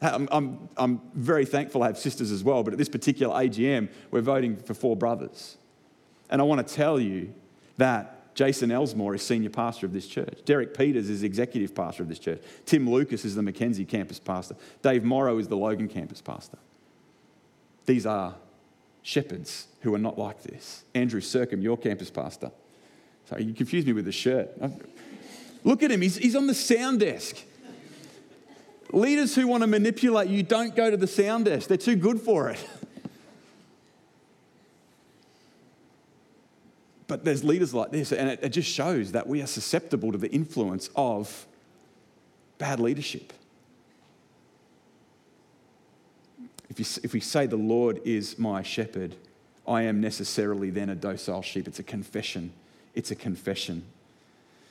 I'm, 0.00 0.28
I'm, 0.30 0.68
I'm 0.76 1.00
very 1.14 1.44
thankful 1.44 1.82
I 1.82 1.88
have 1.88 1.98
sisters 1.98 2.30
as 2.30 2.44
well, 2.44 2.62
but 2.62 2.72
at 2.72 2.78
this 2.78 2.88
particular 2.88 3.34
AGM, 3.34 3.88
we're 4.12 4.20
voting 4.20 4.56
for 4.56 4.72
four 4.72 4.94
brothers. 4.94 5.56
And 6.30 6.40
I 6.40 6.44
want 6.44 6.64
to 6.64 6.74
tell 6.74 7.00
you 7.00 7.34
that 7.76 8.19
Jason 8.40 8.72
Elsmore 8.72 9.14
is 9.14 9.20
senior 9.20 9.50
pastor 9.50 9.84
of 9.84 9.92
this 9.92 10.06
church. 10.06 10.38
Derek 10.46 10.72
Peters 10.72 11.10
is 11.10 11.22
executive 11.22 11.74
pastor 11.74 12.02
of 12.02 12.08
this 12.08 12.18
church. 12.18 12.40
Tim 12.64 12.88
Lucas 12.88 13.26
is 13.26 13.34
the 13.34 13.42
Mackenzie 13.42 13.84
campus 13.84 14.18
pastor. 14.18 14.56
Dave 14.80 15.04
Morrow 15.04 15.36
is 15.36 15.48
the 15.48 15.58
Logan 15.58 15.88
campus 15.88 16.22
pastor. 16.22 16.56
These 17.84 18.06
are 18.06 18.36
shepherds 19.02 19.66
who 19.82 19.94
are 19.94 19.98
not 19.98 20.18
like 20.18 20.42
this. 20.42 20.84
Andrew 20.94 21.20
Circum, 21.20 21.60
your 21.60 21.76
campus 21.76 22.08
pastor. 22.08 22.50
Sorry, 23.26 23.44
you 23.44 23.52
confused 23.52 23.86
me 23.86 23.92
with 23.92 24.06
the 24.06 24.12
shirt. 24.12 24.48
Look 25.62 25.82
at 25.82 25.90
him, 25.90 26.00
he's, 26.00 26.16
he's 26.16 26.34
on 26.34 26.46
the 26.46 26.54
sound 26.54 27.00
desk. 27.00 27.36
Leaders 28.90 29.34
who 29.34 29.48
want 29.48 29.64
to 29.64 29.66
manipulate 29.66 30.30
you 30.30 30.42
don't 30.42 30.74
go 30.74 30.90
to 30.90 30.96
the 30.96 31.06
sound 31.06 31.44
desk, 31.44 31.68
they're 31.68 31.76
too 31.76 31.94
good 31.94 32.18
for 32.18 32.48
it. 32.48 32.66
But 37.10 37.24
there's 37.24 37.42
leaders 37.42 37.74
like 37.74 37.90
this, 37.90 38.12
and 38.12 38.28
it, 38.28 38.38
it 38.40 38.48
just 38.50 38.70
shows 38.70 39.10
that 39.10 39.26
we 39.26 39.42
are 39.42 39.46
susceptible 39.48 40.12
to 40.12 40.18
the 40.18 40.30
influence 40.30 40.90
of 40.94 41.44
bad 42.58 42.78
leadership. 42.78 43.32
If, 46.68 46.78
you, 46.78 46.86
if 47.02 47.12
we 47.12 47.18
say 47.18 47.46
the 47.46 47.56
Lord 47.56 48.00
is 48.04 48.38
my 48.38 48.62
shepherd, 48.62 49.16
I 49.66 49.82
am 49.82 50.00
necessarily 50.00 50.70
then 50.70 50.88
a 50.88 50.94
docile 50.94 51.42
sheep. 51.42 51.66
It's 51.66 51.80
a 51.80 51.82
confession. 51.82 52.52
It's 52.94 53.10
a 53.10 53.16
confession. 53.16 53.82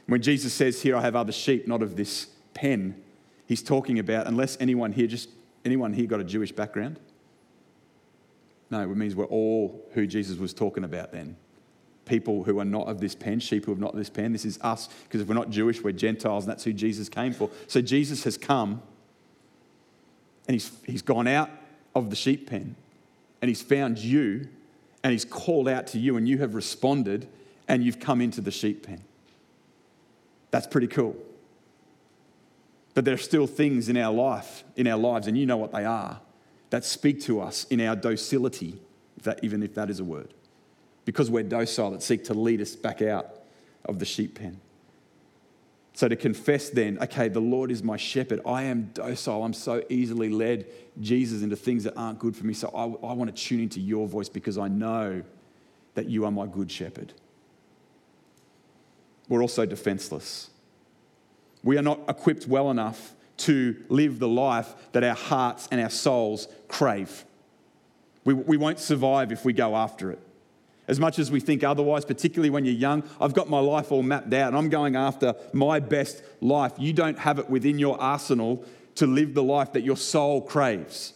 When 0.08 0.22
Jesus 0.22 0.54
says, 0.54 0.82
Here 0.82 0.96
I 0.96 1.02
have 1.02 1.18
other 1.18 1.34
sheep, 1.34 1.68
not 1.68 1.82
of 1.82 1.98
this 1.98 2.28
pen, 2.54 2.96
he's 3.48 3.62
talking 3.62 4.00
about, 4.00 4.28
unless 4.28 4.56
anyone 4.62 4.94
here, 4.94 5.08
just 5.08 5.28
anyone 5.66 5.92
here 5.92 6.08
got 6.08 6.22
a 6.22 6.24
Jewish 6.24 6.54
background? 6.54 7.02
No, 8.72 8.80
it 8.80 8.96
means 8.96 9.14
we're 9.14 9.26
all 9.26 9.86
who 9.92 10.08
Jesus 10.08 10.38
was 10.38 10.54
talking 10.54 10.86
about 10.86 11.12
then 11.12 11.36
people 12.10 12.44
who 12.44 12.60
are 12.60 12.66
not 12.66 12.88
of 12.88 13.00
this 13.00 13.16
pen, 13.16 13.40
sheep 13.40 13.66
who 13.66 13.74
are 13.74 13.78
not 13.78 13.92
of 13.92 13.98
this 13.98 14.10
pen. 14.10 14.34
This 14.34 14.44
is 14.44 14.60
us, 14.62 14.90
because 15.04 15.22
if 15.22 15.28
we're 15.28 15.36
not 15.36 15.52
Jewish, 15.52 15.82
we're 15.82 15.92
Gentiles, 15.92 16.44
and 16.44 16.52
that's 16.52 16.64
who 16.64 16.74
Jesus 16.74 17.08
came 17.08 17.32
for. 17.32 17.50
So 17.68 17.82
Jesus 17.82 18.24
has 18.26 18.38
come 18.38 18.82
and 20.48 20.56
he's, 20.56 20.72
he's 20.86 21.04
gone 21.04 21.28
out 21.28 21.50
of 21.96 22.10
the 22.10 22.16
sheep 22.16 22.50
pen 22.50 22.76
and 23.42 23.48
he's 23.48 23.62
found 23.62 24.00
you 24.00 24.50
and 25.04 25.14
he's 25.14 25.24
called 25.24 25.70
out 25.70 25.88
to 25.88 26.00
you, 26.00 26.18
and 26.18 26.28
you 26.28 26.40
have 26.40 26.56
responded 26.56 27.26
and 27.70 27.86
you've 27.86 28.02
come 28.02 28.20
into 28.20 28.42
the 28.42 28.52
sheep 28.52 28.86
pen. 28.86 29.02
That's 30.52 30.68
pretty 30.68 30.88
cool. 30.88 31.16
But 32.96 33.06
there 33.06 33.14
are 33.14 33.18
still 33.18 33.48
things 33.48 33.88
in 33.88 33.96
our 33.96 34.12
life, 34.12 34.66
in 34.76 34.88
our 34.88 34.98
lives, 34.98 35.28
and 35.28 35.38
you 35.38 35.46
know 35.46 35.56
what 35.56 35.72
they 35.72 35.86
are, 35.86 36.20
that 36.72 36.84
speak 36.84 37.22
to 37.22 37.40
us 37.40 37.64
in 37.66 37.80
our 37.80 37.96
docility, 37.96 38.82
if 39.16 39.24
that, 39.24 39.42
even 39.42 39.64
if 39.64 39.74
that 39.76 39.90
is 39.90 40.02
a 40.02 40.04
word 40.04 40.34
because 41.10 41.32
we're 41.32 41.42
docile 41.42 41.90
that 41.90 42.04
seek 42.04 42.24
to 42.24 42.36
lead 42.36 42.62
us 42.62 42.76
back 42.76 43.02
out 43.02 43.40
of 43.86 43.98
the 43.98 44.06
sheep 44.06 44.38
pen. 44.38 44.62
So 45.94 46.08
to 46.08 46.16
confess 46.16 46.70
then, 46.70 47.00
okay, 47.02 47.30
the 47.30 47.40
Lord 47.40 47.72
is 47.72 47.82
my 47.82 47.98
shepherd. 47.98 48.42
I 48.46 48.66
am 48.66 48.92
docile. 48.94 49.44
I'm 49.44 49.54
so 49.54 49.84
easily 49.90 50.30
led, 50.30 50.68
Jesus, 51.02 51.42
into 51.42 51.56
things 51.56 51.84
that 51.86 51.98
aren't 51.98 52.20
good 52.20 52.36
for 52.36 52.46
me. 52.46 52.54
So 52.54 52.68
I, 52.68 52.84
I 53.08 53.14
want 53.14 53.36
to 53.36 53.44
tune 53.44 53.60
into 53.60 53.80
your 53.80 54.08
voice 54.08 54.30
because 54.30 54.60
I 54.60 54.68
know 54.68 55.24
that 55.96 56.06
you 56.06 56.26
are 56.26 56.32
my 56.32 56.46
good 56.46 56.70
shepherd. 56.70 57.12
We're 59.30 59.42
also 59.42 59.66
defenseless. 59.66 60.52
We 61.64 61.80
are 61.80 61.82
not 61.82 62.02
equipped 62.08 62.46
well 62.46 62.70
enough 62.70 63.16
to 63.38 63.84
live 63.90 64.20
the 64.20 64.28
life 64.28 64.76
that 64.92 65.04
our 65.04 65.16
hearts 65.16 65.68
and 65.72 65.82
our 65.82 65.90
souls 65.90 66.48
crave. 66.68 67.26
We, 68.26 68.36
we 68.36 68.58
won't 68.58 68.78
survive 68.78 69.32
if 69.32 69.44
we 69.44 69.54
go 69.54 69.76
after 69.76 70.12
it. 70.12 70.20
As 70.90 71.00
much 71.00 71.20
as 71.20 71.30
we 71.30 71.40
think 71.40 71.64
otherwise, 71.64 72.04
particularly 72.04 72.50
when 72.50 72.66
you're 72.66 72.74
young, 72.74 73.04
I've 73.22 73.36
got 73.36 73.48
my 73.48 73.60
life 73.60 73.92
all 73.92 74.02
mapped 74.02 74.34
out 74.34 74.48
and 74.48 74.58
I'm 74.58 74.70
going 74.70 74.96
after 74.96 75.36
my 75.54 75.80
best 75.80 76.24
life. 76.42 76.74
You 76.80 76.94
don't 76.94 77.20
have 77.20 77.38
it 77.38 77.48
within 77.48 77.78
your 77.78 78.02
arsenal 78.02 78.66
to 78.96 79.06
live 79.06 79.36
the 79.36 79.44
life 79.44 79.74
that 79.74 79.84
your 79.84 79.96
soul 79.96 80.42
craves. 80.42 81.14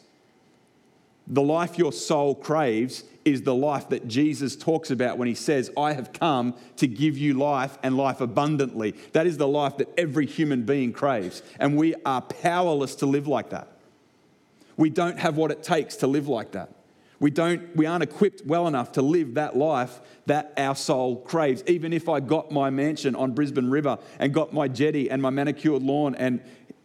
The 1.26 1.42
life 1.42 1.80
your 1.80 1.92
soul 1.92 2.36
craves 2.36 3.04
is 3.26 3.42
the 3.42 3.56
life 3.56 3.90
that 3.90 4.08
Jesus 4.08 4.56
talks 4.56 4.92
about 4.92 5.18
when 5.18 5.28
he 5.28 5.34
says, 5.34 5.72
I 5.76 5.94
have 5.94 6.14
come 6.14 6.54
to 6.78 6.86
give 6.86 7.18
you 7.18 7.34
life 7.34 7.76
and 7.82 7.98
life 7.98 8.22
abundantly. 8.22 8.92
That 9.14 9.26
is 9.26 9.38
the 9.38 9.48
life 9.48 9.78
that 9.78 9.90
every 9.98 10.28
human 10.28 10.64
being 10.64 10.94
craves. 10.94 11.42
And 11.60 11.78
we 11.78 11.96
are 12.06 12.22
powerless 12.22 12.94
to 12.96 13.08
live 13.08 13.28
like 13.28 13.50
that. 13.50 13.70
We 14.78 14.92
don't 14.92 15.18
have 15.18 15.36
what 15.36 15.50
it 15.50 15.64
takes 15.64 15.96
to 15.98 16.08
live 16.08 16.28
like 16.28 16.52
that. 16.52 16.70
We, 17.24 17.32
don't, 17.32 17.74
we 17.74 17.86
aren't 17.86 18.04
equipped 18.04 18.46
well 18.46 18.68
enough 18.68 18.92
to 18.92 19.02
live 19.02 19.36
that 19.36 19.56
life 19.56 20.02
that 20.26 20.52
our 20.58 20.76
soul 20.76 21.16
craves. 21.16 21.64
Even 21.68 21.94
if 21.94 22.10
I 22.10 22.20
got 22.20 22.52
my 22.52 22.70
mansion 22.70 23.16
on 23.16 23.32
Brisbane 23.32 23.70
River 23.70 23.98
and 24.20 24.34
got 24.34 24.52
my 24.52 24.68
jetty 24.68 25.10
and 25.10 25.22
my 25.22 25.30
manicured 25.30 25.84
lawn 25.84 26.16
and 26.16 26.42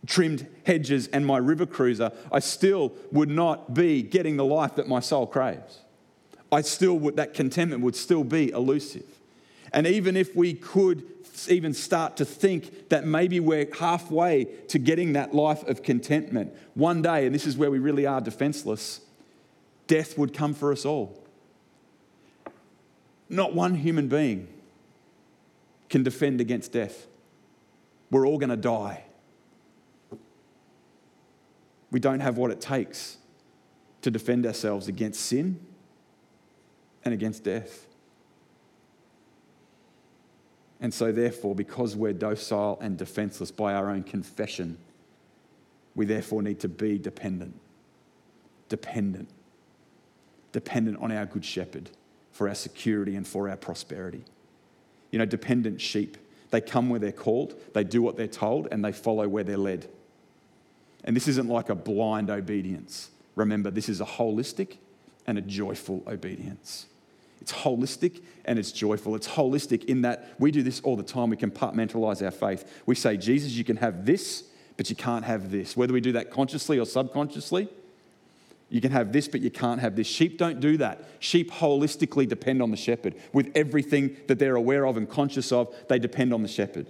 trimmed 0.07 0.47
hedges 0.65 1.09
and 1.09 1.27
my 1.27 1.39
river 1.39 1.67
cruiser, 1.67 2.13
I 2.31 2.39
still 2.39 2.93
would 3.11 3.29
not 3.29 3.75
be 3.75 4.01
getting 4.01 4.37
the 4.37 4.45
life 4.45 4.77
that 4.77 4.87
my 4.87 5.01
soul 5.01 5.27
craves. 5.27 5.81
I 6.53 6.61
still 6.61 6.97
would, 7.01 7.17
that 7.17 7.35
contentment 7.35 7.83
would 7.83 7.97
still 7.97 8.23
be 8.23 8.51
elusive. 8.51 9.07
And 9.73 9.89
even 9.89 10.17
if 10.17 10.37
we 10.37 10.55
could 10.55 11.03
even 11.49 11.75
start 11.75 12.17
to 12.19 12.25
think 12.25 12.91
that 12.91 13.05
maybe 13.05 13.41
we're 13.41 13.67
halfway 13.75 14.45
to 14.69 14.79
getting 14.79 15.15
that 15.15 15.35
life 15.35 15.67
of 15.67 15.83
contentment, 15.83 16.55
one 16.75 17.03
day, 17.03 17.27
and 17.27 17.35
this 17.35 17.45
is 17.45 17.57
where 17.57 17.73
we 17.73 17.81
really 17.81 18.07
are 18.07 18.21
defenseless, 18.21 19.01
death 19.89 20.17
would 20.17 20.33
come 20.33 20.55
for 20.55 20.71
us 20.71 20.85
all. 20.85 21.21
Not 23.29 23.55
one 23.55 23.75
human 23.75 24.07
being 24.07 24.47
can 25.89 26.03
defend 26.03 26.41
against 26.41 26.71
death. 26.73 27.07
We're 28.11 28.27
all 28.27 28.39
going 28.39 28.51
to 28.51 28.57
die. 28.57 29.05
We 31.91 31.99
don't 31.99 32.21
have 32.21 32.37
what 32.37 32.51
it 32.51 32.61
takes 32.61 33.17
to 34.03 34.11
defend 34.11 34.47
ourselves 34.47 34.89
against 34.89 35.21
sin 35.21 35.59
and 37.05 37.13
against 37.13 37.45
death. 37.45 37.87
And 40.81 40.95
so, 40.95 41.11
therefore, 41.11 41.55
because 41.55 41.97
we're 41.97 42.13
docile 42.13 42.79
and 42.81 42.97
defenseless 42.97 43.51
by 43.51 43.75
our 43.75 43.91
own 43.91 44.05
confession, 44.05 44.79
we 45.95 46.07
therefore 46.07 46.43
need 46.43 46.61
to 46.61 46.69
be 46.69 46.99
dependent. 46.99 47.59
Dependent. 48.69 49.29
Dependent 50.59 51.01
on 51.01 51.13
our 51.13 51.25
good 51.25 51.45
shepherd 51.45 51.89
for 52.33 52.49
our 52.49 52.55
security 52.57 53.15
and 53.15 53.25
for 53.25 53.49
our 53.49 53.57
prosperity. 53.57 54.25
You 55.13 55.21
know, 55.21 55.25
dependent 55.25 55.81
sheep, 55.81 56.17
they 56.51 56.61
come 56.61 56.91
where 56.91 56.99
they're 56.99 57.13
called, 57.13 57.55
they 57.75 57.85
do 57.85 58.03
what 58.03 58.17
they're 58.17 58.27
told, 58.27 58.67
and 58.73 58.85
they 58.85 58.91
follow 58.91 59.29
where 59.29 59.45
they're 59.45 59.57
led. 59.57 59.89
And 61.05 61.15
this 61.15 61.29
isn't 61.29 61.49
like 61.49 61.69
a 61.69 61.77
blind 61.77 62.29
obedience. 62.29 63.11
Remember, 63.37 63.71
this 63.71 63.89
is 63.89 64.01
a 64.01 64.05
holistic 64.05 64.79
and 65.29 65.39
a 65.39 65.41
joyful 65.41 66.03
obedience. 66.09 66.87
It's 67.41 67.53
holistic 67.53 68.21
and 68.45 68.59
it's 68.59 68.73
joyful. 68.73 69.15
It's 69.15 69.29
holistic 69.29 69.85
in 69.85 70.03
that 70.03 70.35
we 70.41 70.51
do 70.51 70.65
this 70.65 70.81
all 70.81 70.97
the 70.97 71.05
time. 71.05 71.31
We 71.31 71.37
compartmentalize 71.37 72.21
our 72.21 72.33
faith. 72.33 72.83
We 72.85 72.97
say, 72.97 73.17
Jesus, 73.17 73.53
you 73.53 73.63
can 73.63 73.77
have 73.77 74.05
this, 74.05 74.43
but 74.77 74.91
you 74.91 74.97
can't 74.97 75.25
have 75.25 75.53
this. 75.53 75.77
Whether 75.77 75.93
we 75.93 76.01
do 76.01 76.11
that 76.13 76.33
consciously 76.33 76.81
or 76.81 76.85
subconsciously, 76.85 77.69
you 78.71 78.81
can 78.81 78.93
have 78.93 79.13
this, 79.13 79.29
but 79.29 79.41
you 79.41 79.51
can't 79.51 79.81
have 79.81 79.97
this. 79.97 80.07
Sheep 80.07 80.37
don't 80.37 80.61
do 80.61 80.77
that. 80.77 81.05
Sheep 81.21 81.51
holistically 81.51 82.29
depend 82.29 82.63
on 82.63 82.71
the 82.71 82.77
shepherd. 82.77 83.15
With 83.33 83.51
everything 83.55 84.17
that 84.27 84.39
they're 84.39 84.57
aware 84.57 84.87
of 84.87 84.97
and 84.97 85.09
conscious 85.09 85.53
of, 85.53 85.75
they 85.89 85.99
depend 85.99 86.35
on 86.35 86.43
the 86.43 86.49
shepherd. 86.49 86.87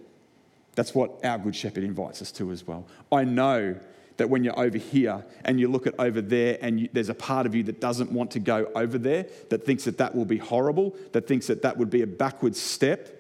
That's 0.75 0.95
what 0.95 1.25
our 1.25 1.39
good 1.39 1.55
shepherd 1.55 1.85
invites 1.85 2.21
us 2.21 2.33
to 2.33 2.51
as 2.51 2.67
well. 2.67 2.87
I 3.13 3.25
know 3.25 3.79
that 4.17 4.29
when 4.29 4.43
you're 4.43 4.59
over 4.59 4.79
here 4.79 5.25
and 5.45 5.61
you 5.61 5.69
look 5.69 5.87
at 5.87 5.95
over 5.99 6.21
there 6.21 6.59
and 6.61 6.81
you, 6.81 6.89
there's 6.93 7.09
a 7.09 7.15
part 7.15 7.47
of 7.47 7.55
you 7.55 7.63
that 7.65 7.81
doesn't 7.81 8.11
want 8.11 8.33
to 8.33 8.41
go 8.41 8.69
over 8.75 8.99
there, 8.99 9.27
that 9.51 9.65
thinks 9.65 9.85
that 9.85 9.99
that 9.99 10.15
will 10.15 10.25
be 10.25 10.39
horrible, 10.39 10.97
that 11.13 11.29
thinks 11.29 11.47
that 11.47 11.63
that 11.63 11.77
would 11.77 11.91
be 11.91 12.03
a 12.03 12.07
backward 12.07 12.57
step, 12.57 13.15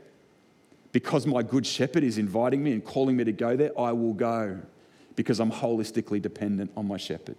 because 0.90 1.26
my 1.26 1.42
good 1.42 1.64
shepherd 1.64 2.02
is 2.02 2.18
inviting 2.18 2.64
me 2.64 2.72
and 2.72 2.84
calling 2.84 3.16
me 3.16 3.22
to 3.22 3.32
go 3.32 3.56
there, 3.56 3.78
I 3.78 3.92
will 3.92 4.14
go 4.14 4.58
because 5.14 5.40
I'm 5.40 5.50
holistically 5.50 6.20
dependent 6.22 6.72
on 6.76 6.88
my 6.88 6.96
shepherd. 6.96 7.36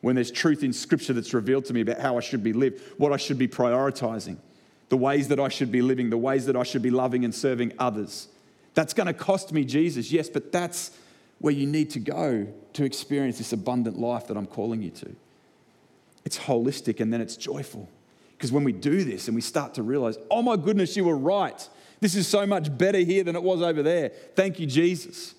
When 0.00 0.14
there's 0.14 0.30
truth 0.30 0.62
in 0.62 0.72
scripture 0.72 1.12
that's 1.12 1.34
revealed 1.34 1.66
to 1.66 1.74
me 1.74 1.82
about 1.82 2.00
how 2.00 2.16
I 2.16 2.20
should 2.20 2.42
be 2.42 2.52
lived, 2.52 2.80
what 2.96 3.12
I 3.12 3.16
should 3.16 3.38
be 3.38 3.48
prioritizing, 3.48 4.38
the 4.88 4.96
ways 4.96 5.28
that 5.28 5.38
I 5.38 5.48
should 5.48 5.70
be 5.70 5.82
living, 5.82 6.10
the 6.10 6.18
ways 6.18 6.46
that 6.46 6.56
I 6.56 6.62
should 6.62 6.82
be 6.82 6.90
loving 6.90 7.24
and 7.24 7.34
serving 7.34 7.72
others. 7.78 8.28
That's 8.74 8.94
going 8.94 9.08
to 9.08 9.12
cost 9.12 9.52
me 9.52 9.64
Jesus, 9.64 10.10
yes, 10.10 10.28
but 10.28 10.52
that's 10.52 10.90
where 11.38 11.52
you 11.52 11.66
need 11.66 11.90
to 11.90 11.98
go 11.98 12.46
to 12.74 12.84
experience 12.84 13.38
this 13.38 13.52
abundant 13.52 13.98
life 13.98 14.26
that 14.28 14.36
I'm 14.36 14.46
calling 14.46 14.82
you 14.82 14.90
to. 14.90 15.14
It's 16.24 16.38
holistic 16.38 17.00
and 17.00 17.12
then 17.12 17.20
it's 17.20 17.36
joyful. 17.36 17.88
Because 18.32 18.52
when 18.52 18.64
we 18.64 18.72
do 18.72 19.04
this 19.04 19.28
and 19.28 19.34
we 19.34 19.40
start 19.42 19.74
to 19.74 19.82
realize, 19.82 20.16
oh 20.30 20.42
my 20.42 20.56
goodness, 20.56 20.96
you 20.96 21.04
were 21.04 21.16
right. 21.16 21.68
This 22.00 22.14
is 22.14 22.26
so 22.26 22.46
much 22.46 22.76
better 22.76 22.98
here 22.98 23.22
than 23.22 23.36
it 23.36 23.42
was 23.42 23.60
over 23.60 23.82
there. 23.82 24.10
Thank 24.34 24.58
you, 24.58 24.66
Jesus. 24.66 25.34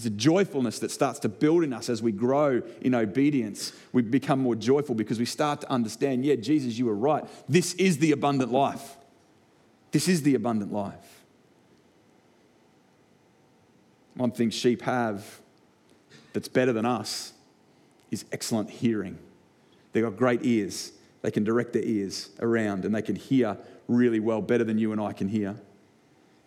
There's 0.00 0.14
a 0.14 0.16
joyfulness 0.16 0.78
that 0.78 0.90
starts 0.90 1.18
to 1.20 1.28
build 1.28 1.62
in 1.62 1.74
us 1.74 1.90
as 1.90 2.02
we 2.02 2.10
grow 2.10 2.62
in 2.80 2.94
obedience. 2.94 3.74
We 3.92 4.00
become 4.00 4.38
more 4.38 4.54
joyful 4.54 4.94
because 4.94 5.18
we 5.18 5.26
start 5.26 5.60
to 5.60 5.70
understand, 5.70 6.24
yeah, 6.24 6.36
Jesus, 6.36 6.78
you 6.78 6.86
were 6.86 6.94
right. 6.94 7.22
This 7.50 7.74
is 7.74 7.98
the 7.98 8.12
abundant 8.12 8.50
life. 8.50 8.96
This 9.90 10.08
is 10.08 10.22
the 10.22 10.34
abundant 10.36 10.72
life. 10.72 11.20
One 14.14 14.30
thing 14.30 14.48
sheep 14.48 14.80
have 14.82 15.40
that's 16.32 16.48
better 16.48 16.72
than 16.72 16.86
us 16.86 17.34
is 18.10 18.24
excellent 18.32 18.70
hearing. 18.70 19.18
They've 19.92 20.02
got 20.04 20.16
great 20.16 20.46
ears. 20.46 20.92
They 21.20 21.30
can 21.30 21.44
direct 21.44 21.74
their 21.74 21.84
ears 21.84 22.30
around 22.40 22.86
and 22.86 22.94
they 22.94 23.02
can 23.02 23.16
hear 23.16 23.58
really 23.86 24.20
well, 24.20 24.40
better 24.40 24.64
than 24.64 24.78
you 24.78 24.92
and 24.92 25.00
I 25.00 25.12
can 25.12 25.28
hear. 25.28 25.56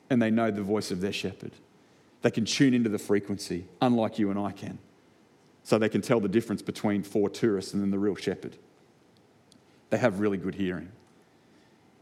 And 0.10 0.20
they 0.20 0.32
know 0.32 0.50
the 0.50 0.64
voice 0.64 0.90
of 0.90 1.02
their 1.02 1.14
shepherd. 1.14 1.52
They 2.24 2.32
can 2.32 2.46
tune 2.46 2.74
into 2.74 2.90
the 2.90 2.98
frequency, 2.98 3.66
unlike 3.82 4.18
you 4.18 4.32
and 4.32 4.40
I 4.40 4.52
can. 4.52 4.80
So 5.64 5.78
they 5.78 5.90
can 5.90 6.02
tell 6.02 6.20
the 6.20 6.30
difference 6.30 6.62
between 6.62 7.04
four 7.04 7.30
tourists 7.30 7.74
and 7.74 7.84
then 7.84 7.92
the 7.92 8.00
real 8.00 8.16
shepherd. 8.16 8.58
They 9.90 9.98
have 9.98 10.20
really 10.20 10.38
good 10.38 10.56
hearing. 10.56 10.92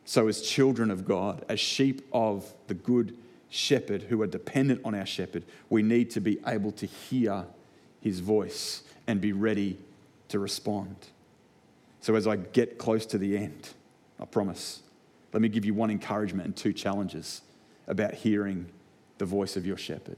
So, 0.06 0.28
as 0.28 0.42
children 0.42 0.90
of 0.90 1.06
God, 1.06 1.44
as 1.50 1.60
sheep 1.60 2.08
of 2.12 2.54
the 2.68 2.74
good 2.74 3.18
shepherd 3.50 4.04
who 4.04 4.22
are 4.22 4.28
dependent 4.28 4.82
on 4.84 4.96
our 4.96 5.06
shepherd, 5.06 5.44
we 5.70 5.84
need 5.84 6.10
to 6.12 6.22
be 6.22 6.40
able 6.48 6.72
to 6.74 6.86
hear 6.86 7.46
his 8.00 8.20
voice 8.20 8.84
and 9.08 9.22
be 9.22 9.32
ready 9.32 9.78
to 10.30 10.40
respond. 10.40 10.96
So, 12.00 12.16
as 12.16 12.28
I 12.28 12.36
get 12.36 12.78
close 12.78 13.06
to 13.08 13.18
the 13.18 13.38
end, 13.38 13.70
I 14.20 14.26
promise, 14.26 14.82
let 15.34 15.42
me 15.42 15.50
give 15.50 15.66
you 15.66 15.74
one 15.74 15.92
encouragement 15.92 16.46
and 16.46 16.56
two 16.56 16.74
challenges 16.74 17.42
about 17.88 18.14
hearing 18.14 18.68
the 19.22 19.26
voice 19.26 19.56
of 19.56 19.68
your 19.68 19.78
shepherd. 19.78 20.18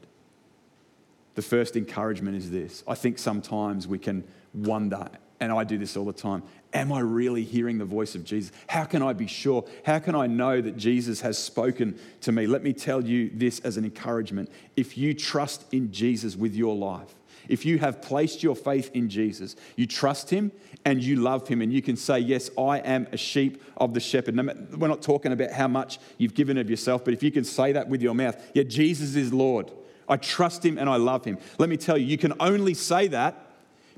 The 1.36 1.42
first 1.42 1.76
encouragement 1.76 2.38
is 2.38 2.50
this 2.50 2.86
I 2.88 2.96
think 2.96 3.20
sometimes 3.20 3.86
we 3.86 4.00
can 4.00 4.24
wonder, 4.54 5.10
and 5.42 5.52
I 5.52 5.66
do 5.66 5.78
this 5.78 5.98
all 5.98 6.06
the 6.06 6.14
time 6.14 6.42
Am 6.74 6.94
I 6.94 7.02
really 7.02 7.44
hearing 7.44 7.80
the 7.80 7.86
voice 7.86 8.16
of 8.16 8.24
Jesus? 8.24 8.54
How 8.68 8.86
can 8.86 9.02
I 9.04 9.12
be 9.12 9.28
sure? 9.28 9.66
How 9.86 10.00
can 10.00 10.16
I 10.16 10.28
know 10.28 10.62
that 10.62 10.78
Jesus 10.78 11.20
has 11.20 11.38
spoken 11.38 12.00
to 12.22 12.32
me? 12.32 12.48
Let 12.48 12.64
me 12.64 12.72
tell 12.72 13.04
you 13.04 13.30
this 13.34 13.60
as 13.60 13.76
an 13.76 13.84
encouragement. 13.84 14.50
If 14.78 14.98
you 14.98 15.14
trust 15.14 15.66
in 15.74 15.92
Jesus 15.92 16.38
with 16.38 16.56
your 16.56 16.74
life, 16.74 17.14
if 17.50 17.66
you 17.66 17.80
have 17.80 18.02
placed 18.02 18.42
your 18.42 18.56
faith 18.56 18.90
in 18.94 19.10
Jesus, 19.10 19.58
you 19.76 19.86
trust 19.86 20.30
him 20.30 20.54
and 20.86 21.04
you 21.04 21.16
love 21.18 21.48
him, 21.48 21.62
and 21.62 21.72
you 21.72 21.82
can 21.82 21.96
say, 21.96 22.20
Yes, 22.20 22.50
I 22.58 22.80
am 22.80 23.08
a 23.12 23.18
sheep 23.18 23.64
of 23.78 23.94
the 23.94 24.00
shepherd. 24.00 24.36
We're 24.78 24.88
not 24.88 25.02
talking 25.02 25.32
about 25.32 25.52
how 25.52 25.68
much 25.68 26.00
you've 26.18 26.34
given 26.34 26.58
of 26.58 26.70
yourself, 26.70 27.06
but 27.06 27.14
if 27.14 27.24
you 27.24 27.32
can 27.32 27.44
say 27.44 27.72
that 27.72 27.88
with 27.88 28.02
your 28.02 28.14
mouth, 28.14 28.36
yeah, 28.54 28.64
Jesus 28.64 29.16
is 29.16 29.34
Lord. 29.34 29.72
I 30.10 30.18
trust 30.18 30.66
him 30.66 30.78
and 30.78 30.90
I 30.90 30.98
love 30.98 31.24
him. 31.24 31.38
Let 31.58 31.70
me 31.70 31.78
tell 31.78 31.98
you, 31.98 32.06
you 32.06 32.18
can 32.18 32.34
only 32.40 32.74
say 32.74 33.08
that 33.08 33.38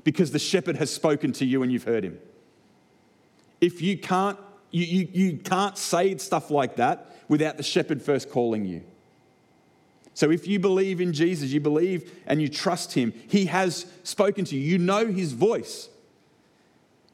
because 0.04 0.30
the 0.30 0.38
shepherd 0.38 0.76
has 0.76 0.92
spoken 0.92 1.32
to 1.32 1.44
you 1.44 1.64
and 1.64 1.72
you've 1.72 1.82
heard 1.82 2.04
him 2.04 2.18
if 3.60 3.82
you 3.82 3.96
can't, 3.98 4.38
you, 4.70 4.84
you, 4.84 5.08
you 5.12 5.38
can't 5.38 5.78
say 5.78 6.16
stuff 6.18 6.50
like 6.50 6.76
that 6.76 7.16
without 7.28 7.56
the 7.56 7.62
shepherd 7.62 8.02
first 8.02 8.30
calling 8.30 8.64
you. 8.64 8.82
So 10.14 10.30
if 10.30 10.46
you 10.46 10.58
believe 10.58 11.00
in 11.00 11.12
Jesus, 11.12 11.50
you 11.50 11.60
believe 11.60 12.10
and 12.26 12.40
you 12.40 12.48
trust 12.48 12.94
him, 12.94 13.12
he 13.28 13.46
has 13.46 13.86
spoken 14.02 14.44
to 14.46 14.56
you. 14.56 14.62
You 14.62 14.78
know 14.78 15.06
his 15.06 15.32
voice. 15.32 15.88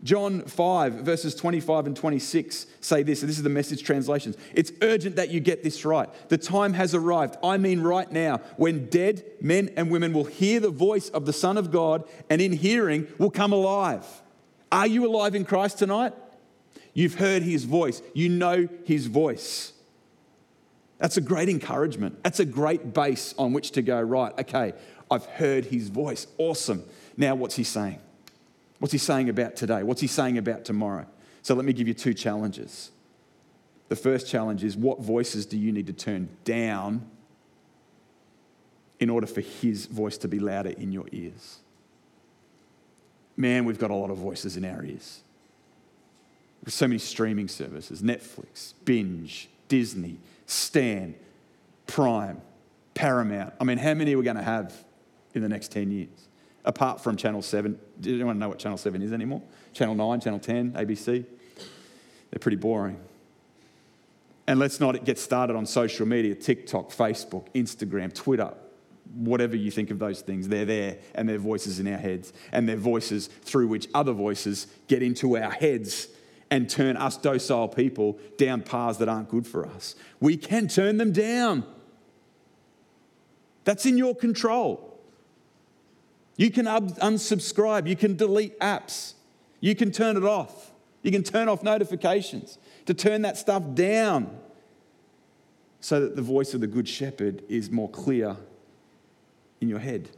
John 0.05 0.42
5, 0.42 0.94
verses 0.94 1.34
25 1.34 1.86
and 1.86 1.96
26 1.96 2.66
say 2.80 3.03
this. 3.05 3.20
This 3.20 3.36
is 3.36 3.44
the 3.44 3.48
message 3.48 3.84
translations. 3.84 4.36
It's 4.53 4.72
urgent 4.82 5.16
that 5.16 5.30
you 5.30 5.38
get 5.38 5.62
this 5.62 5.84
right. 5.84 6.09
The 6.28 6.38
time 6.38 6.72
has 6.74 6.94
arrived. 6.94 7.36
I 7.42 7.57
mean, 7.57 7.80
right 7.80 8.11
now, 8.11 8.38
when 8.57 8.86
dead 8.86 9.24
men 9.40 9.70
and 9.76 9.90
women 9.90 10.12
will 10.12 10.24
hear 10.24 10.59
the 10.59 10.70
voice 10.70 11.09
of 11.11 11.24
the 11.24 11.32
Son 11.32 11.57
of 11.57 11.70
God 11.70 12.05
and 12.28 12.40
in 12.40 12.53
hearing 12.53 13.07
will 13.18 13.30
come 13.30 13.53
alive. 13.53 14.05
Are 14.72 14.88
you 14.88 15.07
alive 15.07 15.36
in 15.36 15.44
Christ 15.44 15.78
tonight? 15.78 16.14
You've 16.94 17.14
heard 17.14 17.42
his 17.42 17.64
voice, 17.64 18.03
you 18.12 18.28
know 18.28 18.68
his 18.84 19.07
voice. 19.07 19.72
That's 20.98 21.16
a 21.16 21.20
great 21.20 21.48
encouragement. 21.48 22.22
That's 22.22 22.38
a 22.38 22.44
great 22.44 22.92
base 22.92 23.34
on 23.38 23.53
which 23.53 23.72
to 23.72 23.82
go, 23.82 24.00
right, 24.00 24.32
okay, 24.40 24.72
I've 25.11 25.26
heard 25.26 25.66
his 25.66 25.88
voice. 25.88 26.26
Awesome. 26.38 26.84
Now, 27.16 27.34
what's 27.34 27.57
he 27.57 27.64
saying? 27.64 27.98
What's 28.82 28.90
he 28.90 28.98
saying 28.98 29.28
about 29.28 29.54
today? 29.54 29.84
What's 29.84 30.00
he 30.00 30.08
saying 30.08 30.38
about 30.38 30.64
tomorrow? 30.64 31.06
So 31.42 31.54
let 31.54 31.64
me 31.64 31.72
give 31.72 31.86
you 31.86 31.94
two 31.94 32.12
challenges. 32.12 32.90
The 33.88 33.94
first 33.94 34.26
challenge 34.26 34.64
is 34.64 34.76
what 34.76 35.00
voices 35.00 35.46
do 35.46 35.56
you 35.56 35.70
need 35.70 35.86
to 35.86 35.92
turn 35.92 36.28
down 36.42 37.08
in 38.98 39.08
order 39.08 39.28
for 39.28 39.40
his 39.40 39.86
voice 39.86 40.18
to 40.18 40.26
be 40.26 40.40
louder 40.40 40.70
in 40.70 40.90
your 40.90 41.04
ears? 41.12 41.60
Man, 43.36 43.66
we've 43.66 43.78
got 43.78 43.92
a 43.92 43.94
lot 43.94 44.10
of 44.10 44.18
voices 44.18 44.56
in 44.56 44.64
our 44.64 44.84
ears. 44.84 45.22
There's 46.64 46.74
so 46.74 46.88
many 46.88 46.98
streaming 46.98 47.46
services 47.46 48.02
Netflix, 48.02 48.74
Binge, 48.84 49.48
Disney, 49.68 50.18
Stan, 50.46 51.14
Prime, 51.86 52.42
Paramount. 52.94 53.54
I 53.60 53.64
mean, 53.64 53.78
how 53.78 53.94
many 53.94 54.12
are 54.14 54.18
we 54.18 54.24
going 54.24 54.38
to 54.38 54.42
have 54.42 54.74
in 55.34 55.42
the 55.42 55.48
next 55.48 55.70
10 55.70 55.92
years? 55.92 56.28
Apart 56.64 57.02
from 57.02 57.16
Channel 57.16 57.42
7. 57.42 57.78
Do 58.00 58.14
anyone 58.14 58.38
know 58.38 58.48
what 58.48 58.58
Channel 58.58 58.78
7 58.78 59.00
is 59.02 59.12
anymore? 59.12 59.42
Channel 59.72 59.94
9, 59.94 60.20
Channel 60.20 60.38
10, 60.38 60.72
ABC? 60.72 61.24
They're 62.30 62.38
pretty 62.40 62.56
boring. 62.56 62.98
And 64.46 64.58
let's 64.58 64.80
not 64.80 65.04
get 65.04 65.18
started 65.18 65.56
on 65.56 65.66
social 65.66 66.06
media 66.06 66.34
TikTok, 66.34 66.90
Facebook, 66.90 67.46
Instagram, 67.54 68.12
Twitter, 68.12 68.52
whatever 69.14 69.56
you 69.56 69.70
think 69.70 69.90
of 69.90 69.98
those 69.98 70.20
things. 70.20 70.48
They're 70.48 70.64
there 70.64 70.98
and 71.14 71.28
they're 71.28 71.38
voices 71.38 71.78
in 71.78 71.86
our 71.86 71.98
heads, 71.98 72.32
and 72.50 72.68
they're 72.68 72.76
voices 72.76 73.28
through 73.28 73.68
which 73.68 73.88
other 73.94 74.12
voices 74.12 74.66
get 74.88 75.02
into 75.02 75.36
our 75.36 75.50
heads 75.50 76.08
and 76.50 76.68
turn 76.68 76.96
us 76.96 77.16
docile 77.16 77.68
people 77.68 78.18
down 78.36 78.62
paths 78.62 78.98
that 78.98 79.08
aren't 79.08 79.28
good 79.28 79.46
for 79.46 79.66
us. 79.66 79.94
We 80.20 80.36
can 80.36 80.68
turn 80.68 80.98
them 80.98 81.12
down. 81.12 81.64
That's 83.64 83.86
in 83.86 83.96
your 83.96 84.14
control. 84.14 84.91
You 86.36 86.50
can 86.50 86.66
unsubscribe, 86.66 87.86
you 87.86 87.96
can 87.96 88.16
delete 88.16 88.58
apps, 88.60 89.14
you 89.60 89.74
can 89.74 89.92
turn 89.92 90.16
it 90.16 90.24
off, 90.24 90.72
you 91.02 91.10
can 91.10 91.22
turn 91.22 91.48
off 91.48 91.62
notifications 91.62 92.58
to 92.86 92.94
turn 92.94 93.22
that 93.22 93.36
stuff 93.36 93.62
down 93.74 94.38
so 95.80 96.00
that 96.00 96.16
the 96.16 96.22
voice 96.22 96.54
of 96.54 96.60
the 96.60 96.66
Good 96.66 96.88
Shepherd 96.88 97.42
is 97.48 97.70
more 97.70 97.88
clear 97.90 98.36
in 99.60 99.68
your 99.68 99.80
head. 99.80 100.10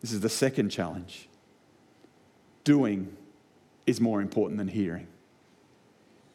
This 0.00 0.12
is 0.12 0.20
the 0.20 0.28
second 0.28 0.70
challenge. 0.70 1.28
Doing 2.64 3.16
is 3.86 4.00
more 4.00 4.20
important 4.20 4.58
than 4.58 4.68
hearing. 4.68 5.08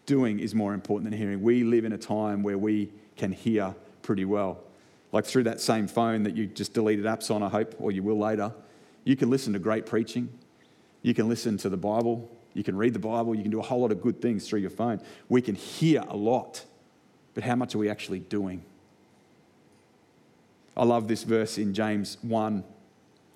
Doing 0.06 0.40
is 0.40 0.56
more 0.56 0.74
important 0.74 1.10
than 1.10 1.18
hearing. 1.18 1.42
We 1.42 1.64
live 1.64 1.86
in 1.86 1.94
a 1.94 1.98
time 1.98 2.44
where 2.44 2.58
we 2.58 2.92
can 3.16 3.32
hear 3.32 3.76
pretty 4.02 4.26
well 4.26 4.64
like 5.12 5.26
through 5.26 5.44
that 5.44 5.60
same 5.60 5.88
phone 5.88 6.24
that 6.24 6.36
you 6.36 6.48
just 6.48 6.74
deleted 6.74 7.06
apps 7.06 7.34
on, 7.34 7.44
I 7.44 7.50
hope, 7.50 7.76
or 7.80 7.92
you 7.92 8.04
will 8.04 8.18
later, 8.18 8.54
you 9.04 9.16
can 9.16 9.30
listen 9.30 9.54
to 9.54 9.60
great 9.60 9.86
preaching. 9.86 10.30
You 11.02 11.14
can 11.14 11.28
listen 11.28 11.58
to 11.58 11.70
the 11.70 11.78
Bible. 11.78 12.30
You 12.54 12.64
can 12.64 12.78
read 12.78 12.94
the 12.94 13.00
Bible. 13.00 13.36
You 13.36 13.42
can 13.42 13.52
do 13.52 13.60
a 13.60 13.64
whole 13.64 13.82
lot 13.82 13.92
of 13.92 14.02
good 14.02 14.22
things 14.22 14.48
through 14.48 14.60
your 14.60 14.70
phone. 14.70 15.02
We 15.30 15.42
can 15.42 15.56
hear 15.56 16.04
a 16.08 16.16
lot, 16.16 16.64
but 17.34 17.44
how 17.44 17.56
much 17.56 17.76
are 17.76 17.80
we 17.80 17.90
actually 17.90 18.20
doing? 18.20 18.64
I 20.78 20.86
love 20.86 21.08
this 21.08 21.24
verse 21.24 21.58
in 21.58 21.74
James 21.74 22.18
1 22.22 22.64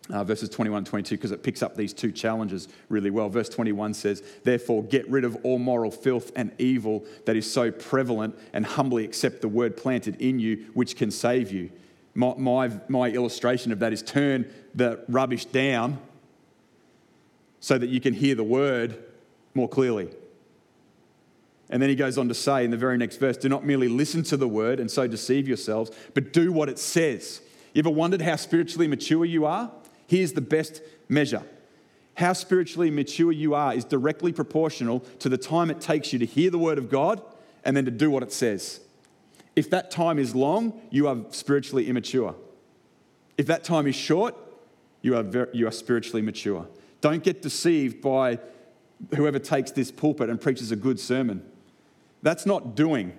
uh, 0.09 0.23
verses 0.23 0.49
21 0.49 0.79
and 0.79 0.87
22 0.87 1.15
because 1.15 1.31
it 1.31 1.43
picks 1.43 1.63
up 1.63 1.75
these 1.75 1.93
two 1.93 2.11
challenges 2.11 2.67
really 2.89 3.09
well. 3.09 3.29
Verse 3.29 3.49
21 3.49 3.93
says, 3.93 4.21
Therefore, 4.43 4.83
get 4.83 5.09
rid 5.09 5.23
of 5.23 5.35
all 5.43 5.57
moral 5.57 5.91
filth 5.91 6.31
and 6.35 6.51
evil 6.59 7.03
that 7.25 7.35
is 7.35 7.51
so 7.51 7.71
prevalent 7.71 8.37
and 8.53 8.65
humbly 8.65 9.03
accept 9.03 9.41
the 9.41 9.47
word 9.47 9.75
planted 9.75 10.21
in 10.21 10.39
you, 10.39 10.65
which 10.73 10.95
can 10.95 11.11
save 11.11 11.51
you. 11.51 11.71
My, 12.13 12.33
my, 12.37 12.71
my 12.87 13.09
illustration 13.09 13.71
of 13.71 13.79
that 13.79 13.93
is 13.93 14.01
turn 14.01 14.51
the 14.73 15.03
rubbish 15.09 15.45
down 15.45 15.99
so 17.59 17.77
that 17.77 17.89
you 17.89 17.99
can 17.99 18.13
hear 18.13 18.35
the 18.35 18.43
word 18.43 19.03
more 19.53 19.67
clearly. 19.67 20.09
And 21.69 21.81
then 21.81 21.89
he 21.89 21.95
goes 21.95 22.17
on 22.19 22.27
to 22.27 22.35
say 22.35 22.63
in 22.63 22.69
the 22.69 22.77
very 22.77 22.97
next 22.97 23.17
verse, 23.17 23.37
Do 23.37 23.49
not 23.49 23.65
merely 23.65 23.87
listen 23.87 24.21
to 24.23 24.37
the 24.37 24.47
word 24.47 24.79
and 24.79 24.89
so 24.89 25.07
deceive 25.07 25.47
yourselves, 25.47 25.89
but 26.13 26.31
do 26.31 26.51
what 26.51 26.69
it 26.69 26.77
says. 26.77 27.41
You 27.73 27.79
ever 27.79 27.89
wondered 27.89 28.21
how 28.21 28.35
spiritually 28.35 28.87
mature 28.87 29.25
you 29.25 29.45
are? 29.45 29.71
Here's 30.07 30.33
the 30.33 30.41
best 30.41 30.81
measure 31.09 31.43
how 32.15 32.31
spiritually 32.33 32.89
mature 32.89 33.31
you 33.31 33.53
are 33.53 33.73
is 33.73 33.85
directly 33.85 34.31
proportional 34.31 35.01
to 35.19 35.29
the 35.29 35.37
time 35.37 35.69
it 35.69 35.81
takes 35.81 36.13
you 36.13 36.19
to 36.19 36.25
hear 36.25 36.49
the 36.49 36.57
word 36.57 36.77
of 36.77 36.89
God 36.89 37.21
and 37.63 37.75
then 37.75 37.85
to 37.85 37.91
do 37.91 38.09
what 38.09 38.23
it 38.23 38.31
says. 38.31 38.79
If 39.55 39.69
that 39.69 39.91
time 39.91 40.17
is 40.17 40.33
long, 40.33 40.81
you 40.89 41.07
are 41.07 41.17
spiritually 41.29 41.87
immature. 41.87 42.35
If 43.37 43.47
that 43.47 43.63
time 43.63 43.85
is 43.85 43.95
short, 43.95 44.35
you 45.01 45.15
are, 45.17 45.23
very, 45.23 45.49
you 45.53 45.67
are 45.67 45.71
spiritually 45.71 46.21
mature. 46.21 46.67
Don't 47.01 47.23
get 47.23 47.41
deceived 47.41 48.01
by 48.01 48.39
whoever 49.15 49.39
takes 49.39 49.71
this 49.71 49.91
pulpit 49.91 50.29
and 50.29 50.39
preaches 50.39 50.71
a 50.71 50.75
good 50.75 50.99
sermon. 50.99 51.43
That's 52.21 52.45
not 52.45 52.75
doing. 52.75 53.13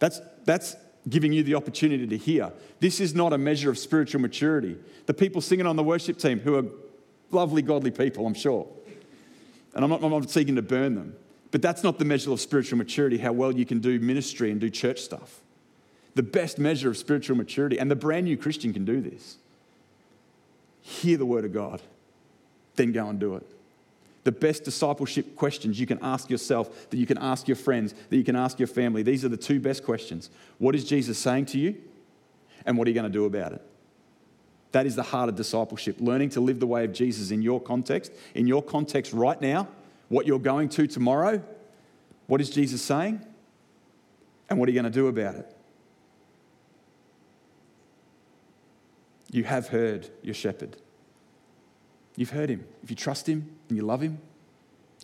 That's, 0.00 0.20
that's 0.44 0.76
giving 1.08 1.32
you 1.32 1.42
the 1.42 1.54
opportunity 1.54 2.06
to 2.06 2.16
hear. 2.16 2.52
This 2.80 3.00
is 3.00 3.14
not 3.14 3.32
a 3.32 3.38
measure 3.38 3.70
of 3.70 3.78
spiritual 3.78 4.20
maturity. 4.20 4.76
The 5.06 5.14
people 5.14 5.40
singing 5.40 5.66
on 5.66 5.76
the 5.76 5.82
worship 5.82 6.18
team, 6.18 6.40
who 6.40 6.56
are 6.56 6.64
lovely, 7.30 7.62
godly 7.62 7.90
people, 7.90 8.26
I'm 8.26 8.34
sure, 8.34 8.66
and 9.74 9.84
I'm 9.84 9.90
not, 9.90 10.02
I'm 10.02 10.10
not 10.10 10.30
seeking 10.30 10.56
to 10.56 10.62
burn 10.62 10.94
them, 10.94 11.14
but 11.50 11.62
that's 11.62 11.82
not 11.82 11.98
the 11.98 12.04
measure 12.04 12.32
of 12.32 12.40
spiritual 12.40 12.78
maturity, 12.78 13.18
how 13.18 13.32
well 13.32 13.52
you 13.52 13.64
can 13.64 13.80
do 13.80 13.98
ministry 14.00 14.50
and 14.50 14.60
do 14.60 14.70
church 14.70 15.00
stuff. 15.00 15.40
The 16.14 16.22
best 16.22 16.58
measure 16.58 16.90
of 16.90 16.96
spiritual 16.96 17.36
maturity, 17.36 17.78
and 17.78 17.90
the 17.90 17.96
brand 17.96 18.24
new 18.24 18.36
Christian 18.36 18.72
can 18.72 18.84
do 18.84 19.00
this 19.00 19.36
hear 20.80 21.18
the 21.18 21.26
word 21.26 21.44
of 21.44 21.52
God, 21.52 21.82
then 22.76 22.92
go 22.92 23.08
and 23.08 23.20
do 23.20 23.36
it 23.36 23.46
the 24.28 24.32
best 24.32 24.62
discipleship 24.62 25.36
questions 25.36 25.80
you 25.80 25.86
can 25.86 25.98
ask 26.02 26.28
yourself, 26.28 26.90
that 26.90 26.98
you 26.98 27.06
can 27.06 27.16
ask 27.16 27.48
your 27.48 27.56
friends, 27.56 27.94
that 28.10 28.16
you 28.18 28.22
can 28.22 28.36
ask 28.36 28.58
your 28.58 28.68
family. 28.68 29.02
These 29.02 29.24
are 29.24 29.30
the 29.30 29.38
two 29.38 29.58
best 29.58 29.82
questions. 29.82 30.28
What 30.58 30.74
is 30.74 30.84
Jesus 30.84 31.16
saying 31.18 31.46
to 31.46 31.58
you? 31.58 31.80
And 32.66 32.76
what 32.76 32.86
are 32.86 32.90
you 32.90 32.94
going 32.94 33.10
to 33.10 33.18
do 33.18 33.24
about 33.24 33.54
it? 33.54 33.62
That 34.72 34.84
is 34.84 34.96
the 34.96 35.02
heart 35.02 35.30
of 35.30 35.36
discipleship. 35.36 35.96
Learning 35.98 36.28
to 36.28 36.42
live 36.42 36.60
the 36.60 36.66
way 36.66 36.84
of 36.84 36.92
Jesus 36.92 37.30
in 37.30 37.40
your 37.40 37.58
context, 37.58 38.12
in 38.34 38.46
your 38.46 38.62
context 38.62 39.14
right 39.14 39.40
now, 39.40 39.66
what 40.10 40.26
you're 40.26 40.38
going 40.38 40.68
to 40.68 40.86
tomorrow. 40.86 41.42
What 42.26 42.42
is 42.42 42.50
Jesus 42.50 42.82
saying? 42.82 43.24
And 44.50 44.58
what 44.58 44.68
are 44.68 44.72
you 44.72 44.78
going 44.78 44.92
to 44.92 44.98
do 44.98 45.06
about 45.06 45.36
it? 45.36 45.56
You 49.30 49.44
have 49.44 49.68
heard 49.68 50.10
your 50.20 50.34
shepherd. 50.34 50.76
You've 52.18 52.30
heard 52.30 52.50
him. 52.50 52.66
If 52.82 52.90
you 52.90 52.96
trust 52.96 53.28
him 53.28 53.48
and 53.68 53.78
you 53.78 53.84
love 53.84 54.00
him, 54.00 54.18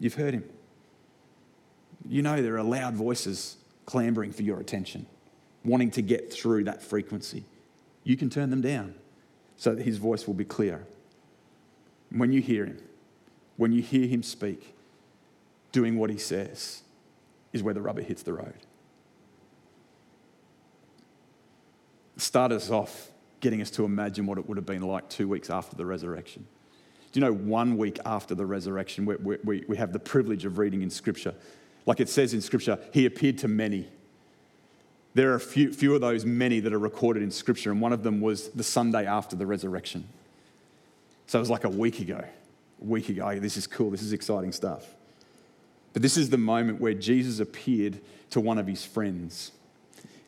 you've 0.01 0.15
heard 0.15 0.35
him. 0.35 0.43
You 2.09 2.23
know 2.23 2.43
there 2.43 2.59
are 2.59 2.65
loud 2.65 2.97
voices 2.97 3.57
clambering 3.87 4.33
for 4.33 4.43
your 4.43 4.59
attention, 4.59 5.07
wanting 5.65 5.93
to 5.93 6.03
get 6.03 6.33
through 6.33 6.65
that 6.65 6.83
frequency. 6.83 7.45
You 8.03 8.17
can 8.17 8.31
turn 8.31 8.51
them 8.51 8.63
down 8.63 8.97
so 9.57 9.77
that 9.77 9.85
his 9.85 9.97
voice 9.97 10.27
will 10.27 10.35
be 10.35 10.45
clear. 10.45 10.89
When 12.11 12.33
you 12.33 12.41
hear 12.41 12.67
him, 12.67 12.83
when 13.59 13.71
you 13.71 13.81
hear 13.81 14.09
him 14.09 14.25
speak, 14.25 14.75
doing 15.71 15.97
what 15.97 16.11
he 16.11 16.19
says 16.19 16.83
is 17.53 17.63
where 17.63 17.75
the 17.75 17.81
rubber 17.81 18.03
hits 18.03 18.25
the 18.25 18.33
road. 18.33 18.59
Start 22.17 22.51
us 22.51 22.71
off 22.71 23.13
getting 23.39 23.63
us 23.63 23.71
to 23.71 23.85
imagine 23.85 24.27
what 24.27 24.37
it 24.37 24.49
would 24.49 24.57
have 24.57 24.67
been 24.67 24.83
like 24.83 25.09
two 25.09 25.29
weeks 25.29 25.49
after 25.49 25.77
the 25.77 25.87
resurrection. 25.87 26.49
Do 27.15 27.21
you 27.21 27.27
know 27.27 27.33
one 27.33 27.77
week 27.77 28.01
after 28.05 28.35
the 28.35 28.45
resurrection, 28.45 29.07
we, 29.07 29.37
we, 29.45 29.65
we 29.69 29.77
have 29.77 29.93
the 29.93 30.01
privilege 30.01 30.45
of 30.45 30.59
reading 30.59 30.83
in 30.83 30.91
Scripture? 30.91 31.33
Like 31.87 32.01
it 32.01 32.09
says 32.09 32.35
in 32.35 32.41
Scripture, 32.41 32.77
he 32.93 33.07
appeared 33.07 33.39
to 33.39 33.47
many. 33.47 33.87
There 35.15 35.31
are 35.31 35.37
a 35.37 35.41
few, 35.41 35.73
few 35.73 35.95
of 35.95 36.01
those 36.01 36.25
many 36.25 36.59
that 36.59 36.73
are 36.73 36.79
recorded 36.79 37.23
in 37.23 37.31
Scripture, 37.31 37.71
and 37.71 37.81
one 37.81 37.93
of 37.93 38.03
them 38.03 38.21
was 38.21 38.49
the 38.49 38.65
Sunday 38.65 39.07
after 39.07 39.37
the 39.37 39.47
resurrection. 39.47 40.09
So 41.29 41.39
it 41.39 41.43
was 41.43 41.51
like 41.51 41.63
a 41.63 41.69
week 41.69 42.01
ago. 42.01 42.19
A 42.83 42.85
week 42.85 43.09
ago. 43.09 43.39
This 43.39 43.57
is 43.57 43.69
cool. 43.69 43.93
This 43.93 44.03
is 44.03 44.13
exciting 44.13 44.51
stuff. 44.51 44.85
But 45.93 46.03
this 46.03 46.17
is 46.17 46.31
the 46.31 46.37
moment 46.37 46.81
where 46.81 46.95
Jesus 46.95 47.39
appeared 47.39 48.01
to 48.31 48.41
one 48.41 48.59
of 48.59 48.67
his 48.67 48.85
friends. 48.85 49.53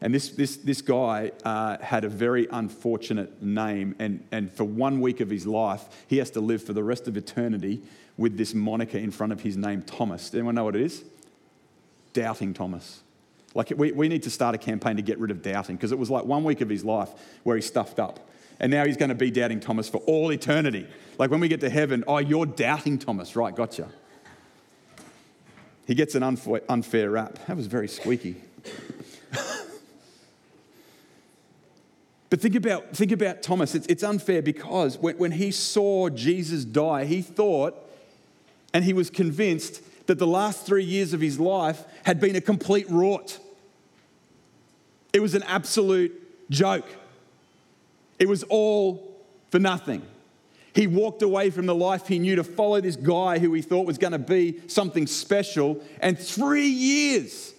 And 0.00 0.14
this, 0.14 0.28
this, 0.28 0.56
this 0.58 0.82
guy 0.82 1.32
uh, 1.44 1.78
had 1.78 2.04
a 2.04 2.08
very 2.08 2.46
unfortunate 2.50 3.42
name, 3.42 3.94
and, 3.98 4.26
and 4.30 4.52
for 4.52 4.64
one 4.64 5.00
week 5.00 5.20
of 5.20 5.30
his 5.30 5.46
life, 5.46 5.84
he 6.06 6.18
has 6.18 6.30
to 6.32 6.40
live 6.40 6.62
for 6.62 6.74
the 6.74 6.84
rest 6.84 7.08
of 7.08 7.16
eternity 7.16 7.80
with 8.18 8.36
this 8.36 8.52
moniker 8.54 8.98
in 8.98 9.10
front 9.10 9.32
of 9.32 9.40
his 9.40 9.56
name, 9.56 9.82
Thomas. 9.82 10.34
Anyone 10.34 10.54
know 10.54 10.64
what 10.64 10.76
it 10.76 10.82
is? 10.82 11.02
Doubting 12.12 12.52
Thomas. 12.52 13.02
Like, 13.54 13.72
we, 13.74 13.92
we 13.92 14.08
need 14.08 14.22
to 14.24 14.30
start 14.30 14.54
a 14.54 14.58
campaign 14.58 14.96
to 14.96 15.02
get 15.02 15.18
rid 15.18 15.30
of 15.30 15.40
doubting, 15.40 15.76
because 15.76 15.92
it 15.92 15.98
was 15.98 16.10
like 16.10 16.26
one 16.26 16.44
week 16.44 16.60
of 16.60 16.68
his 16.68 16.84
life 16.84 17.08
where 17.42 17.56
he 17.56 17.62
stuffed 17.62 17.98
up. 17.98 18.20
And 18.60 18.70
now 18.70 18.84
he's 18.84 18.96
going 18.96 19.10
to 19.10 19.14
be 19.14 19.30
doubting 19.30 19.60
Thomas 19.60 19.88
for 19.88 19.98
all 20.06 20.30
eternity. 20.32 20.86
Like 21.18 21.30
when 21.30 21.40
we 21.40 21.48
get 21.48 21.60
to 21.60 21.70
heaven, 21.70 22.04
oh, 22.06 22.18
you're 22.18 22.46
doubting 22.46 22.98
Thomas. 22.98 23.36
Right, 23.36 23.54
gotcha. 23.54 23.88
He 25.86 25.94
gets 25.94 26.14
an 26.14 26.22
unfair, 26.22 26.62
unfair 26.68 27.10
rap. 27.10 27.38
That 27.46 27.56
was 27.56 27.66
very 27.66 27.88
squeaky. 27.88 28.36
But 32.28 32.40
think 32.40 32.54
about, 32.54 32.96
think 32.96 33.12
about 33.12 33.42
Thomas. 33.42 33.74
It's, 33.74 33.86
it's 33.86 34.02
unfair 34.02 34.42
because 34.42 34.98
when, 34.98 35.16
when 35.18 35.32
he 35.32 35.50
saw 35.50 36.08
Jesus 36.08 36.64
die, 36.64 37.04
he 37.04 37.22
thought 37.22 37.76
and 38.74 38.84
he 38.84 38.92
was 38.92 39.10
convinced 39.10 39.82
that 40.06 40.18
the 40.18 40.26
last 40.26 40.66
three 40.66 40.84
years 40.84 41.12
of 41.12 41.20
his 41.20 41.38
life 41.38 41.84
had 42.04 42.20
been 42.20 42.36
a 42.36 42.40
complete 42.40 42.86
rot. 42.88 43.38
It 45.12 45.20
was 45.20 45.34
an 45.34 45.42
absolute 45.44 46.50
joke. 46.50 46.86
It 48.18 48.28
was 48.28 48.42
all 48.44 49.16
for 49.50 49.58
nothing. 49.58 50.02
He 50.74 50.86
walked 50.86 51.22
away 51.22 51.50
from 51.50 51.66
the 51.66 51.74
life 51.74 52.06
he 52.06 52.18
knew 52.18 52.36
to 52.36 52.44
follow 52.44 52.80
this 52.80 52.96
guy 52.96 53.38
who 53.38 53.52
he 53.54 53.62
thought 53.62 53.86
was 53.86 53.98
going 53.98 54.12
to 54.12 54.18
be 54.18 54.60
something 54.66 55.06
special, 55.06 55.80
and 56.00 56.18
three 56.18 56.66
years 56.66 57.54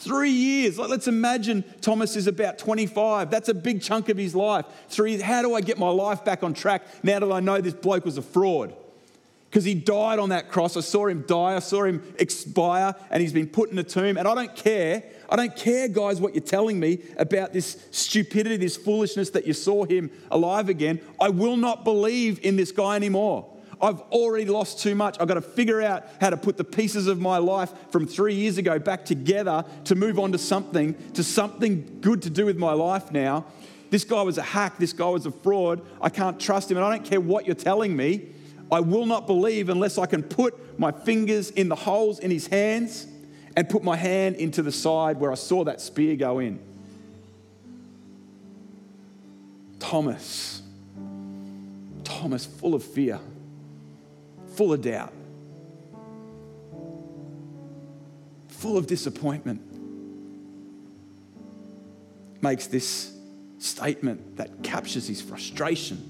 Three 0.00 0.30
years. 0.30 0.78
Like, 0.78 0.88
let's 0.88 1.08
imagine 1.08 1.62
Thomas 1.82 2.16
is 2.16 2.26
about 2.26 2.56
25. 2.56 3.30
That's 3.30 3.50
a 3.50 3.54
big 3.54 3.82
chunk 3.82 4.08
of 4.08 4.16
his 4.16 4.34
life. 4.34 4.64
Three, 4.88 5.10
years. 5.10 5.22
how 5.22 5.42
do 5.42 5.54
I 5.54 5.60
get 5.60 5.78
my 5.78 5.90
life 5.90 6.24
back 6.24 6.42
on 6.42 6.54
track 6.54 6.86
now 7.02 7.18
that 7.18 7.30
I 7.30 7.40
know 7.40 7.60
this 7.60 7.74
bloke 7.74 8.06
was 8.06 8.16
a 8.16 8.22
fraud? 8.22 8.74
Because 9.50 9.62
he 9.64 9.74
died 9.74 10.18
on 10.18 10.30
that 10.30 10.48
cross. 10.48 10.74
I 10.78 10.80
saw 10.80 11.06
him 11.06 11.24
die. 11.26 11.54
I 11.54 11.58
saw 11.58 11.84
him 11.84 12.02
expire, 12.18 12.94
and 13.10 13.20
he's 13.20 13.34
been 13.34 13.48
put 13.48 13.72
in 13.72 13.78
a 13.78 13.82
tomb. 13.82 14.16
And 14.16 14.26
I 14.26 14.34
don't 14.34 14.56
care. 14.56 15.02
I 15.28 15.36
don't 15.36 15.54
care, 15.54 15.86
guys, 15.86 16.18
what 16.18 16.34
you're 16.34 16.44
telling 16.44 16.80
me 16.80 17.00
about 17.18 17.52
this 17.52 17.86
stupidity, 17.90 18.56
this 18.56 18.78
foolishness 18.78 19.28
that 19.30 19.46
you 19.46 19.52
saw 19.52 19.84
him 19.84 20.10
alive 20.30 20.70
again. 20.70 21.02
I 21.20 21.28
will 21.28 21.58
not 21.58 21.84
believe 21.84 22.42
in 22.42 22.56
this 22.56 22.72
guy 22.72 22.96
anymore. 22.96 23.46
I've 23.82 24.00
already 24.12 24.44
lost 24.44 24.80
too 24.80 24.94
much. 24.94 25.16
I've 25.18 25.28
got 25.28 25.34
to 25.34 25.40
figure 25.40 25.80
out 25.80 26.04
how 26.20 26.30
to 26.30 26.36
put 26.36 26.56
the 26.56 26.64
pieces 26.64 27.06
of 27.06 27.18
my 27.18 27.38
life 27.38 27.72
from 27.90 28.06
three 28.06 28.34
years 28.34 28.58
ago 28.58 28.78
back 28.78 29.04
together 29.04 29.64
to 29.84 29.94
move 29.94 30.18
on 30.18 30.32
to 30.32 30.38
something, 30.38 30.94
to 31.12 31.24
something 31.24 32.00
good 32.00 32.22
to 32.22 32.30
do 32.30 32.44
with 32.44 32.58
my 32.58 32.72
life 32.72 33.10
now. 33.10 33.46
This 33.88 34.04
guy 34.04 34.22
was 34.22 34.38
a 34.38 34.42
hack. 34.42 34.76
This 34.78 34.92
guy 34.92 35.08
was 35.08 35.24
a 35.24 35.30
fraud. 35.30 35.80
I 36.00 36.10
can't 36.10 36.38
trust 36.38 36.70
him. 36.70 36.76
And 36.76 36.84
I 36.84 36.96
don't 36.96 37.04
care 37.04 37.20
what 37.20 37.46
you're 37.46 37.54
telling 37.54 37.96
me. 37.96 38.28
I 38.70 38.80
will 38.80 39.06
not 39.06 39.26
believe 39.26 39.68
unless 39.68 39.98
I 39.98 40.06
can 40.06 40.22
put 40.22 40.78
my 40.78 40.92
fingers 40.92 41.50
in 41.50 41.68
the 41.68 41.74
holes 41.74 42.18
in 42.20 42.30
his 42.30 42.46
hands 42.46 43.06
and 43.56 43.68
put 43.68 43.82
my 43.82 43.96
hand 43.96 44.36
into 44.36 44.62
the 44.62 44.70
side 44.70 45.18
where 45.18 45.32
I 45.32 45.34
saw 45.34 45.64
that 45.64 45.80
spear 45.80 46.14
go 46.16 46.38
in. 46.38 46.60
Thomas, 49.80 50.62
Thomas, 52.04 52.44
full 52.44 52.74
of 52.74 52.84
fear 52.84 53.18
full 54.54 54.72
of 54.72 54.82
doubt, 54.82 55.12
full 58.48 58.76
of 58.76 58.86
disappointment, 58.86 59.62
makes 62.42 62.66
this 62.66 63.16
statement 63.58 64.36
that 64.36 64.62
captures 64.62 65.06
his 65.06 65.20
frustration, 65.20 66.02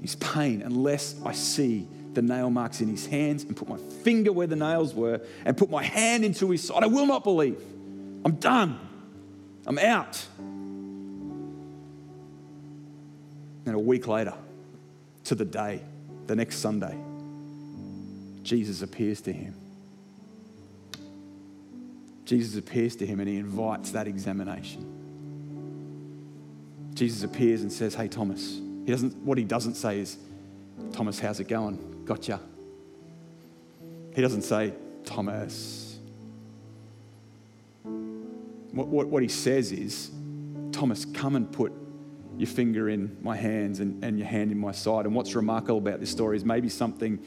his 0.00 0.14
pain, 0.16 0.62
unless 0.62 1.16
I 1.24 1.32
see 1.32 1.86
the 2.12 2.22
nail 2.22 2.50
marks 2.50 2.80
in 2.80 2.88
his 2.88 3.06
hands 3.06 3.44
and 3.44 3.56
put 3.56 3.68
my 3.68 3.76
finger 3.76 4.32
where 4.32 4.46
the 4.46 4.56
nails 4.56 4.94
were 4.94 5.20
and 5.44 5.56
put 5.56 5.70
my 5.70 5.82
hand 5.82 6.24
into 6.24 6.50
his 6.50 6.64
side. 6.64 6.82
I 6.82 6.86
will 6.86 7.06
not 7.06 7.24
believe. 7.24 7.60
I'm 8.24 8.36
done. 8.36 8.78
I'm 9.66 9.78
out. 9.78 10.24
And 13.66 13.74
a 13.74 13.78
week 13.78 14.06
later, 14.06 14.34
to 15.24 15.34
the 15.34 15.44
day, 15.44 15.82
the 16.26 16.36
next 16.36 16.58
Sunday, 16.58 16.96
Jesus 18.42 18.82
appears 18.82 19.20
to 19.22 19.32
him. 19.32 19.54
Jesus 22.24 22.58
appears 22.58 22.96
to 22.96 23.06
him 23.06 23.20
and 23.20 23.28
he 23.28 23.36
invites 23.36 23.92
that 23.92 24.08
examination. 24.08 24.92
Jesus 26.94 27.22
appears 27.22 27.62
and 27.62 27.72
says, 27.72 27.94
Hey, 27.94 28.08
Thomas. 28.08 28.60
He 28.84 28.92
doesn't, 28.92 29.16
what 29.18 29.38
he 29.38 29.44
doesn't 29.44 29.74
say 29.74 30.00
is, 30.00 30.16
Thomas, 30.92 31.18
how's 31.18 31.40
it 31.40 31.48
going? 31.48 32.04
Gotcha. 32.04 32.40
He 34.14 34.22
doesn't 34.22 34.42
say, 34.42 34.72
Thomas. 35.04 35.98
What, 37.82 38.88
what, 38.88 39.06
what 39.08 39.22
he 39.22 39.28
says 39.28 39.72
is, 39.72 40.10
Thomas, 40.72 41.04
come 41.04 41.36
and 41.36 41.50
put 41.50 41.72
your 42.36 42.46
finger 42.46 42.88
in 42.88 43.16
my 43.22 43.36
hands 43.36 43.80
and, 43.80 44.02
and 44.04 44.18
your 44.18 44.28
hand 44.28 44.52
in 44.52 44.58
my 44.58 44.72
side. 44.72 45.06
And 45.06 45.14
what's 45.14 45.34
remarkable 45.34 45.78
about 45.78 46.00
this 46.00 46.10
story 46.10 46.36
is 46.36 46.44
maybe 46.44 46.68
something 46.68 47.18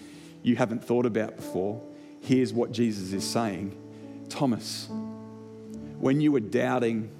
you 0.43 0.55
haven't 0.55 0.83
thought 0.83 1.05
about 1.05 1.35
before. 1.35 1.81
Here's 2.21 2.53
what 2.53 2.71
Jesus 2.71 3.13
is 3.13 3.23
saying 3.23 3.77
Thomas, 4.29 4.87
when 5.99 6.21
you 6.21 6.31
were 6.31 6.39
doubting, 6.39 7.11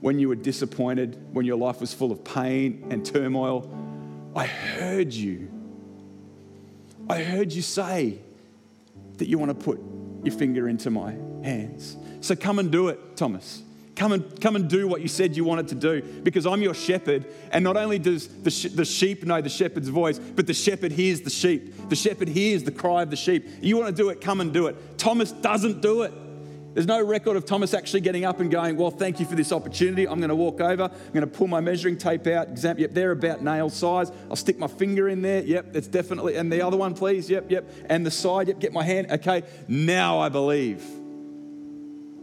when 0.00 0.18
you 0.18 0.28
were 0.28 0.34
disappointed, 0.34 1.18
when 1.32 1.44
your 1.44 1.56
life 1.56 1.80
was 1.80 1.92
full 1.92 2.10
of 2.10 2.24
pain 2.24 2.86
and 2.90 3.04
turmoil, 3.04 3.70
I 4.34 4.46
heard 4.46 5.12
you. 5.12 5.50
I 7.08 7.22
heard 7.22 7.52
you 7.52 7.62
say 7.62 8.18
that 9.18 9.28
you 9.28 9.38
want 9.38 9.50
to 9.50 9.64
put 9.64 9.80
your 10.24 10.34
finger 10.34 10.68
into 10.68 10.90
my 10.90 11.12
hands. 11.42 11.96
So 12.20 12.34
come 12.34 12.58
and 12.58 12.70
do 12.70 12.88
it, 12.88 13.16
Thomas. 13.16 13.62
Come 13.94 14.12
and, 14.12 14.40
come 14.40 14.56
and 14.56 14.68
do 14.70 14.88
what 14.88 15.02
you 15.02 15.08
said 15.08 15.36
you 15.36 15.44
wanted 15.44 15.68
to 15.68 15.74
do 15.74 16.00
because 16.22 16.46
I'm 16.46 16.62
your 16.62 16.72
shepherd. 16.72 17.26
And 17.50 17.62
not 17.62 17.76
only 17.76 17.98
does 17.98 18.26
the, 18.26 18.50
sh- 18.50 18.70
the 18.72 18.86
sheep 18.86 19.24
know 19.24 19.42
the 19.42 19.50
shepherd's 19.50 19.88
voice, 19.88 20.18
but 20.18 20.46
the 20.46 20.54
shepherd 20.54 20.92
hears 20.92 21.20
the 21.20 21.30
sheep. 21.30 21.90
The 21.90 21.96
shepherd 21.96 22.28
hears 22.28 22.62
the 22.62 22.72
cry 22.72 23.02
of 23.02 23.10
the 23.10 23.16
sheep. 23.16 23.46
You 23.60 23.76
want 23.76 23.94
to 23.94 24.02
do 24.02 24.08
it, 24.08 24.20
come 24.20 24.40
and 24.40 24.52
do 24.52 24.66
it. 24.66 24.98
Thomas 24.98 25.30
doesn't 25.32 25.82
do 25.82 26.02
it. 26.02 26.12
There's 26.74 26.86
no 26.86 27.04
record 27.04 27.36
of 27.36 27.44
Thomas 27.44 27.74
actually 27.74 28.00
getting 28.00 28.24
up 28.24 28.40
and 28.40 28.50
going, 28.50 28.78
Well, 28.78 28.90
thank 28.90 29.20
you 29.20 29.26
for 29.26 29.34
this 29.34 29.52
opportunity. 29.52 30.08
I'm 30.08 30.20
going 30.20 30.30
to 30.30 30.34
walk 30.34 30.62
over. 30.62 30.84
I'm 30.84 31.12
going 31.12 31.20
to 31.20 31.26
pull 31.26 31.46
my 31.46 31.60
measuring 31.60 31.98
tape 31.98 32.26
out. 32.26 32.48
Exam- 32.48 32.78
yep, 32.78 32.94
they're 32.94 33.10
about 33.10 33.42
nail 33.42 33.68
size. 33.68 34.10
I'll 34.30 34.36
stick 34.36 34.58
my 34.58 34.68
finger 34.68 35.10
in 35.10 35.20
there. 35.20 35.42
Yep, 35.42 35.76
it's 35.76 35.86
definitely. 35.86 36.36
And 36.36 36.50
the 36.50 36.62
other 36.66 36.78
one, 36.78 36.94
please. 36.94 37.28
Yep, 37.28 37.50
yep. 37.50 37.70
And 37.90 38.06
the 38.06 38.10
side. 38.10 38.48
Yep, 38.48 38.58
get 38.58 38.72
my 38.72 38.84
hand. 38.84 39.10
Okay, 39.10 39.42
now 39.68 40.18
I 40.18 40.30
believe. 40.30 41.01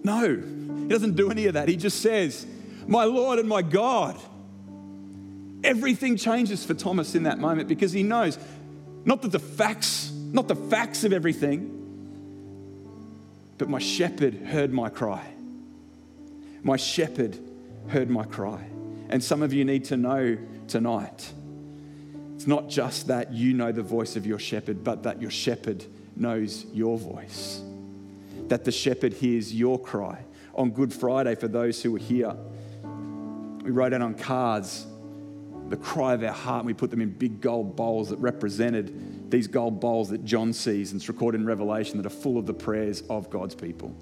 No, 0.03 0.35
he 0.35 0.87
doesn't 0.87 1.15
do 1.15 1.29
any 1.31 1.47
of 1.47 1.53
that. 1.53 1.67
He 1.67 1.75
just 1.75 2.01
says, 2.01 2.45
My 2.87 3.03
Lord 3.03 3.39
and 3.39 3.47
my 3.47 3.61
God. 3.61 4.19
Everything 5.63 6.15
changes 6.15 6.65
for 6.65 6.73
Thomas 6.73 7.15
in 7.15 7.23
that 7.23 7.37
moment 7.37 7.67
because 7.67 7.91
he 7.91 8.01
knows 8.01 8.37
not 9.05 9.21
that 9.23 9.31
the 9.31 9.39
facts, 9.39 10.11
not 10.11 10.47
the 10.47 10.55
facts 10.55 11.03
of 11.03 11.11
everything, 11.11 11.75
but 13.57 13.69
my 13.69 13.79
shepherd 13.79 14.35
heard 14.35 14.71
my 14.71 14.89
cry. 14.89 15.25
My 16.63 16.77
shepherd 16.77 17.37
heard 17.89 18.09
my 18.09 18.23
cry. 18.23 18.63
And 19.09 19.23
some 19.23 19.43
of 19.43 19.51
you 19.51 19.65
need 19.65 19.85
to 19.85 19.97
know 19.97 20.37
tonight 20.67 21.33
it's 22.35 22.47
not 22.47 22.69
just 22.69 23.07
that 23.07 23.33
you 23.33 23.53
know 23.53 23.73
the 23.73 23.83
voice 23.83 24.15
of 24.15 24.25
your 24.25 24.39
shepherd, 24.39 24.81
but 24.81 25.03
that 25.03 25.21
your 25.21 25.31
shepherd 25.31 25.83
knows 26.15 26.65
your 26.73 26.97
voice 26.97 27.61
that 28.49 28.65
the 28.65 28.71
shepherd 28.71 29.13
hears 29.13 29.53
your 29.53 29.79
cry. 29.79 30.23
On 30.55 30.71
Good 30.71 30.93
Friday, 30.93 31.35
for 31.35 31.47
those 31.47 31.81
who 31.81 31.91
were 31.91 31.99
here, 31.99 32.35
we 33.63 33.71
wrote 33.71 33.93
out 33.93 34.01
on 34.01 34.15
cards 34.15 34.85
the 35.69 35.77
cry 35.77 36.13
of 36.13 36.23
our 36.23 36.33
heart 36.33 36.59
and 36.59 36.65
we 36.65 36.73
put 36.73 36.89
them 36.89 37.01
in 37.01 37.11
big 37.11 37.41
gold 37.41 37.75
bowls 37.75 38.09
that 38.09 38.17
represented 38.17 39.29
these 39.29 39.47
gold 39.47 39.79
bowls 39.79 40.09
that 40.09 40.25
John 40.25 40.51
sees 40.51 40.91
and 40.91 40.99
it's 40.99 41.07
recorded 41.07 41.41
in 41.41 41.47
Revelation 41.47 41.97
that 41.97 42.05
are 42.07 42.09
full 42.09 42.37
of 42.37 42.47
the 42.47 42.53
prayers 42.53 43.03
of 43.09 43.29
God's 43.29 43.53
people. 43.53 43.95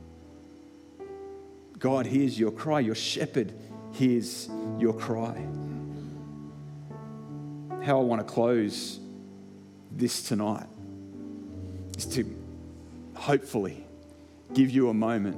God 1.78 2.06
hears 2.06 2.40
your 2.40 2.52
cry, 2.52 2.80
your 2.80 2.96
shepherd 2.96 3.54
hears 3.92 4.50
your 4.80 4.94
cry. 4.94 5.46
How 7.84 8.00
I 8.00 8.04
want 8.04 8.26
to 8.26 8.34
close 8.34 9.00
this 9.92 10.24
tonight 10.24 10.68
is 11.98 12.06
to 12.08 12.26
hopefully 13.16 13.87
give 14.54 14.70
you 14.70 14.90
a 14.90 14.94
moment 14.94 15.38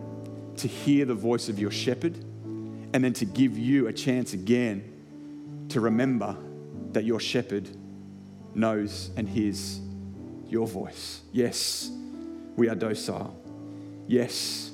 to 0.58 0.68
hear 0.68 1.06
the 1.06 1.14
voice 1.14 1.50
of 1.50 1.60
your 1.60 1.72
shepherd 1.72 2.18
and 2.94 3.04
then 3.04 3.14
to 3.14 3.26
give 3.26 3.58
you 3.58 3.88
a 3.88 3.94
chance 3.94 4.34
again 4.34 5.66
to 5.70 5.80
remember 5.80 6.36
that 6.92 7.04
your 7.04 7.20
shepherd 7.20 7.70
knows 8.56 9.12
and 9.16 9.30
hears 9.30 9.80
your 10.48 10.68
voice. 10.68 11.22
Yes, 11.32 11.92
we 12.56 12.68
are 12.68 12.76
docile. 12.76 13.36
Yes, 14.08 14.72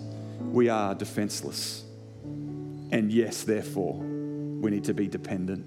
we 0.51 0.69
are 0.69 0.95
defenseless. 0.95 1.83
And 2.23 3.11
yes, 3.11 3.43
therefore, 3.43 3.95
we 3.95 4.71
need 4.71 4.85
to 4.85 4.93
be 4.93 5.07
dependent. 5.07 5.65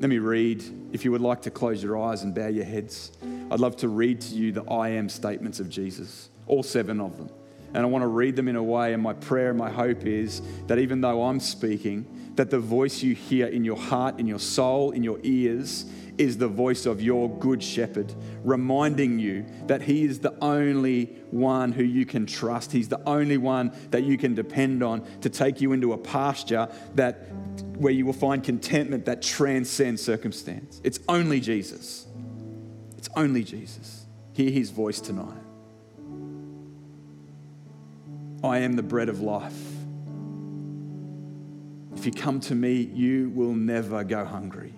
Let 0.00 0.08
me 0.08 0.18
read. 0.18 0.64
If 0.92 1.04
you 1.04 1.12
would 1.12 1.20
like 1.20 1.42
to 1.42 1.50
close 1.50 1.82
your 1.82 1.96
eyes 2.02 2.22
and 2.22 2.34
bow 2.34 2.48
your 2.48 2.64
heads, 2.64 3.12
I'd 3.50 3.60
love 3.60 3.76
to 3.78 3.88
read 3.88 4.20
to 4.22 4.34
you 4.34 4.52
the 4.52 4.64
I 4.64 4.90
am 4.90 5.08
statements 5.08 5.60
of 5.60 5.68
Jesus, 5.68 6.28
all 6.46 6.62
seven 6.62 7.00
of 7.00 7.16
them. 7.16 7.30
And 7.74 7.78
I 7.78 7.86
want 7.86 8.02
to 8.02 8.08
read 8.08 8.36
them 8.36 8.48
in 8.48 8.56
a 8.56 8.62
way, 8.62 8.92
and 8.94 9.02
my 9.02 9.12
prayer 9.12 9.50
and 9.50 9.58
my 9.58 9.70
hope 9.70 10.04
is 10.04 10.42
that 10.66 10.78
even 10.78 11.00
though 11.00 11.24
I'm 11.24 11.40
speaking, 11.40 12.32
that 12.34 12.50
the 12.50 12.58
voice 12.58 13.02
you 13.02 13.14
hear 13.14 13.46
in 13.46 13.64
your 13.64 13.76
heart, 13.76 14.18
in 14.18 14.26
your 14.26 14.38
soul, 14.38 14.92
in 14.92 15.04
your 15.04 15.18
ears, 15.22 15.84
is 16.18 16.36
the 16.36 16.48
voice 16.48 16.84
of 16.84 17.00
your 17.00 17.30
good 17.38 17.62
shepherd, 17.62 18.12
reminding 18.44 19.18
you 19.18 19.44
that 19.66 19.82
he 19.82 20.04
is 20.04 20.18
the 20.18 20.36
only 20.42 21.06
one 21.30 21.72
who 21.72 21.82
you 21.82 22.04
can 22.04 22.26
trust. 22.26 22.72
He's 22.72 22.88
the 22.88 23.00
only 23.08 23.38
one 23.38 23.72
that 23.90 24.02
you 24.02 24.18
can 24.18 24.34
depend 24.34 24.82
on 24.82 25.02
to 25.22 25.30
take 25.30 25.60
you 25.60 25.72
into 25.72 25.92
a 25.92 25.98
pasture 25.98 26.68
that 26.94 27.28
where 27.78 27.92
you 27.92 28.04
will 28.04 28.12
find 28.12 28.44
contentment 28.44 29.06
that 29.06 29.22
transcends 29.22 30.02
circumstance. 30.02 30.80
It's 30.84 31.00
only 31.08 31.40
Jesus. 31.40 32.06
It's 33.00 33.08
only 33.16 33.42
Jesus. 33.44 34.04
Hear 34.34 34.50
his 34.50 34.68
voice 34.68 35.00
tonight. 35.00 35.40
I 38.44 38.58
am 38.58 38.76
the 38.76 38.82
bread 38.82 39.08
of 39.08 39.22
life. 39.22 39.58
If 41.96 42.04
you 42.04 42.12
come 42.12 42.40
to 42.40 42.54
me, 42.54 42.90
you 42.94 43.30
will 43.30 43.54
never 43.54 44.04
go 44.04 44.26
hungry. 44.26 44.74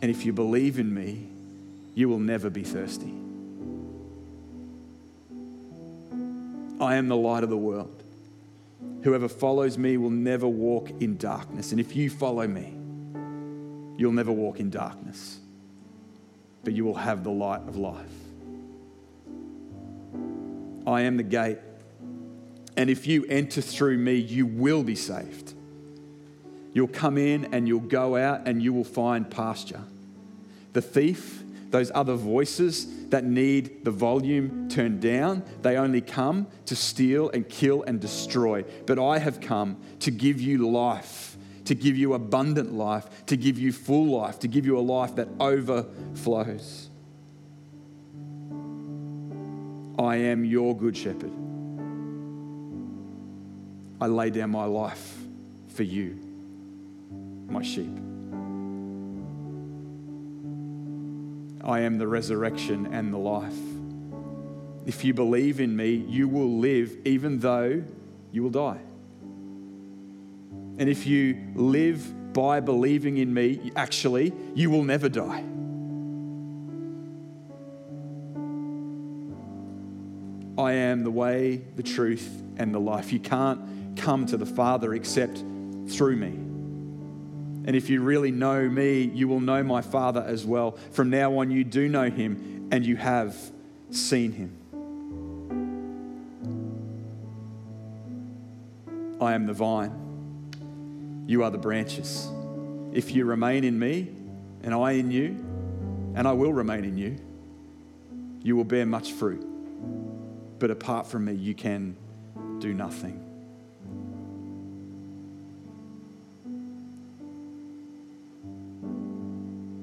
And 0.00 0.12
if 0.12 0.24
you 0.24 0.32
believe 0.32 0.78
in 0.78 0.94
me, 0.94 1.26
you 1.96 2.08
will 2.08 2.20
never 2.20 2.48
be 2.50 2.62
thirsty. 2.62 3.14
I 6.80 6.94
am 6.94 7.08
the 7.08 7.16
light 7.16 7.42
of 7.42 7.50
the 7.50 7.56
world. 7.56 8.00
Whoever 9.02 9.28
follows 9.28 9.76
me 9.76 9.96
will 9.96 10.10
never 10.10 10.46
walk 10.46 10.90
in 11.00 11.16
darkness. 11.16 11.72
And 11.72 11.80
if 11.80 11.96
you 11.96 12.10
follow 12.10 12.46
me, 12.46 12.76
you'll 13.98 14.12
never 14.12 14.30
walk 14.30 14.60
in 14.60 14.70
darkness, 14.70 15.40
but 16.64 16.72
you 16.72 16.84
will 16.84 16.94
have 16.94 17.24
the 17.24 17.30
light 17.30 17.62
of 17.68 17.76
life. 17.76 18.06
I 20.86 21.02
am 21.02 21.16
the 21.16 21.22
gate. 21.22 21.58
And 22.76 22.88
if 22.88 23.06
you 23.06 23.24
enter 23.26 23.60
through 23.60 23.98
me, 23.98 24.14
you 24.14 24.46
will 24.46 24.82
be 24.82 24.94
saved. 24.94 25.54
You'll 26.72 26.88
come 26.88 27.18
in 27.18 27.52
and 27.52 27.66
you'll 27.66 27.80
go 27.80 28.16
out 28.16 28.46
and 28.46 28.62
you 28.62 28.72
will 28.72 28.84
find 28.84 29.28
pasture. 29.28 29.82
The 30.72 30.80
thief, 30.80 31.42
those 31.70 31.90
other 31.94 32.14
voices 32.14 33.08
that 33.08 33.24
need 33.24 33.84
the 33.84 33.90
volume 33.90 34.68
turned 34.68 35.00
down, 35.00 35.42
they 35.62 35.76
only 35.76 36.00
come 36.00 36.46
to 36.66 36.76
steal 36.76 37.28
and 37.30 37.48
kill 37.48 37.82
and 37.82 38.00
destroy. 38.00 38.64
But 38.86 38.98
I 38.98 39.18
have 39.18 39.40
come 39.40 39.76
to 40.00 40.10
give 40.10 40.40
you 40.40 40.70
life, 40.70 41.29
to 41.70 41.74
give 41.76 41.96
you 41.96 42.14
abundant 42.14 42.72
life, 42.74 43.24
to 43.26 43.36
give 43.36 43.56
you 43.56 43.72
full 43.72 44.06
life, 44.06 44.40
to 44.40 44.48
give 44.48 44.66
you 44.66 44.76
a 44.76 44.80
life 44.80 45.14
that 45.14 45.28
overflows. 45.38 46.90
I 49.96 50.16
am 50.16 50.44
your 50.44 50.76
good 50.76 50.96
shepherd. 50.96 51.30
I 54.00 54.08
lay 54.08 54.30
down 54.30 54.50
my 54.50 54.64
life 54.64 55.16
for 55.68 55.84
you 55.84 56.18
my 57.48 57.62
sheep. 57.62 57.96
I 61.62 61.82
am 61.82 61.98
the 61.98 62.08
resurrection 62.08 62.92
and 62.92 63.14
the 63.14 63.18
life. 63.18 63.54
If 64.86 65.04
you 65.04 65.14
believe 65.14 65.60
in 65.60 65.76
me, 65.76 65.94
you 65.94 66.26
will 66.26 66.58
live 66.58 66.96
even 67.04 67.38
though 67.38 67.84
you 68.32 68.42
will 68.42 68.50
die. 68.50 68.80
And 70.80 70.88
if 70.88 71.06
you 71.06 71.36
live 71.54 72.32
by 72.32 72.60
believing 72.60 73.18
in 73.18 73.32
me, 73.34 73.70
actually, 73.76 74.32
you 74.54 74.70
will 74.70 74.82
never 74.82 75.10
die. 75.10 75.44
I 80.56 80.72
am 80.72 81.04
the 81.04 81.10
way, 81.10 81.62
the 81.76 81.82
truth, 81.82 82.42
and 82.56 82.74
the 82.74 82.78
life. 82.78 83.12
You 83.12 83.20
can't 83.20 83.60
come 83.96 84.24
to 84.26 84.38
the 84.38 84.46
Father 84.46 84.94
except 84.94 85.44
through 85.86 86.16
me. 86.16 86.28
And 87.66 87.76
if 87.76 87.90
you 87.90 88.00
really 88.00 88.30
know 88.30 88.66
me, 88.66 89.02
you 89.02 89.28
will 89.28 89.40
know 89.40 89.62
my 89.62 89.82
Father 89.82 90.24
as 90.26 90.46
well. 90.46 90.78
From 90.92 91.10
now 91.10 91.38
on, 91.38 91.50
you 91.50 91.62
do 91.62 91.90
know 91.90 92.08
him 92.08 92.68
and 92.72 92.86
you 92.86 92.96
have 92.96 93.36
seen 93.90 94.32
him. 94.32 94.56
I 99.20 99.34
am 99.34 99.44
the 99.44 99.52
vine, 99.52 100.09
you 101.26 101.42
are 101.42 101.50
the 101.50 101.58
branches. 101.58 102.28
If 102.92 103.14
you 103.14 103.24
remain 103.24 103.64
in 103.64 103.78
me 103.78 104.08
and 104.62 104.74
I 104.74 104.92
in 104.92 105.10
you, 105.10 105.44
and 106.14 106.26
I 106.26 106.32
will 106.32 106.52
remain 106.52 106.84
in 106.84 106.98
you, 106.98 107.16
you 108.42 108.56
will 108.56 108.64
bear 108.64 108.84
much 108.84 109.12
fruit. 109.12 109.46
But 110.58 110.70
apart 110.70 111.06
from 111.06 111.26
me, 111.26 111.34
you 111.34 111.54
can 111.54 111.96
do 112.58 112.74
nothing. 112.74 113.26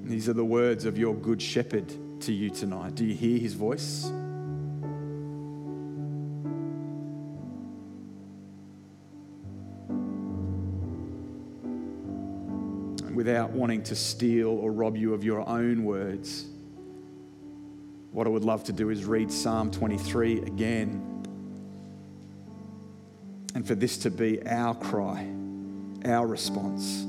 These 0.04 0.30
are 0.30 0.34
the 0.34 0.46
words 0.46 0.86
of 0.86 0.98
your 0.98 1.16
good 1.16 1.42
shepherd 1.42 1.94
to 2.22 2.34
you 2.34 2.50
tonight. 2.50 2.96
Do 2.96 3.06
you 3.06 3.14
hear 3.14 3.38
his 3.40 3.54
voice? 3.54 4.12
Without 13.38 13.52
wanting 13.52 13.84
to 13.84 13.96
steal 13.96 14.48
or 14.50 14.72
rob 14.72 14.98
you 14.98 15.14
of 15.14 15.24
your 15.24 15.48
own 15.48 15.84
words, 15.84 16.48
what 18.12 18.26
I 18.26 18.32
would 18.32 18.44
love 18.44 18.64
to 18.64 18.74
do 18.74 18.90
is 18.90 19.06
read 19.06 19.32
Psalm 19.32 19.70
23 19.70 20.42
again. 20.42 21.24
And 23.54 23.68
for 23.68 23.76
this 23.76 24.00
to 24.00 24.10
be 24.10 24.42
our 24.48 24.74
cry, 24.74 25.30
our 26.06 26.26
response 26.26 27.06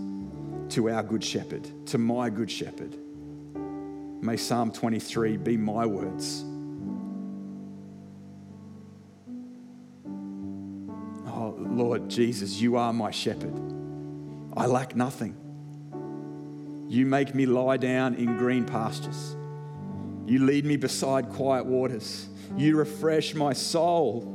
to 0.75 0.91
our 0.91 1.03
Good 1.03 1.25
Shepherd, 1.25 1.67
to 1.87 1.97
my 1.97 2.29
Good 2.29 2.51
Shepherd. 2.51 2.95
May 4.23 4.37
Psalm 4.37 4.71
23 4.71 5.39
be 5.39 5.57
my 5.57 5.87
words. 5.87 6.45
Oh, 11.27 11.55
Lord 11.59 12.11
Jesus, 12.11 12.61
you 12.61 12.77
are 12.77 12.93
my 12.93 13.13
shepherd. 13.13 13.55
I 14.55 14.67
lack 14.67 14.95
nothing. 14.95 15.48
You 16.89 17.05
make 17.05 17.35
me 17.35 17.45
lie 17.45 17.77
down 17.77 18.15
in 18.15 18.39
green 18.39 18.65
pastures. 18.65 19.37
You 20.27 20.45
lead 20.45 20.65
me 20.65 20.77
beside 20.77 21.29
quiet 21.29 21.67
waters. 21.67 22.29
You 22.57 22.77
refresh 22.77 23.35
my 23.35 23.53
soul. 23.53 24.35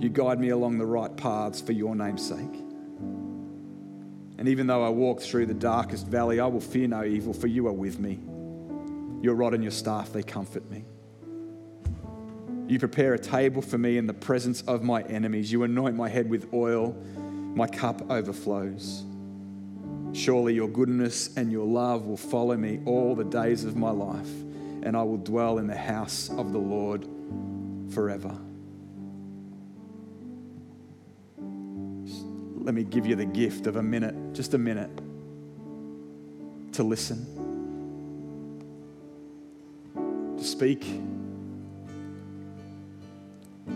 You 0.00 0.08
guide 0.08 0.38
me 0.38 0.50
along 0.50 0.78
the 0.78 0.86
right 0.86 1.14
paths 1.16 1.60
for 1.60 1.72
your 1.72 1.96
name's 1.96 2.26
sake. 2.26 2.64
And 4.38 4.46
even 4.46 4.68
though 4.68 4.84
I 4.86 4.88
walk 4.88 5.20
through 5.20 5.46
the 5.46 5.54
darkest 5.54 6.06
valley, 6.06 6.38
I 6.38 6.46
will 6.46 6.60
fear 6.60 6.86
no 6.86 7.04
evil, 7.04 7.32
for 7.32 7.48
you 7.48 7.66
are 7.66 7.72
with 7.72 7.98
me. 7.98 8.20
Your 9.20 9.34
rod 9.34 9.52
and 9.54 9.64
your 9.64 9.72
staff, 9.72 10.12
they 10.12 10.22
comfort 10.22 10.70
me. 10.70 10.84
You 12.68 12.78
prepare 12.78 13.14
a 13.14 13.18
table 13.18 13.62
for 13.62 13.78
me 13.78 13.98
in 13.98 14.06
the 14.06 14.14
presence 14.14 14.62
of 14.62 14.84
my 14.84 15.02
enemies. 15.02 15.50
You 15.50 15.64
anoint 15.64 15.96
my 15.96 16.08
head 16.08 16.30
with 16.30 16.52
oil, 16.54 16.92
my 17.56 17.66
cup 17.66 18.08
overflows. 18.10 19.02
Surely 20.12 20.54
your 20.54 20.68
goodness 20.68 21.36
and 21.36 21.52
your 21.52 21.66
love 21.66 22.06
will 22.06 22.16
follow 22.16 22.56
me 22.56 22.80
all 22.84 23.14
the 23.14 23.24
days 23.24 23.64
of 23.64 23.76
my 23.76 23.90
life, 23.90 24.30
and 24.82 24.96
I 24.96 25.02
will 25.02 25.18
dwell 25.18 25.58
in 25.58 25.66
the 25.66 25.76
house 25.76 26.30
of 26.30 26.52
the 26.52 26.58
Lord 26.58 27.06
forever. 27.90 28.36
let 32.68 32.74
me 32.74 32.84
give 32.84 33.06
you 33.06 33.16
the 33.16 33.24
gift 33.24 33.66
of 33.66 33.76
a 33.76 33.82
minute, 33.82 34.14
just 34.34 34.52
a 34.52 34.58
minute, 34.58 34.90
to 36.70 36.82
listen, 36.82 37.24
to 40.36 40.44
speak. 40.44 40.84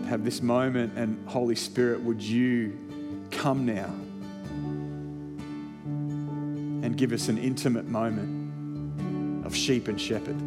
Have 0.05 0.23
this 0.23 0.43
moment, 0.43 0.93
and 0.95 1.27
Holy 1.27 1.55
Spirit, 1.55 2.01
would 2.01 2.21
you 2.21 2.77
come 3.31 3.65
now 3.65 3.91
and 6.93 6.99
give 6.99 7.11
us 7.11 7.27
an 7.27 7.39
intimate 7.39 7.87
moment 7.87 9.47
of 9.47 9.55
sheep 9.55 9.87
and 9.87 9.99
shepherd? 9.99 10.39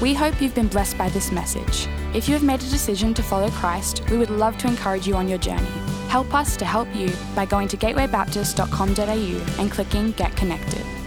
We 0.00 0.14
hope 0.14 0.40
you've 0.40 0.54
been 0.54 0.68
blessed 0.68 0.96
by 0.96 1.08
this 1.08 1.32
message. 1.32 1.88
If 2.14 2.28
you 2.28 2.34
have 2.34 2.44
made 2.44 2.60
a 2.60 2.70
decision 2.70 3.12
to 3.14 3.24
follow 3.24 3.50
Christ, 3.50 4.08
we 4.08 4.18
would 4.18 4.30
love 4.30 4.56
to 4.58 4.68
encourage 4.68 5.08
you 5.08 5.16
on 5.16 5.28
your 5.28 5.38
journey. 5.38 5.66
Help 6.08 6.32
us 6.32 6.56
to 6.58 6.64
help 6.64 6.94
you 6.94 7.10
by 7.34 7.44
going 7.44 7.66
to 7.68 7.76
gatewaybaptist.com.au 7.76 9.60
and 9.60 9.70
clicking 9.72 10.12
Get 10.12 10.36
Connected. 10.36 11.01